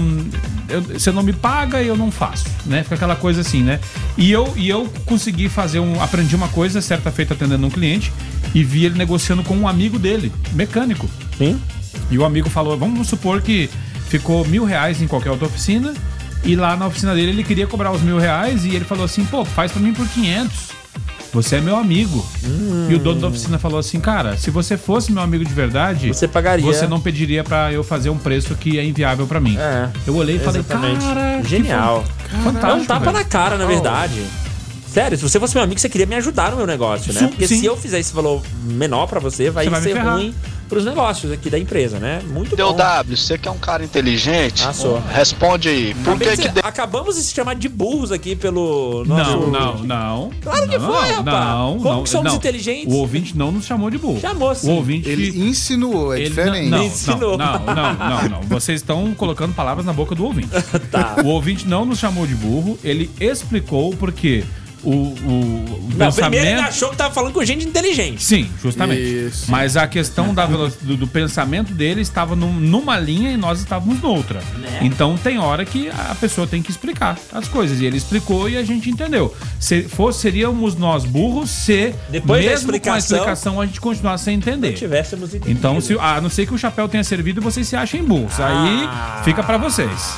[0.69, 2.83] eu- você não me paga e eu não faço, né?
[2.83, 3.81] Fica aquela coisa assim, né?
[4.19, 6.01] E eu, e eu consegui fazer um.
[6.03, 8.13] Aprendi uma coisa, certa feita atendendo um cliente,
[8.55, 11.09] e vi ele negociando com um amigo dele, mecânico.
[11.39, 11.59] Sim.
[12.11, 13.71] E o amigo falou: vamos supor que
[14.19, 15.93] ficou mil reais em qualquer outra oficina.
[16.45, 19.25] E lá na oficina dele ele queria cobrar os mil reais e ele falou assim:
[19.25, 20.75] pô, faz pra mim por 500.
[21.33, 22.25] Você é meu amigo.
[22.45, 22.87] Hum.
[22.91, 26.09] E o dono da oficina falou assim: cara, se você fosse meu amigo de verdade,
[26.09, 26.65] Você pagaria.
[26.65, 29.57] Você não pediria pra eu fazer um preço que é inviável pra mim.
[29.59, 29.89] É.
[30.07, 32.05] Eu olhei e falei: cara, Genial.
[32.29, 32.67] fan- fantástico.
[32.67, 33.19] É um tapa velho.
[33.19, 33.69] na cara, na Oh.
[34.95, 37.19] Sério, se você fosse meu amigo, você queria me ajudar no meu negócio, né?
[37.19, 37.59] Sim, Porque sim.
[37.59, 40.33] se eu fizer esse valor menor pra você, vai, Você vai ser ruim
[40.69, 42.23] pros negócios aqui da empresa, né?
[42.29, 42.77] Muito Deu bom.
[42.77, 45.03] W, você que é um cara inteligente, Ah, sou.
[45.13, 45.95] responde aí.
[46.05, 49.31] Por que de que Acabamos de se chamar de burros aqui pelo nosso...
[49.33, 50.31] Não, não, não.
[50.41, 51.25] Claro que não, foi, rapaz.
[51.25, 52.37] Não, Como não, que somos não.
[52.37, 52.93] inteligentes?
[52.95, 54.21] O ouvinte não nos chamou de burro.
[54.21, 54.69] Chamou, sim.
[54.71, 55.09] O ouvinte.
[55.09, 56.71] Ele insinuou, é Ele diferente.
[56.71, 58.41] Não, não, não, não, não, não.
[58.43, 60.49] Vocês estão colocando palavras na boca do ouvinte.
[61.25, 64.45] O ouvinte não nos chamou de burro, ele explicou porque
[64.85, 66.15] o, o, o Não, pensamento.
[66.31, 68.23] primeiro ele achou que tava falando com gente inteligente.
[68.23, 69.33] Sim, justamente.
[69.49, 74.01] Mas a questão da do, do pensamento dele estava num- numa linha e nós estávamos
[74.01, 74.41] noutra.
[74.59, 74.81] Né?
[74.83, 77.81] Então tem hora que a pessoa tem que explicar as coisas.
[77.81, 79.35] E ele explicou e a gente entendeu.
[79.59, 84.25] Se fosse, seríamos nós burros se, Depois da mesmo com a explicação, a gente continuasse
[84.25, 84.69] sem entender.
[84.71, 85.51] Não tivéssemos entendido.
[85.59, 88.39] Então, se, a não ser que o chapéu tenha servido e vocês se achem burros.
[88.41, 88.89] Aí
[89.25, 90.15] fica pra vocês.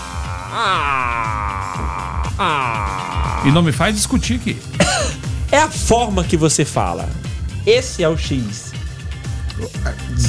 [2.38, 3.22] Ah.
[3.46, 4.56] E não me faz discutir aqui.
[5.52, 7.08] É a forma que você fala.
[7.64, 8.72] Esse é o X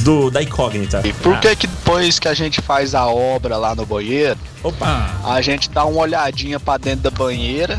[0.04, 1.02] do, da incógnita.
[1.04, 5.10] E por que que depois que a gente faz a obra lá no banheiro, Opa.
[5.24, 7.78] a gente dá uma olhadinha pra dentro da banheira?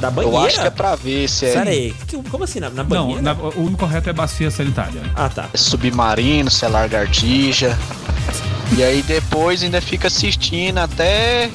[0.00, 0.38] da Eu banheira?
[0.46, 2.60] acho que é pra ver se é Pera aí, que- como assim?
[2.60, 3.20] Na, na banheira?
[3.20, 5.02] Não, na- o único correto é bacia sanitária.
[5.16, 5.48] Ah, tá.
[5.56, 7.76] submarino, se é lagartixa.
[8.78, 11.50] E aí depois ainda fica assistindo até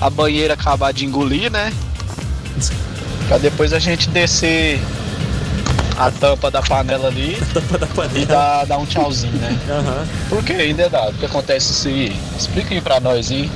[0.00, 1.70] a banheira acabar de engolir, né?
[3.28, 4.80] Pra depois a gente descer
[5.98, 7.36] a tampa da panela ali
[8.14, 9.58] e dar, dar um tchauzinho, né?
[10.28, 11.08] Por que ainda dá?
[11.08, 12.16] O que acontece isso aí?
[12.38, 13.50] Explica aí pra nós aí.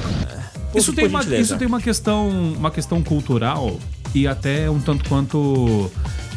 [0.74, 3.78] Isso tem, uma, isso tem uma questão, uma questão cultural
[4.14, 5.90] e até um tanto quanto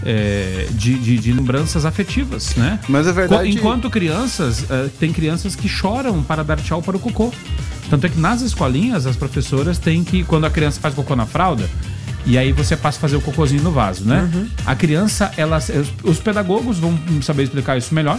[0.05, 2.79] é, de, de- de lembranças afetivas, né?
[2.89, 6.99] Mas é verdade- Enquanto crianças, é, tem crianças que choram para dar tchau para o
[6.99, 7.31] cocô.
[7.89, 11.25] Tanto é que nas escolinhas as professoras têm que, quando a criança faz cocô na
[11.27, 11.69] fralda,
[12.25, 14.29] e aí você passa a fazer o cocôzinho no vaso, né?
[14.65, 18.17] A criança, ela, os- os pedagogos vão saber explicar isso melhor.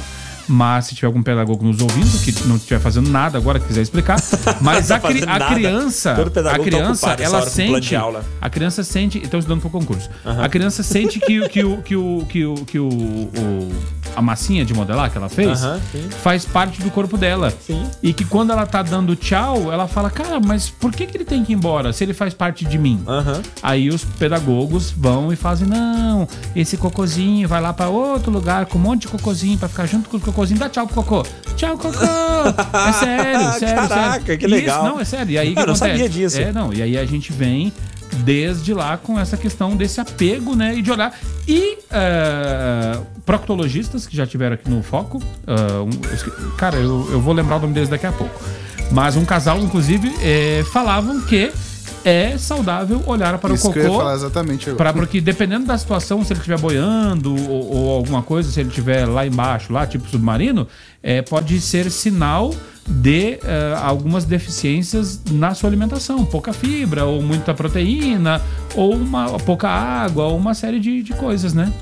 [0.49, 4.17] Mas se tiver algum pedagogo nos ouvindo que não estiver fazendo nada agora, quiser explicar.
[4.61, 8.25] Mas Tá a, cri- a criança, pedagogo a tá criança, essa ela sente, aula.
[8.41, 10.09] a criança sente, estão estudando para o concurso.
[10.25, 13.73] A criança sente que, o- que, o, que, o, que, o, que o, o,
[14.15, 15.59] a massinha de modelar que ela fez,
[15.91, 16.09] sim.
[16.23, 17.53] faz parte do corpo dela.
[17.67, 17.83] Sim.
[18.03, 21.25] E que quando ela tá dando tchau, ela fala, cara, mas por que, que ele
[21.25, 23.03] tem que ir embora se ele faz parte de mim?
[23.07, 23.41] Aham.
[23.63, 28.79] Aí os pedagogos vão e fazem, não, esse cocôzinho vai lá pra outro lugar com
[28.79, 30.34] um monte de cocôzinho pra ficar junto com os cocôzinhos.
[30.59, 31.23] Dá tchau pro cocô.
[31.57, 31.99] Tchau, cocô.
[31.99, 34.39] É sério, sério, Caraca, sério.
[34.39, 34.83] que legal.
[34.85, 35.31] Isso, não, é sério.
[35.33, 35.79] E aí Eu não acontece?
[35.79, 36.41] sabia disso.
[36.41, 36.73] É, não.
[36.73, 37.73] E aí a gente vem
[38.19, 40.75] desde lá com essa questão desse apego, né?
[40.77, 41.13] E de olhar.
[41.49, 45.23] E eh, proctologistas que já tiveram aqui no foco.
[45.47, 48.35] ah, um- cara, eu, eu vou lembrar o nome deles daqui a pouco.
[48.93, 51.51] Mas um casal, inclusive, eh, falavam que
[52.05, 54.01] é saudável olhar para Isso o que eu ia cocô.
[54.03, 54.77] falar exatamente agora.
[54.77, 58.69] Pra, porque dependendo da situação, se ele estiver boiando ou, ou alguma coisa, se ele
[58.69, 60.69] estiver lá embaixo, lá, tipo submarino,
[61.03, 62.55] é, pode ser sinal
[62.87, 66.23] de eh, algumas deficiências na sua alimentação.
[66.27, 68.43] Pouca fibra, ou muita proteína,
[68.75, 71.73] ou uma, pouca água, ou uma série de, de coisas, né?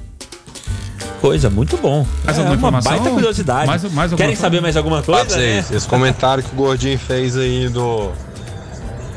[1.21, 2.07] Coisa, muito bom.
[2.25, 2.93] Mais é alguma uma informação?
[2.93, 3.67] baita curiosidade.
[3.67, 4.41] Mais- mais alguma Querem coisa?
[4.41, 5.25] saber mais alguma coisa?
[5.25, 5.63] pra né?
[5.63, 8.11] vocês, esse comentário que o Gordinho fez aí do,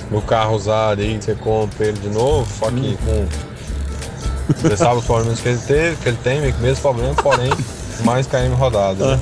[0.09, 3.25] do carro usado aí, você compra ele de novo, só que com.
[4.61, 7.51] Você sabe os problemas que ele teve, que ele tem, mesmo problema, porém,
[8.03, 9.03] mais KM rodado.
[9.03, 9.19] Né?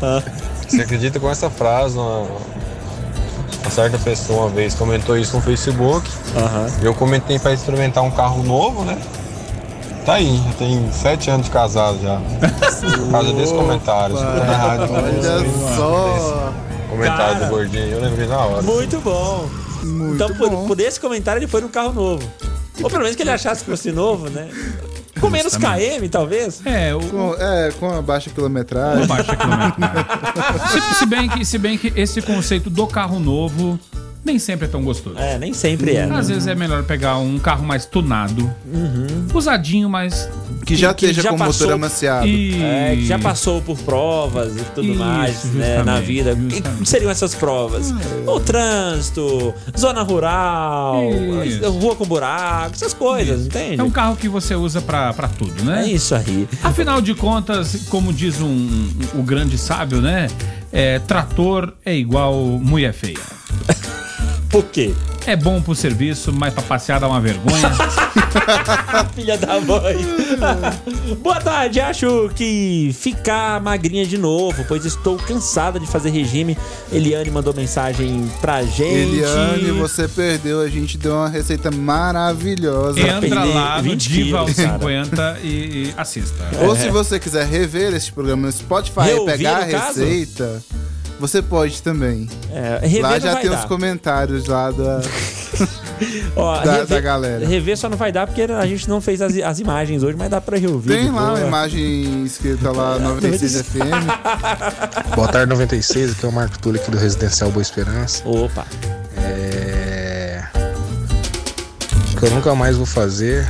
[0.68, 6.10] Você acredita com essa frase, uma, uma certa pessoa uma vez comentou isso no Facebook.
[6.82, 8.98] Eu comentei para experimentar um carro novo, né?
[10.06, 12.20] Tá aí, já tem sete anos de casado já.
[12.98, 14.16] Por causa desse comentário.
[14.16, 16.54] escutando a rádio, Olha só.
[16.90, 17.46] Comentário Cara.
[17.46, 18.62] do gordinho, eu lembrei na hora.
[18.62, 19.48] Muito bom.
[19.84, 22.32] Então, por, por esse comentário, ele foi num carro novo.
[22.82, 24.50] Ou pelo menos que ele achasse que fosse novo, né?
[25.20, 26.62] Com menos KM, talvez.
[26.66, 29.08] É, o, Com, é, com a baixa quilometragem.
[29.08, 29.32] Com baixa
[30.92, 33.80] se, se bem que, se bem que esse conceito do carro novo
[34.24, 35.18] nem sempre é tão gostoso.
[35.18, 36.04] É, nem sempre é.
[36.04, 38.50] Às vezes é melhor pegar um carro mais tunado,
[39.34, 40.30] usadinho, mas.
[40.66, 42.26] Que já esteja com o motor amaciado.
[42.26, 46.34] É, que já passou por provas e tudo Isso, mais, né, na justamente, vida.
[46.34, 46.48] O
[46.82, 47.94] que seriam essas provas?
[48.26, 51.02] O trânsito, zona rural,
[51.46, 51.70] Isso.
[51.70, 53.80] rua com buraco, essas coisas, entende?
[53.82, 55.84] É um carro que você usa pra, pra tudo, né?
[55.84, 56.48] É isso aí.
[56.64, 58.90] Afinal de contas, como diz um, um-
[59.20, 60.28] o grande sábio, né?
[60.72, 63.18] É, trator é igual mulher feia.
[64.54, 64.94] Por quê?
[65.26, 67.72] É bom pro serviço, mas pra passear dá uma vergonha.
[69.16, 69.98] Filha da mãe.
[71.24, 76.56] Boa tarde, acho que ficar magrinha de novo, pois estou cansada de fazer regime.
[76.92, 79.16] Eliane mandou mensagem pra gente.
[79.16, 80.62] Eliane, você perdeu.
[80.62, 83.00] A gente deu uma receita maravilhosa.
[83.00, 84.80] Entra lá no 20 Diva ao quilos, cara.
[84.80, 86.50] 50 e, e assista.
[86.62, 90.04] Ou se você quiser rever este programa no Spotify e pegar a caso?
[91.24, 92.28] Você pode também.
[92.52, 93.60] É, rever lá já vai tem dar.
[93.60, 95.00] os comentários lá da,
[96.36, 97.48] Ó, da, rever, da galera.
[97.48, 100.30] rever só não vai dar porque a gente não fez as, as imagens hoje, mas
[100.30, 100.90] dá pra reouvir.
[100.98, 103.80] Tem lá uma imagem escrita lá 96 FM.
[105.16, 106.12] Boa tarde, 96.
[106.12, 108.22] Aqui é o Marco Túlio aqui do Residencial Boa Esperança.
[108.28, 108.66] Opa.
[109.16, 110.44] É...
[112.14, 113.48] O que eu nunca mais vou fazer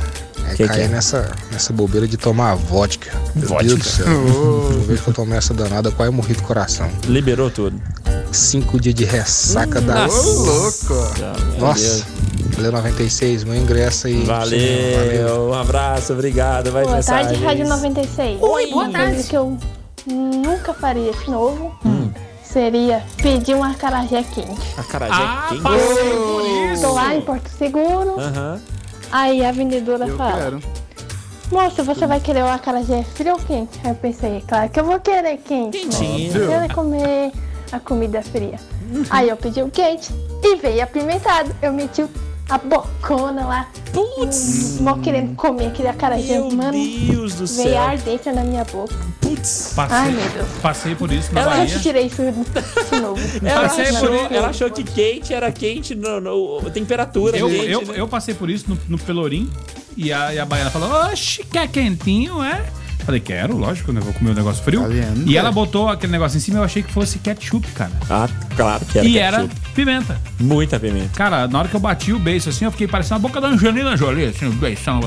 [0.62, 0.88] é Que cair que é?
[0.88, 3.10] Nessa, nessa bobeira de tomar vodka.
[3.34, 3.64] Meu Vodka?
[3.64, 4.06] Deus do céu.
[4.06, 6.88] Uma vez que eu tomei essa danada, quase morri do coração.
[7.06, 7.80] Liberou tudo.
[8.32, 10.06] Cinco dias de ressaca da.
[10.06, 10.28] Nossa.
[10.28, 10.94] Ô, louco!
[11.58, 12.04] Nossa!
[12.56, 14.22] Valeu 96, meu ingresso aí.
[14.24, 16.70] Valeu, um abraço, obrigado.
[16.70, 17.28] Vai Boa mensagens.
[17.32, 18.40] tarde, Rádio 96.
[18.42, 19.12] Oi, boa tarde.
[19.14, 19.58] coisa que eu
[20.06, 21.74] nunca faria de novo
[22.42, 24.74] seria pedir uma acarajé quente.
[24.76, 25.62] Acarajé Ah, quente.
[25.62, 26.82] passei por isso!
[26.82, 28.60] Tô lá em Porto Seguro, Aham.
[29.14, 30.60] Aí a vendedora Eu fala: quero.
[31.52, 33.78] Moça, você vai querer o acarajé frio ou quente?
[33.84, 35.78] Aí eu pensei, claro que eu vou querer quente.
[35.78, 36.36] Quentinho.
[36.36, 37.32] Eu quero comer
[37.70, 38.58] a comida fria.
[39.10, 40.12] Aí eu pedi o quente
[40.42, 41.54] e veio apimentado.
[41.62, 42.10] Eu meti o-
[42.48, 43.68] a bocona lá.
[43.92, 44.78] Putz!
[44.80, 46.72] Mó querendo comer aquele acarajé, Meu mano.
[46.72, 47.80] Deus do Veio céu.
[47.82, 48.94] ar dentro na minha boca.
[49.20, 49.72] Putz.
[49.74, 50.48] Passei, Ai, meu Deus.
[50.60, 51.74] passei por isso na Ela Bahia.
[51.74, 53.20] eu tirei isso de novo.
[53.44, 54.34] Ela Passei por achou, isso.
[54.34, 57.94] ela achou que quente era quente no, no- temperatura Eu, quente, eu, né?
[57.96, 59.50] eu passei por isso no, no Pelourim
[59.96, 62.64] e a, e a baiana falou: Oxi, quer quentinho, é?
[63.04, 64.00] Falei, quero, lógico, né?
[64.00, 64.80] Vou comer um negócio frio.
[64.80, 65.22] Caliente.
[65.26, 67.92] E ela botou aquele negócio em cima eu achei que fosse ketchup, cara.
[68.08, 69.18] Ah, claro que era e ketchup.
[69.18, 70.20] era pimenta.
[70.40, 71.10] Muita pimenta.
[71.14, 73.48] Cara, na hora que eu bati o beijo assim, eu fiquei parecendo a boca da
[73.48, 75.00] Angelina Jolie, assim, o beijão.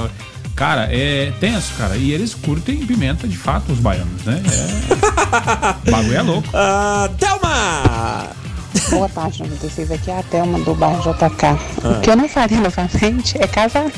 [0.56, 1.98] Cara, é tenso, cara.
[1.98, 4.42] E eles curtem pimenta de fato, os baianos, né?
[4.46, 5.90] É...
[5.90, 6.50] o bagulho é louco.
[6.54, 8.47] Ah, Thelma!
[8.90, 9.92] Boa tarde, 96.
[9.92, 11.46] Aqui é a Thelma do bairro JK.
[11.46, 11.58] Ah.
[11.98, 13.92] O que eu não faria novamente é casar.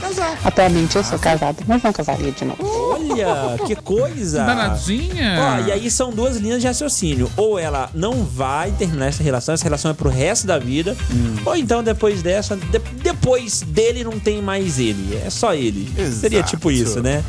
[0.00, 0.38] Casar.
[0.44, 2.58] Atualmente eu sou casada, mas não casaria de novo.
[2.62, 4.44] Olha, que coisa!
[4.44, 5.36] Danadinha.
[5.40, 7.30] Ó, e aí são duas linhas de raciocínio.
[7.36, 10.96] Ou ela não vai terminar essa relação, essa relação é pro resto da vida.
[11.12, 11.36] Hum.
[11.44, 15.20] Ou então depois dessa, de- depois dele não tem mais ele.
[15.24, 15.92] É só ele.
[15.96, 16.16] Exato.
[16.20, 17.22] Seria tipo isso, né?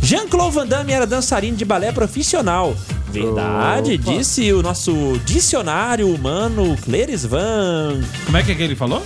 [0.00, 2.74] Jean-Claude Van Damme era dançarino de balé profissional.
[3.12, 4.12] Verdade, Opa.
[4.12, 8.00] disse o nosso dicionário humano Cleris Van.
[8.24, 9.02] Como é que, é que ele falou?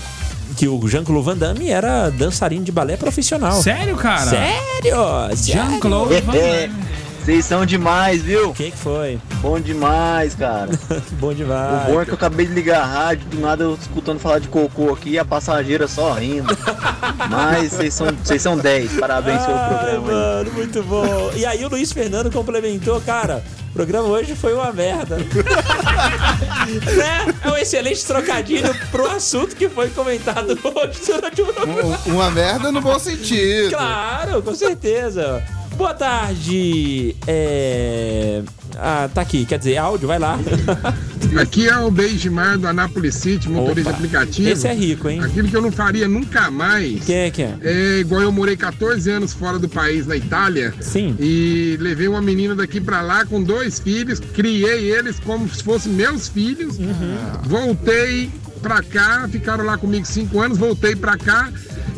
[0.57, 3.61] Que o Jean-Claude Van Damme era dançarino de balé profissional.
[3.61, 4.31] Sério, cara?
[4.31, 4.97] Sério?
[5.35, 6.87] Jean-Claude Van Damme.
[7.27, 8.51] Vocês são demais, viu?
[8.51, 9.19] O que, que foi?
[9.43, 10.71] Bom demais, cara.
[11.19, 11.89] Bom demais.
[11.89, 14.39] O bom é que eu acabei de ligar a rádio, do nada eu escutando falar
[14.39, 16.57] de cocô aqui e a passageira só rindo.
[17.29, 20.15] Mas vocês são, vocês são 10, parabéns pelo programa aí.
[20.15, 21.33] mano, muito bom.
[21.35, 23.43] E aí o Luiz Fernando complementou, cara.
[23.77, 25.19] O programa hoje foi uma merda.
[26.97, 27.35] né?
[27.45, 31.99] É um excelente trocadilho pro assunto que foi comentado hoje durante o programa.
[32.07, 33.69] Um- Uma merda no bom sentido.
[33.77, 35.45] Claro, com certeza.
[35.77, 37.15] Boa tarde.
[37.27, 38.43] É...
[38.79, 40.39] Ah, tá aqui, quer dizer, áudio, vai lá.
[41.41, 44.49] Aqui é o Beijimar do Anápolis City, motorista Opa, aplicativo.
[44.49, 45.21] esse é rico, hein?
[45.21, 47.05] Aquilo que eu não faria nunca mais.
[47.05, 47.59] Quem é que é?
[47.63, 50.73] É igual eu morei 14 anos fora do país, na Itália.
[50.81, 51.17] Sim.
[51.19, 55.93] E levei uma menina daqui pra lá com dois filhos, criei eles como se fossem
[55.93, 56.79] meus filhos.
[56.79, 57.17] Uhum.
[57.45, 58.31] Voltei
[58.63, 61.51] pra cá, ficaram lá comigo cinco anos, voltei pra cá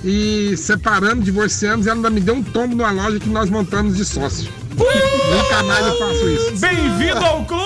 [0.04, 1.86] e separamos, divorciamos.
[1.86, 4.48] E ela ainda me deu um tombo numa loja que nós montamos de sócio.
[4.78, 6.52] Nunca mais eu faço isso.
[6.60, 7.62] Bem-vindo ao clube!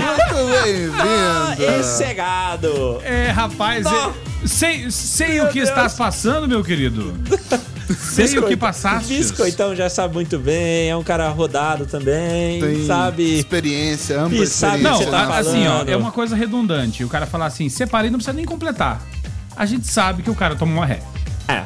[0.00, 1.80] Muito bem-vindo!
[1.80, 3.00] Esse é gado.
[3.04, 7.14] É, rapaz, é- sei, sei o que estás passando, meu querido.
[7.98, 9.14] Sei o que passaste.
[9.14, 13.38] Biscoitão já sabe muito bem, é um cara rodado também, Tem sabe?
[13.38, 17.04] experiência, ampla E sabe Não, o que você tá assim, ó, é uma coisa redundante.
[17.04, 19.02] O cara falar assim, separei, não precisa nem completar.
[19.56, 21.02] A gente sabe que o cara toma uma ré.
[21.48, 21.62] É.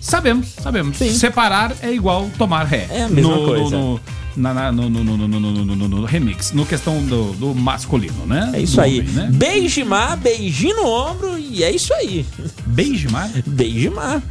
[0.00, 0.96] Sabemos, sabemos.
[0.98, 2.86] Separar é igual tomar ré.
[2.90, 3.76] É a mesma no, coisa.
[3.76, 4.00] No,
[4.36, 7.32] na- na- no, no, no, no, no, no, no, no- no remix, no questão do,
[7.34, 8.50] do masculino, né?
[8.54, 9.00] É isso Do aí.
[9.00, 9.28] homem, né?
[9.32, 12.26] Beijimar, beijinho no ombro e é isso aí.
[12.66, 13.30] Beijimar?
[13.46, 14.22] Beijimar.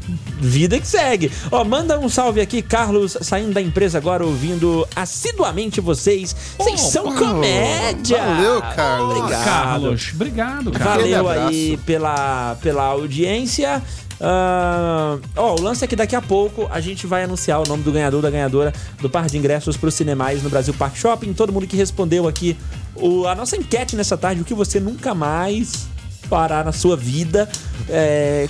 [0.41, 1.31] Vida que segue.
[1.49, 6.35] Ó, manda um salve aqui, Carlos, saindo da empresa agora, ouvindo assiduamente vocês.
[6.57, 8.17] Vocês são comédia.
[8.17, 9.17] valeu, Carlos.
[9.17, 9.43] Obrigado.
[9.45, 10.89] Carlos, obrigado, cara.
[10.97, 13.81] Valeu aí pela, pela audiência.
[14.25, 17.83] Ah, Ó, o lance é que daqui a pouco a gente vai anunciar o nome
[17.83, 21.33] do ganhador da ganhadora do par de ingressos para os cinemais no Brasil Park Shopping.
[21.33, 22.55] Todo mundo que respondeu aqui
[22.95, 25.87] o- a nossa enquete nessa tarde, o que você nunca mais
[26.29, 27.49] fará na sua vida.
[27.89, 28.47] É,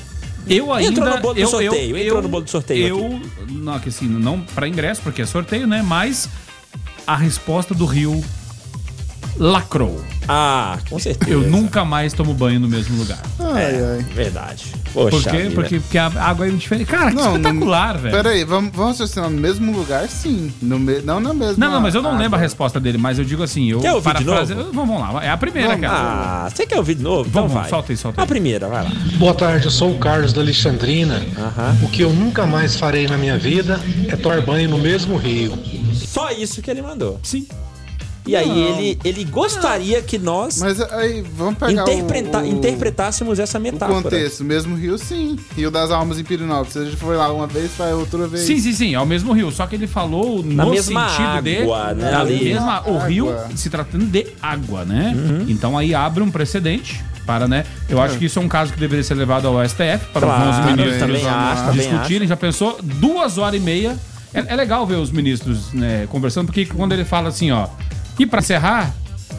[0.47, 0.91] Eu ainda.
[0.91, 3.21] Entrou no bolo do eu, sorteio, Eu, entrou eu, no bolo do sorteio Eu.
[3.49, 5.81] Não, que assim, não para ingresso, porque é sorteio, né?
[5.81, 6.29] Mas
[7.07, 8.23] a resposta do Rio
[9.37, 10.01] lacrou.
[10.27, 11.31] Ah, com certeza.
[11.31, 13.19] Eu nunca mais tomo banho no mesmo lugar.
[13.57, 14.65] é, verdade.
[14.93, 15.37] Poxa Por quê?
[15.43, 15.55] vida.
[15.55, 16.87] Porque, porque a água é diferente.
[16.87, 18.15] Cara, que espetacular, velho.
[18.15, 20.53] Pera aí, vamos, vamos associar no mesmo lugar, sim.
[20.61, 21.55] No me, não na mesma.
[21.57, 22.21] Não, não, mas eu não água.
[22.23, 24.71] lembro a resposta dele, mas eu digo assim, eu Quer ouvir de parafrase- novo?
[24.71, 25.81] Vamos, vamos lá, é a primeira, Vamos.
[25.87, 25.97] cara.
[26.45, 27.27] Ah, você quer ouvir de novo?
[27.27, 27.69] Então Vamos, vai.
[27.69, 28.23] solta aí, solta aí.
[28.23, 28.91] A primeira, vai lá.
[29.17, 31.21] Boa tarde, eu sou o Carlos da Alexandrina.
[31.81, 33.77] O que eu nunca mais farei na minha vida
[34.07, 35.53] é tomar banho no mesmo rio.
[35.93, 37.19] Só isso que ele mandou.
[37.23, 37.45] Sim.
[38.25, 38.55] E aí Não.
[38.79, 43.61] ele, ele gostaria que nós Mas aí, vamos pegar interpreta- o, o, interpretássemos essa o
[43.61, 44.01] metáfora.
[44.01, 44.43] contexto.
[44.45, 45.37] Mesmo rio, sim.
[45.55, 46.71] Rio das Almas em Pirinópolis.
[46.73, 48.43] Você já foi lá uma vez, vai outra vez.
[48.45, 51.27] Sim, sim, sim, é o mesmo rio, só que ele falou Na no mesma sentido
[51.73, 52.43] água, de né, na ali.
[52.45, 53.07] mesma, o Água.
[53.07, 55.13] rio se tratando de água, né?
[55.15, 55.45] Uhum.
[55.49, 57.65] Então aí abre um precedente para, né?
[57.89, 60.49] Eu acho que isso é um caso que deveria ser levado ao STF para Claro,
[60.49, 62.27] os 11 ministros também acho, também discutirem.
[62.27, 63.97] Já pensou duas horas e meia?
[64.33, 67.67] É, é legal ver os ministros né, conversando, porque quando ele fala assim, ó,
[68.19, 68.93] e para encerrar,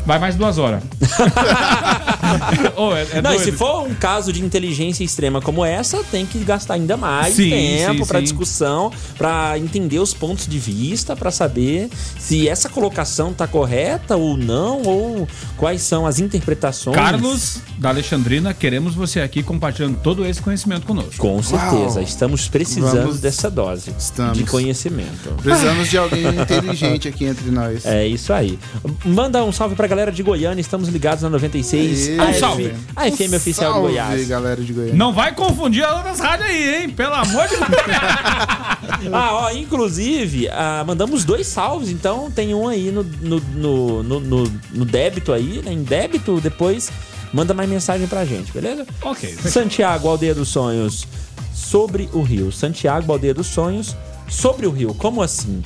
[0.07, 0.83] vai mais duas horas.
[2.77, 6.27] Ô, é- é não, e se for um caso de inteligência extrema como essa, tem
[6.27, 8.25] que gastar ainda mais Sim, tempo sim, pra sim.
[8.25, 14.37] discussão, pra entender os pontos de vista, pra saber se essa colocação tá correta ou
[14.37, 16.97] não, ou quais são as interpretações.
[16.97, 21.17] Carlos da Alexandrina, queremos você aqui compartilhando todo esse conhecimento conosco.
[21.19, 22.03] Com certeza, Uau.
[22.03, 24.39] estamos precisando Vamos- dessa dose Estamos.
[24.39, 25.35] de conhecimento.
[25.43, 27.85] Precisamos de alguém inteligente aqui entre nós.
[27.85, 28.59] É isso aí.
[29.05, 32.09] Manda um salve pra galera de Goiânia, estamos ligados na 96.
[32.09, 32.19] Aê.
[32.19, 32.75] a Um salve.
[32.97, 34.27] A FM oficial de Salve, Goiás.
[34.29, 34.95] galera de Goiânia.
[34.95, 36.91] Não vai confundir as outras rádios aí, hein?
[36.91, 37.69] Pelo amor de Deus.
[39.13, 44.21] Ah, ó, inclusive, ah, mandamos dois salves, então tem um aí no, no, no, no,
[44.21, 45.73] no- no débito aí, né?
[45.73, 46.91] Em débito, depois
[47.33, 48.87] manda mais mensagem pra gente, beleza?
[49.03, 49.37] Ok.
[49.47, 51.07] Santiago, Aldeia dos Sonhos,
[51.53, 52.51] sobre o rio.
[52.51, 53.95] Santiago, Aldeia dos Sonhos,
[54.29, 54.95] sobre o rio.
[54.95, 55.63] Como assim?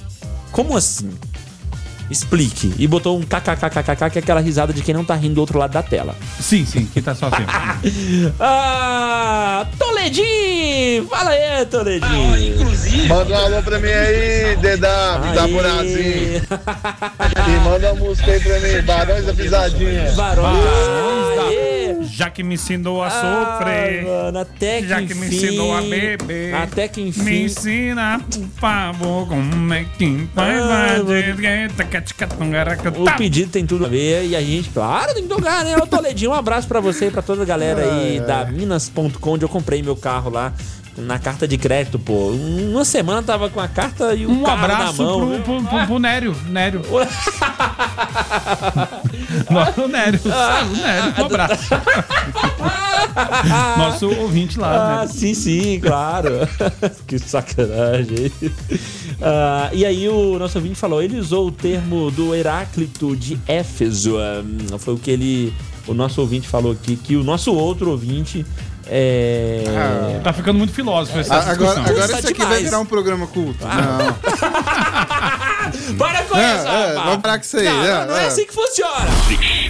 [0.50, 1.10] Como assim?
[2.10, 2.74] Explique.
[2.78, 5.58] E botou um kkkkkk, que é aquela risada de quem não tá rindo do outro
[5.58, 6.14] lado da tela.
[6.40, 7.44] Sim, sim, que tá só assim.
[8.40, 11.06] Ah, Toledinho!
[11.08, 13.08] Fala aí, Toledinho!
[13.08, 14.78] Manda um alô pra mim aí, DW,
[15.34, 15.52] da Aê.
[15.52, 16.42] Burazinho.
[17.46, 20.12] E manda uma música aí pra mim, Barões da Pisadinha.
[20.12, 20.64] Barões
[21.36, 21.77] da Aê.
[22.18, 23.10] Já que me ensinou a Ah,
[23.60, 24.02] sofrer.
[24.04, 26.52] mano, até que Já que me enfim- ensinou a beber.
[26.52, 31.02] Até que enfim- Me ensina, por favor, como é que faz Ah, a
[33.14, 35.76] O pedido tem tudo a ver e a gente, claro, tem que tocar, né?
[35.76, 38.46] O Toledinho, um abraço pra você e pra toda a galera aí da.
[38.46, 40.52] Minas.com, onde eu comprei meu carro lá
[40.98, 42.28] na carta de crédito, pô.
[42.30, 45.40] Uma semana tava com a carta e Um abraço na mão.
[45.42, 46.36] pro, pro, pro, pro Nério.
[46.48, 46.82] Nério.
[49.50, 50.18] Nosso Nério.
[50.20, 51.14] Sabe, o Nério.
[51.18, 51.74] Um abraço.
[53.78, 55.08] Nosso ouvinte lá, Ah, né?
[55.12, 56.30] sim, sim, claro.
[57.06, 58.30] que sacanagem.
[59.20, 64.16] Ah, e aí o nosso ouvinte falou, ele usou o termo do Heráclito de Éfeso.
[64.18, 65.52] ah, foi o que ele.
[65.86, 68.44] O nosso ouvinte falou aqui, que o nosso outro ouvinte
[68.90, 69.64] é.
[69.68, 70.20] Ah.
[70.22, 71.84] Tá ficando muito filósofo essa A- Agora, discussão.
[71.84, 72.50] agora isso aqui demais.
[72.50, 73.64] vai virar um programa culto.
[73.66, 74.18] Não.
[75.98, 77.04] Para com É, isso, é, rapaz.
[77.04, 78.26] vamos parar com isso aí, Não, é, não, não é é.
[78.26, 79.06] assim que funciona.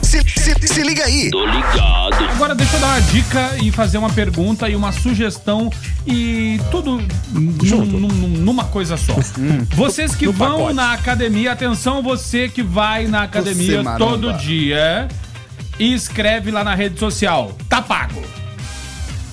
[0.03, 1.31] Se, se, se liga aí.
[1.31, 2.15] Tô ligado.
[2.31, 5.71] Agora deixa eu dar uma dica e fazer uma pergunta e uma sugestão
[6.07, 8.09] e tudo num-
[8.39, 9.15] numa coisa só.
[9.75, 10.75] Vocês que no vão pacote.
[10.75, 15.09] na academia, atenção você que vai na academia todo dia
[15.79, 18.23] e escreve lá na rede social, tá pago.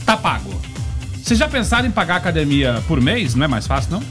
[0.05, 0.53] Tá pago.
[1.23, 3.33] Vocês já pensaram em pagar a academia por mês?
[3.35, 4.03] Não é mais fácil, não?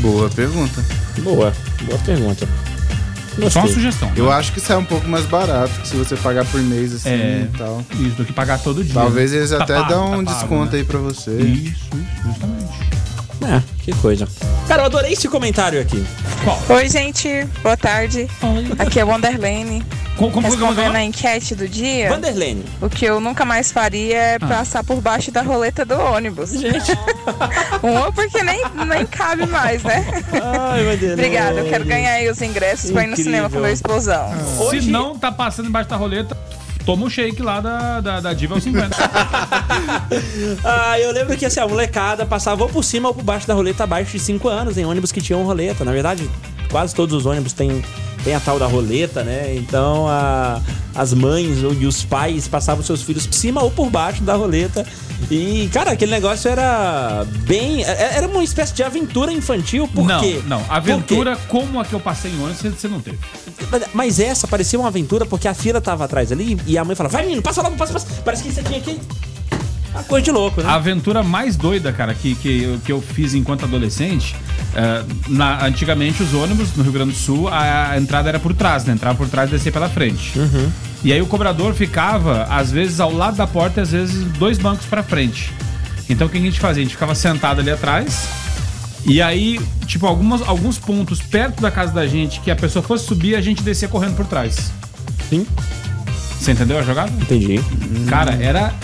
[0.00, 0.84] Boa pergunta.
[1.18, 1.52] Boa,
[1.82, 2.48] boa pergunta.
[3.50, 4.10] Só uma sugestão.
[4.16, 7.08] Eu acho que sai um pouco mais barato que se você pagar por mês assim
[7.08, 7.82] É, e tal.
[7.98, 8.92] Isso, do que pagar todo dia.
[8.92, 10.78] Talvez eles Tá até pago, dão tá um pago, desconto né?
[10.78, 11.30] aí pra você.
[11.38, 12.89] Isso, isso, justamente.
[13.42, 14.28] É, que coisa.
[14.68, 16.04] Cara, eu adorei esse comentário aqui.
[16.68, 17.46] Oi, gente.
[17.62, 18.28] Boa tarde.
[18.78, 19.84] Aqui é Wanderlane.
[20.16, 22.10] Como, como, Respondendo a enquete do dia.
[22.10, 22.62] Vanderlane.
[22.80, 26.50] O que eu nunca mais faria é passar por baixo da roleta do ônibus.
[26.50, 26.92] Gente.
[27.82, 30.04] um, porque nem, nem cabe mais, né?
[30.32, 31.12] Ai, Vanderlane.
[31.14, 33.32] Obrigada, eu quero ganhar aí os ingressos pra ir no Incrível.
[33.32, 34.30] cinema com meu esposão.
[34.68, 36.36] Se não tá passando embaixo da roleta,
[36.84, 38.90] toma o shake lá da, da, da Diva aos 50.
[40.64, 43.54] Ah, eu lembro que assim, a molecada passava ou por cima ou por baixo da
[43.54, 45.84] roleta abaixo de 5 anos em ônibus que tinham roleta.
[45.84, 46.28] Na verdade,
[46.70, 47.82] quase todos os ônibus têm,
[48.24, 49.54] têm a tal da roleta, né?
[49.56, 50.60] Então a-
[50.94, 54.84] as mães e os pais passavam seus filhos por cima ou por baixo da roleta.
[55.30, 57.84] E, cara, aquele negócio era bem.
[57.84, 60.40] é- Era uma espécie de aventura infantil, por não, quê?
[60.46, 60.64] não.
[60.68, 63.18] Aventura como a que eu passei em ônibus, você- não teve.
[63.94, 67.12] Mas- essa parecia uma aventura porque a fila tava atrás ali e a mãe falava:
[67.16, 68.06] vai menino, passa logo, passa, passa.
[68.24, 68.98] Parece que você tinha aqui.
[69.92, 70.68] Uma coisa de louco, né?
[70.68, 74.36] A aventura mais doida, cara, que, que, eu, que eu fiz enquanto adolescente,
[74.74, 78.54] eh, na- antigamente os ônibus no Rio Grande do Sul, a, a entrada era por
[78.54, 78.92] trás, né?
[78.92, 80.38] Entrava por trás e descia pela frente.
[80.38, 80.70] Uhum.
[81.02, 84.58] E aí o cobrador ficava, às vezes, ao lado da porta e às vezes dois
[84.58, 85.52] bancos pra frente.
[86.08, 86.82] Então o que a gente fazia?
[86.82, 88.28] A gente ficava sentado ali atrás.
[89.06, 93.06] E aí, tipo, algumas, alguns pontos perto da casa da gente que a pessoa fosse
[93.06, 94.70] subir, a gente descia correndo por trás.
[95.30, 95.46] Sim.
[96.38, 97.10] Você entendeu a jogada?
[97.20, 97.60] Entendi.
[98.08, 98.74] Cara, era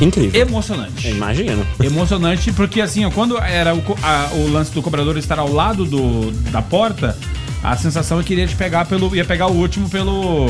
[0.00, 0.40] Incrível.
[0.40, 1.08] emocionante.
[1.08, 1.66] Imagino.
[1.82, 5.84] Emocionante, porque assim, ó, quando era o, a- o lance do cobrador estar ao lado
[5.84, 7.16] do, da porta,
[7.62, 9.14] a sensação é que ele ia te pegar pelo.
[9.14, 10.46] ia pegar o último pelo.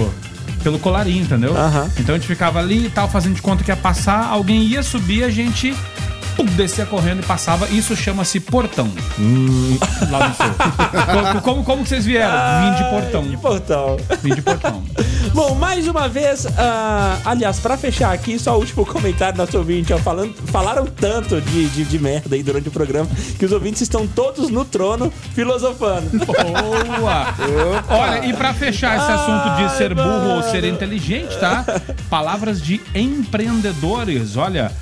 [0.62, 1.56] pelo colarinho, entendeu?
[1.98, 4.82] Então a gente ficava ali e tal, fazendo de conta que ia passar, alguém ia
[4.82, 5.74] subir, a gente.
[6.44, 7.66] Pum, descia correndo e passava.
[7.68, 8.90] Isso chama-se portão.
[10.10, 11.34] Lá no sul.
[11.34, 12.30] Co- como, como que vocês vieram?
[12.62, 13.22] Vim de portão.
[13.22, 13.96] De portão.
[14.22, 14.82] Vim de portão.
[15.34, 19.56] Bom, mais uma vez, ah, aliás, pra fechar aqui, só o último comentário do nosso
[19.58, 23.08] ouvinte, ó, falando, falaram tanto de, de, de merda aí durante o programa
[23.38, 26.10] que os ouvintes estão todos no trono filosofando.
[26.18, 27.34] Boa!
[27.88, 31.64] Olha, e pra fechar esse assunto de ser burro ou ser inteligente, tá?
[32.08, 34.36] Palavras de empreendedores.
[34.36, 34.72] Olha,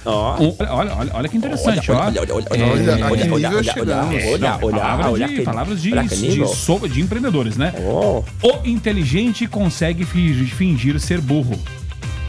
[0.41, 2.07] um- olha, olha, olha que interessante, Olha, ó.
[2.07, 5.29] olha, olha, olha, É, olha, olha, é, olha, olha, olha, olha, Não, olha, palavras olha,
[5.29, 7.73] de, palavras de, de, so- de empreendedores, né?
[7.83, 8.23] O
[8.65, 11.59] inteligente consegue fingir, fingir ser burro,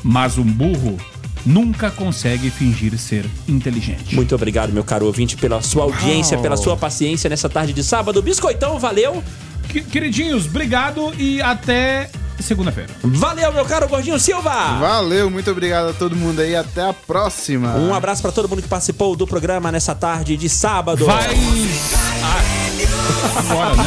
[0.04, 0.98] mas um burro
[1.46, 4.14] nunca consegue fingir ser inteligente.
[4.16, 6.44] Muito obrigado, meu caro ouvinte, pela sua audiência, Uau.
[6.44, 8.22] pela sua paciência nessa tarde de sábado.
[8.22, 9.24] Biscoitão, valeu!
[9.70, 12.10] Que- Queridinhos, obrigado e até
[12.44, 12.94] segunda-feira.
[13.04, 14.80] Valeu, meu caro Gordinho Silva!
[14.80, 16.56] Valeu, muito obrigado a todo mundo aí.
[16.56, 17.76] Até a próxima.
[17.76, 21.06] Um abraço pra todo mundo que participou do programa nessa tarde de sábado.
[21.06, 22.69] Vai!
[23.50, 23.84] Agora, né?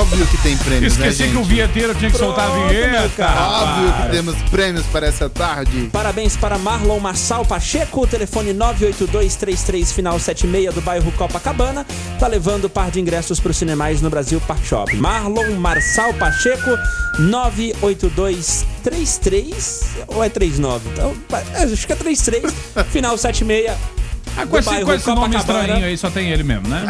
[0.00, 1.32] Óbvio que tem prêmios, né, Esqueci gente?
[1.36, 3.26] que o vinheteiro tinha que soltar a Pronto, vinheta.
[3.26, 5.88] Óbvio que temos prêmios para essa tarde.
[5.92, 11.86] Parabéns para Marlon Marçal Pacheco, telefone 98233 final 76 do bairro Copacabana.
[12.18, 14.94] Tá levando um par de ingressos para os cinemais no Brasil Park Shop.
[14.96, 16.70] Marlon Marçal Pacheco
[17.18, 20.88] 98233 ou é 39?
[20.92, 21.14] Então,
[21.54, 22.52] é, acho que é 33
[22.90, 23.70] final 76
[24.38, 26.86] Ah, com esse, bairro com esse nome estranho aí, só tem ele mesmo, né?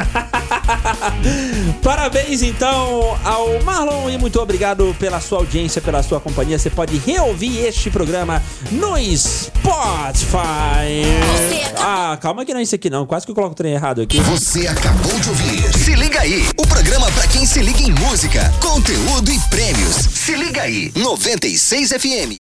[1.82, 6.58] Parabéns então ao Marlon e muito obrigado pela sua audiência, pela sua companhia.
[6.58, 10.36] Você pode reouvir este programa no Spotify.
[11.78, 13.06] Ah, calma que não é isso aqui não.
[13.06, 14.20] Quase que eu coloco o trem errado aqui.
[14.20, 15.78] Você acabou de ouvir.
[15.78, 19.96] Se liga aí, o programa pra quem se liga em música, conteúdo e prêmios.
[19.96, 22.47] Se liga aí, 96 FM.